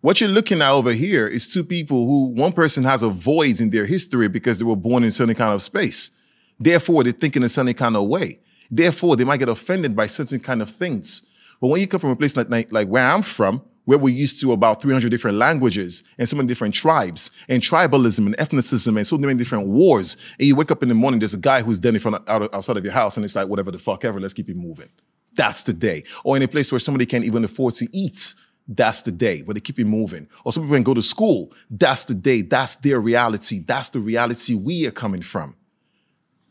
[0.00, 3.58] What you're looking at over here is two people who one person has a void
[3.60, 6.12] in their history because they were born in certain kind of space.
[6.60, 8.38] Therefore, they think in a certain kind of way.
[8.70, 11.22] Therefore, they might get offended by certain kind of things.
[11.60, 14.14] But when you come from a place like, like, like where I'm from, where we're
[14.14, 18.98] used to about 300 different languages and so many different tribes and tribalism and ethnicism
[18.98, 21.62] and so many different wars, and you wake up in the morning, there's a guy
[21.62, 23.78] who's dead in front of, out, outside of your house, and it's like, whatever the
[23.78, 24.90] fuck ever, let's keep it moving.
[25.36, 26.04] That's the day.
[26.22, 28.34] Or in a place where somebody can't even afford to eat,
[28.68, 30.28] that's the day where they keep it moving.
[30.44, 34.00] Or some people can go to school, that's the day, that's their reality, that's the
[34.00, 35.56] reality we are coming from.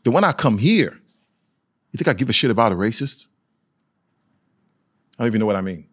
[0.02, 0.98] Then when I come here,
[1.92, 3.28] you think I give a shit about a racist?
[5.18, 5.86] I don't even know what I mean.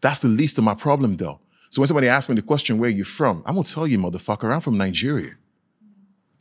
[0.00, 1.40] That's the least of my problem, though.
[1.70, 3.42] So when somebody asks me the question, where are you from?
[3.44, 5.32] I'm gonna tell you, motherfucker, I'm from Nigeria.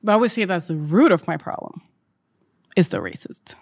[0.04, 1.82] But I would say that's the root of my problem.
[2.76, 3.56] Is the racist.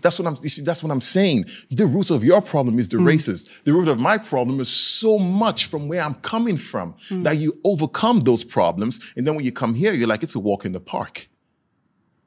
[0.00, 0.36] That's what I'm.
[0.36, 1.46] See, that's what I'm saying.
[1.72, 3.12] The root of your problem is the mm.
[3.12, 3.48] racist.
[3.64, 7.24] The root of my problem is so much from where I'm coming from mm.
[7.24, 10.38] that you overcome those problems, and then when you come here, you're like, it's a
[10.38, 11.28] walk in the park.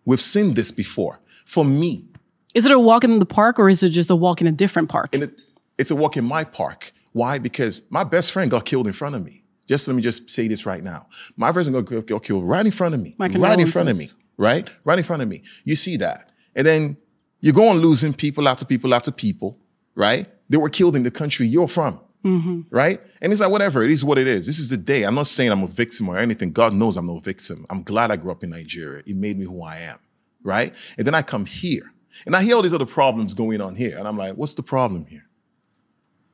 [0.03, 1.21] We've seen this before.
[1.45, 2.10] For me,
[2.53, 4.51] Is it a walk in the park or is it just a walk in a
[4.51, 5.13] different park?
[5.13, 5.39] and it,
[5.77, 6.93] it's a walk in my park.
[7.13, 7.39] Why?
[7.39, 9.43] Because my best friend got killed in front of me.
[9.67, 11.07] Just let me just say this right now.
[11.37, 13.15] My best friend got, got killed right in front of me.
[13.17, 14.09] Right in front of me.
[14.37, 14.69] Right?
[14.83, 15.43] Right in front of me.
[15.63, 16.31] You see that.
[16.55, 16.97] And then
[17.39, 19.57] you go on losing people after people after people,
[19.95, 20.27] right?
[20.49, 21.99] They were killed in the country you're from.
[22.23, 22.61] Mm-hmm.
[22.69, 23.01] Right?
[23.21, 24.45] And it's like, whatever, it is what it is.
[24.45, 25.03] This is the day.
[25.03, 26.51] I'm not saying I'm a victim or anything.
[26.51, 27.65] God knows I'm no victim.
[27.69, 29.01] I'm glad I grew up in Nigeria.
[29.07, 29.97] It made me who I am.
[30.43, 30.73] Right?
[30.97, 31.90] And then I come here
[32.25, 33.97] and I hear all these other problems going on here.
[33.97, 35.25] And I'm like, what's the problem here?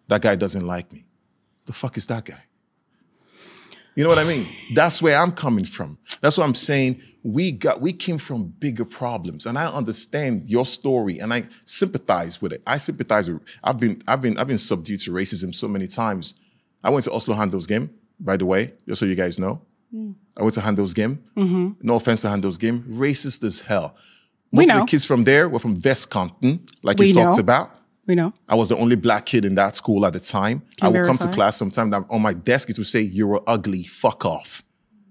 [0.08, 1.06] That guy doesn't like me.
[1.66, 2.44] The fuck is that guy?
[3.96, 4.48] You know what I mean?
[4.76, 5.98] That's where I'm coming from.
[6.22, 7.02] That's what I'm saying.
[7.24, 9.46] We got we came from bigger problems.
[9.48, 12.62] And I understand your story and I sympathize with it.
[12.68, 16.36] I sympathize with I've been I've been I've been subdued to racism so many times.
[16.84, 17.90] I went to Oslo Handelsgym,
[18.20, 19.62] by the way, just so you guys know.
[19.94, 20.14] Mm.
[20.38, 21.18] I went to Handelsgym.
[21.36, 21.76] Mhm.
[21.82, 22.84] No offense to Handelsgym.
[22.88, 23.96] Racist as hell.
[24.52, 24.80] We Most of know.
[24.82, 27.42] the kids from there were from West Westkanten, like We you talked know.
[27.42, 27.72] about.
[28.08, 28.34] We know.
[28.48, 30.62] I was the only black kid in that school at the time.
[30.82, 31.94] I Can would come to class sometime.
[31.94, 33.84] and On my desk, it would say, "You were ugly.
[33.84, 34.64] Fuck off."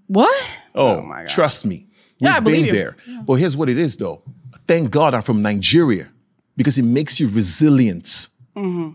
[0.07, 0.35] What?
[0.73, 1.27] Oh, my god!
[1.29, 1.85] trust me.
[2.19, 2.79] We've Yeah, I believe been you.
[2.79, 2.95] there.
[3.27, 4.23] But here's what it is, though.
[4.67, 6.09] Thank God I'm from Nigeria
[6.55, 8.29] because it makes you resilient.
[8.55, 8.89] hmm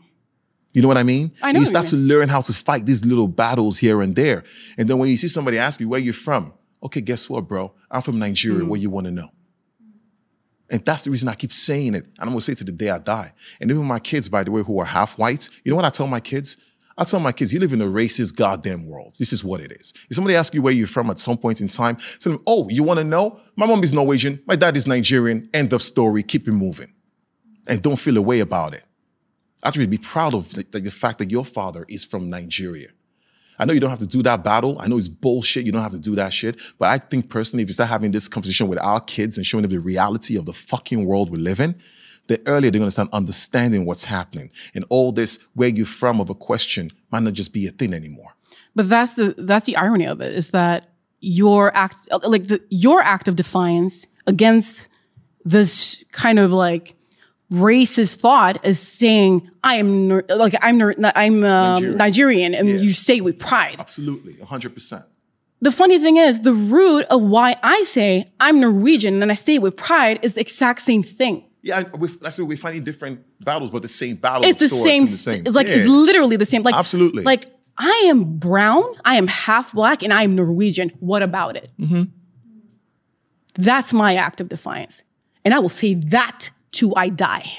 [0.74, 1.30] You know what I mean?
[1.42, 4.00] I know You what start you to learn how to fight these little battles here
[4.02, 4.42] and there.
[4.78, 7.72] And then when you see somebody ask you where you're from, okay, guess what, bro?
[7.90, 8.64] I'm from Nigeria.
[8.64, 8.68] Mm.
[8.68, 9.28] What you want to know?
[10.72, 12.06] And that's the reason I keep saying it.
[12.06, 13.34] And I'm gonna say it to the day I die.
[13.60, 15.90] And even my kids, by the way, who are half whites, you know what I
[15.90, 16.56] tell my kids?
[16.96, 19.14] I tell my kids, you live in a racist goddamn world.
[19.18, 19.92] This is what it is.
[20.08, 22.68] If somebody asks you where you're from at some point in time, tell them, oh,
[22.70, 23.38] you want to know?
[23.56, 25.48] My mom is Norwegian, my dad is Nigerian.
[25.52, 26.22] End of story.
[26.22, 26.92] Keep it moving.
[27.66, 28.84] And don't feel a way about it.
[29.64, 32.88] Actually, be proud of the, the fact that your father is from Nigeria.
[33.62, 34.76] I know you don't have to do that battle.
[34.80, 35.64] I know it's bullshit.
[35.64, 36.56] You don't have to do that shit.
[36.80, 39.62] But I think personally, if you start having this conversation with our kids and showing
[39.62, 41.80] them the reality of the fucking world we live in,
[42.26, 44.50] the earlier they're going to start understanding what's happening.
[44.74, 47.94] And all this, where you from of a question, might not just be a thing
[47.94, 48.34] anymore.
[48.74, 50.88] But that's the that's the irony of it is that
[51.20, 54.88] your act like the your act of defiance against
[55.44, 56.96] this kind of like
[57.52, 60.80] racist thought is saying I am like I'm
[61.14, 61.96] I'm um, Nigerian.
[61.98, 63.76] Nigerian and you say it with pride.
[63.78, 65.04] Absolutely, 100%.
[65.60, 69.56] The funny thing is the root of why I say I'm Norwegian and I say
[69.56, 71.44] it with pride is the exact same thing.
[71.62, 74.44] Yeah, we, that's what we're fighting different battles, but the same battle.
[74.44, 75.46] it's the same, the same.
[75.46, 76.62] It's like it's literally the same.
[76.64, 77.22] Like Absolutely.
[77.22, 77.46] Like
[77.78, 80.88] I am brown, I am half black, and I am Norwegian.
[80.98, 81.70] What about it?
[81.80, 82.08] Mhm.
[83.54, 85.02] That's my act of defiance.
[85.44, 87.50] And I will say that till I die.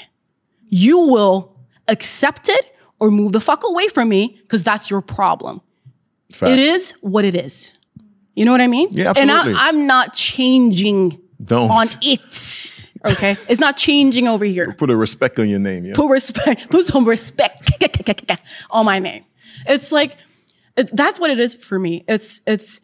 [0.69, 5.61] You will accept it or move the fuck away from me because that's your problem.
[6.31, 6.51] Facts.
[6.53, 7.73] It is what it is.
[8.35, 8.87] You know what I mean?
[8.91, 9.59] Yeah, And absolutely.
[9.61, 11.69] I, I'm not changing Don't.
[11.69, 12.91] on it.
[13.05, 13.35] Okay?
[13.49, 14.73] it's not changing over here.
[14.77, 15.85] Put a respect on your name.
[15.85, 15.93] Yeah.
[15.95, 17.69] Put respect, put some respect
[18.71, 19.25] on my name.
[19.67, 20.17] It's like
[20.77, 22.03] it- that's what it is for me.
[22.07, 22.79] It's it's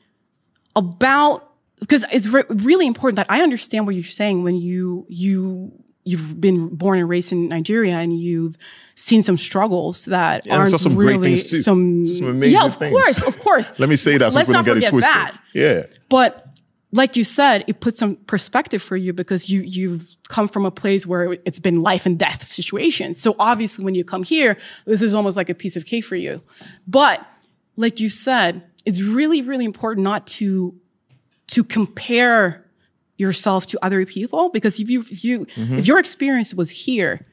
[0.75, 1.49] about
[1.79, 5.71] because it's re- really important that I understand what you're saying when you you
[6.03, 8.57] you've been born and raised in Nigeria and you've
[8.95, 11.61] seen some struggles that Yeah, aren't saw some really great things too.
[11.61, 12.91] some Some amazing yeah of things.
[12.91, 15.13] course of course Let me say that so Let's people don't get it twisted.
[15.13, 15.39] that.
[15.53, 15.83] Yeah.
[16.09, 16.45] but
[16.91, 20.71] like you said, it puts some perspective for you because you you've come from a
[20.71, 23.21] place where it's been life and death situations.
[23.21, 26.15] So obviously, when you come here, this is almost like a piece of cake for
[26.15, 26.41] you.
[26.87, 27.23] But
[27.77, 30.73] like you said, it's really really important not to
[31.49, 32.65] to compare
[33.19, 35.77] yourself to other people because if you if you Mhm.
[35.77, 37.25] if your experience was here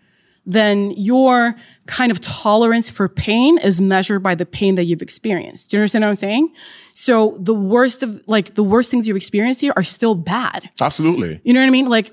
[0.48, 1.56] then your
[1.86, 5.70] kind of tolerance for pain is measured by the pain that you've experienced.
[5.70, 6.52] Do you understand what I'm saying?
[6.92, 10.70] So the worst of like the worst things you've experienced here are still bad.
[10.80, 11.40] Absolutely.
[11.42, 11.86] You know what I mean?
[11.88, 12.12] Like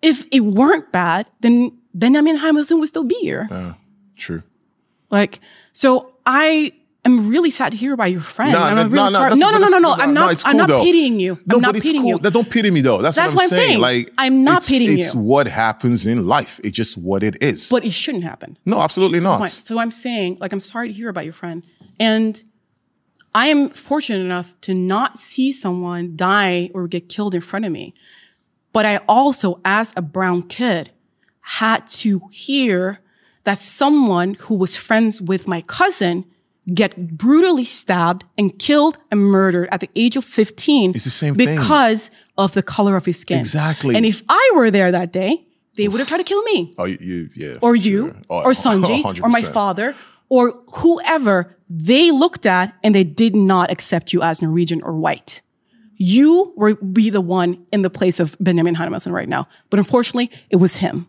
[0.00, 3.46] if it weren't bad, then Benjamin Hermansen would still be here.
[3.50, 3.74] Uh,
[4.16, 4.42] true.
[5.10, 5.40] Like
[5.74, 6.72] so I
[7.04, 8.52] am really sad to hear about your friend.
[8.52, 9.30] Nah, I'm really nah, nah, sorry.
[9.30, 9.92] that's- no, no, no, no, no.
[9.92, 10.82] I'm no, not it's I'm not though.
[10.82, 11.38] pitying you.
[11.46, 12.10] No, I'm not but it's pitying cool.
[12.12, 12.18] you.
[12.18, 13.02] That- Don't pity me though.
[13.02, 13.68] That's, That's what I'm what I'm saying.
[13.68, 13.80] saying.
[13.80, 15.04] Like I'm not it's, pitying It's you.
[15.04, 16.60] It's what happens in life.
[16.64, 17.68] It's just what it is.
[17.68, 18.56] But it shouldn't happen.
[18.64, 19.48] no, absolutely not.
[19.50, 21.62] So I'm saying, like, I'm sorry to hear about your friend.
[22.00, 22.42] And
[23.34, 27.72] I am fortunate enough to not see someone die or get killed in front of
[27.72, 27.94] me.
[28.72, 30.90] But I also, as a brown kid,
[31.40, 33.00] had to hear
[33.44, 36.24] that someone who was friends with my cousin
[36.72, 41.34] get brutally stabbed and killed and murdered at the age of 15 It's the same
[41.34, 41.56] thing.
[41.56, 43.38] because of the color of his skin.
[43.38, 43.94] Exactly.
[43.94, 46.84] And if I were there that day, they would have tried to kill me Oh,
[46.84, 47.58] you, you yeah.
[47.60, 49.94] or you Oh, or Sanji or my father
[50.28, 55.42] or whoever they looked at and they did not accept you as Norwegian or white.
[55.96, 59.48] You would be the one in the place of Benjamin Hermansen right now.
[59.70, 61.06] But unfortunately, it was him.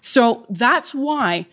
[0.00, 1.46] So that's why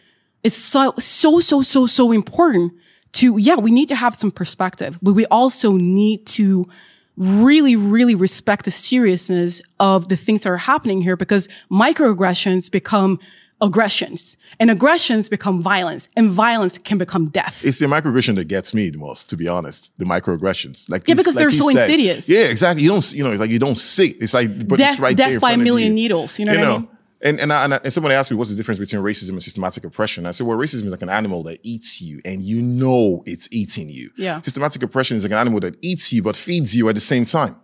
[0.43, 2.73] it's so, so, so, so, so important
[3.17, 6.67] to, yeah, we need to have some perspective, but we also need to
[7.15, 13.19] really, really respect the seriousness of the things that are happening here because microaggressions become
[13.59, 17.65] aggressions and aggressions become violence and violence can become death.
[17.65, 19.97] It's the microaggression that gets me the most, to be honest.
[19.97, 21.81] The microaggressions, like Yeah, because like they're so said.
[21.89, 22.29] insidious.
[22.29, 22.83] Yeah, exactly.
[22.83, 24.09] You don't, you know, it's like you don't see.
[24.09, 25.31] It's like, but death it's right there.
[25.31, 25.95] death by a million you.
[25.95, 26.37] needles.
[26.37, 26.87] You know what I mean?
[27.21, 29.43] And and, I, and, I, and somebody asked me what's the difference between racism and
[29.43, 30.25] systematic oppression.
[30.25, 33.47] I said, well, racism is like an animal that eats you, and you know it's
[33.51, 34.11] eating you.
[34.17, 34.41] Yeah.
[34.41, 37.25] Systematic oppression is like an animal that eats you but feeds you at the same
[37.25, 37.55] time.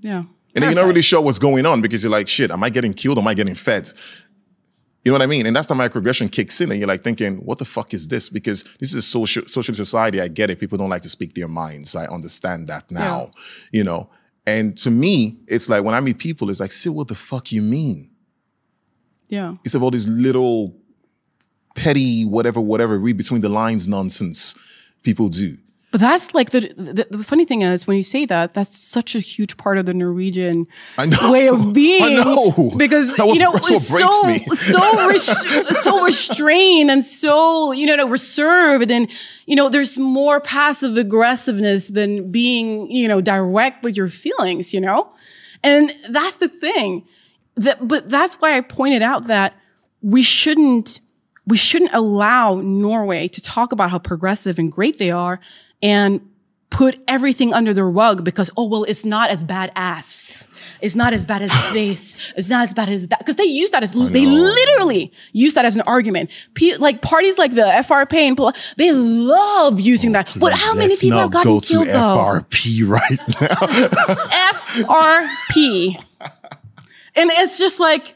[0.00, 0.24] Yeah.
[0.54, 2.70] And then you're not really sure what's going on because you're like, shit, am I
[2.70, 3.18] getting killed?
[3.18, 3.90] Am I getting fed?
[5.04, 5.44] You know what I mean?
[5.44, 8.30] And that's the microaggression kicks in, and you're like thinking, "What the fuck is this?"
[8.30, 10.18] Because this is a social social society.
[10.18, 10.58] I get it.
[10.58, 11.94] People don't like to speak their minds.
[11.94, 13.30] I understand that now.
[13.70, 13.78] Yeah.
[13.78, 14.10] You know.
[14.46, 17.52] And to me, it's like when I meet people, it's like, "See what the fuck
[17.52, 18.10] you mean?"
[19.34, 19.50] Yeah.
[19.64, 20.74] Instead of all these little
[21.74, 24.54] petty whatever whatever read between the lines nonsense
[25.02, 25.58] people do.
[25.90, 29.14] But that's like the, the the funny thing is when you say that, that's such
[29.14, 30.66] a huge part of the Norwegian
[31.30, 32.02] way of being.
[32.02, 32.72] I know.
[32.76, 34.38] Because was- you know that's what it's breaks so me.
[34.56, 39.08] so res- so restrained and so you know reserved and
[39.46, 44.74] you know there's more passive aggressiveness than being you know direct with your feelings.
[44.74, 45.12] You know,
[45.62, 47.06] and that's the thing.
[47.56, 49.54] That but that's why I pointed out that
[50.02, 51.00] we shouldn't
[51.46, 55.40] we shouldn't allow Norway to talk about how progressive and great they are
[55.82, 56.20] and
[56.74, 60.48] put everything under the rug because, oh, well, it's not as bad as.
[60.80, 62.16] It's not as bad as this.
[62.36, 63.20] It's not as bad as that.
[63.20, 66.30] Because they use that as, they literally use that as an argument.
[66.54, 70.28] Pe- like parties like the FRP and blah, they love using that.
[70.36, 72.42] But how many Let's people not have gotten go to killed though?
[72.50, 73.46] FRP right now.
[75.28, 76.04] FRP.
[77.16, 78.14] And it's just like,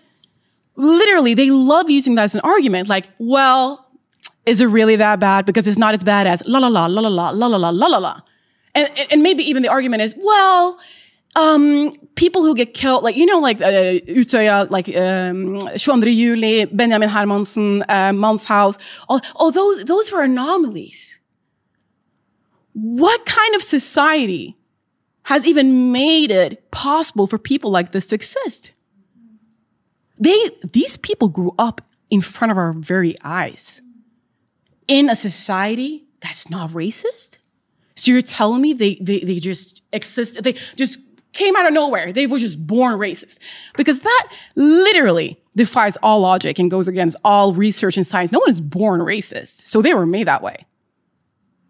[0.77, 2.89] literally, they love using that as an argument.
[2.89, 3.87] Like, well,
[4.47, 5.45] is it really that bad?
[5.47, 7.87] Because it's not as bad as la la la la la la la la la
[7.87, 8.21] la la.
[8.75, 10.79] And, and maybe even the argument is, well,
[11.37, 16.65] um, people who get killed, like, you know, like uh, Utøya, like um, 22 Juli,
[16.67, 18.79] Benjamin Hermansen, uh, Manshaus,
[19.09, 21.19] all, all those, those were anomalies.
[22.73, 24.57] What kind of society
[25.25, 28.73] has even made it possible for people like this to exist?
[30.19, 31.81] They, these people grew up
[32.11, 33.81] in front of our very eyes
[34.87, 37.39] in a society that's not racist.
[37.95, 40.99] So you're telling me they, they, they just exist, they just
[41.33, 42.13] came out of nowhere.
[42.13, 43.39] They were just born racist.
[43.77, 48.33] Because that literally defies all logic and goes against all research and science.
[48.33, 49.67] No one is born racist.
[49.67, 50.67] So they were made that way.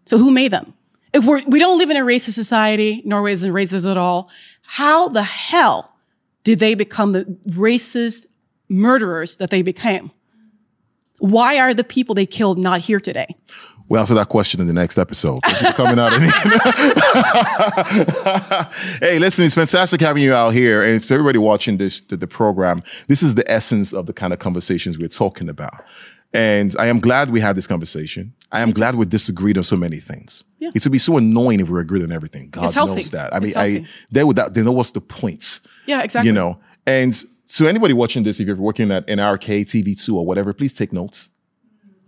[0.05, 0.73] So who made them?
[1.13, 4.29] If we're, we don't live in a racist society, Norway isn't racist at all,
[4.61, 5.91] how the hell
[6.43, 8.25] did they become the racist
[8.69, 10.11] murderers that they became?
[11.19, 13.35] Why are the people they killed not here today?
[13.89, 15.39] We'll answer that question in the next episode.
[15.43, 16.13] Thank you for coming out.
[19.01, 20.83] hey, listen, it's fantastic having you out here.
[20.83, 24.31] And to everybody watching this the, the program, this is the essence of the kind
[24.31, 25.83] of conversations we're talking about.
[26.33, 28.35] And I am glad we had this conversation.
[28.51, 30.43] I am glad we disagreed on so many things.
[30.59, 30.69] Yeah.
[30.75, 32.51] It would be so annoying if we agreed on everything.
[32.51, 33.33] God knows that.
[33.33, 35.61] I mean, I they would that they know what's the point.
[35.87, 36.27] Yeah, exactly.
[36.27, 40.53] You know, and to anybody watching this, if you're working at NRK, TV2, or whatever,
[40.53, 41.29] please take notes.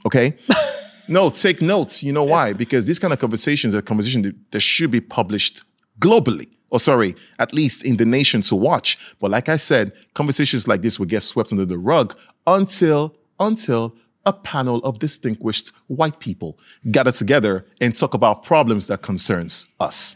[0.06, 0.38] Okay?
[1.08, 2.04] no, take notes.
[2.04, 2.54] You know why?
[2.54, 5.64] Because these kind of conversations are conversations that, that should be published
[6.00, 6.48] globally.
[6.70, 8.98] Or sorry, at least in the nation to watch.
[9.20, 13.96] But like I said, conversations like this will get swept under the rug until until
[14.26, 16.58] a panel of distinguished white people
[16.92, 20.16] gather together and talk about problems that concerns us.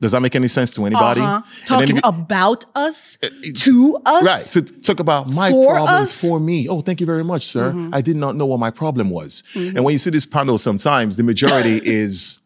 [0.00, 1.20] Does that make any sense to anybody?
[1.20, 1.42] Uh-huh.
[1.66, 3.18] Talking about us,
[3.56, 4.44] to us, Right.
[4.46, 6.16] To talk about my For problems us?
[6.18, 6.28] Mm-hmm.
[6.28, 6.68] for me.
[6.68, 7.90] Oh, thank you very much, sir.
[7.92, 9.42] I did not know what my problem was.
[9.54, 12.40] And when you see this panel, sometimes the majority is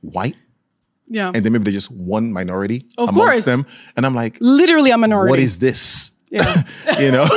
[0.00, 0.40] white,
[1.08, 1.32] Yeah.
[1.34, 3.44] and then maybe they're just one minority Of amongst course.
[3.44, 3.66] them.
[3.96, 5.30] And I'm like, Literally a minority.
[5.30, 6.12] what is this?
[6.30, 6.62] Yeah.
[7.00, 7.28] you know,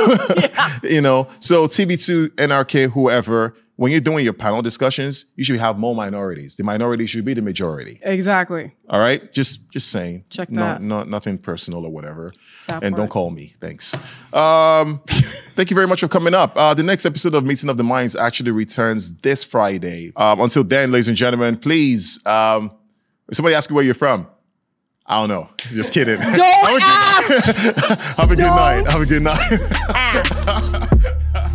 [0.82, 1.28] you know.
[1.38, 6.56] So TV2, NRK, whoever, when you're doing your panel discussions, you should have more minorities.
[6.56, 8.00] The minority should be the majority.
[8.02, 8.74] Exactly.
[8.90, 10.24] All right, just just saying.
[10.30, 10.82] Check no, that.
[10.82, 12.32] No, nothing personal or whatever.
[12.66, 13.54] That and don't call me.
[13.60, 13.94] Thanks.
[14.32, 15.00] Um,
[15.54, 16.56] thank you very much for coming up.
[16.56, 20.12] Uh, the next episode of Meeting of the Minds actually returns this Friday.
[20.16, 22.18] Um, until then, ladies and gentlemen, please.
[22.26, 22.72] Um,
[23.32, 24.26] somebody ask you where you're from.
[25.06, 25.48] I don't know.
[25.72, 26.18] Just kidding.
[26.20, 27.30] Don't Have a good- ask.
[28.18, 28.86] Have a good night.
[28.88, 29.22] Have a good
[31.38, 31.54] night.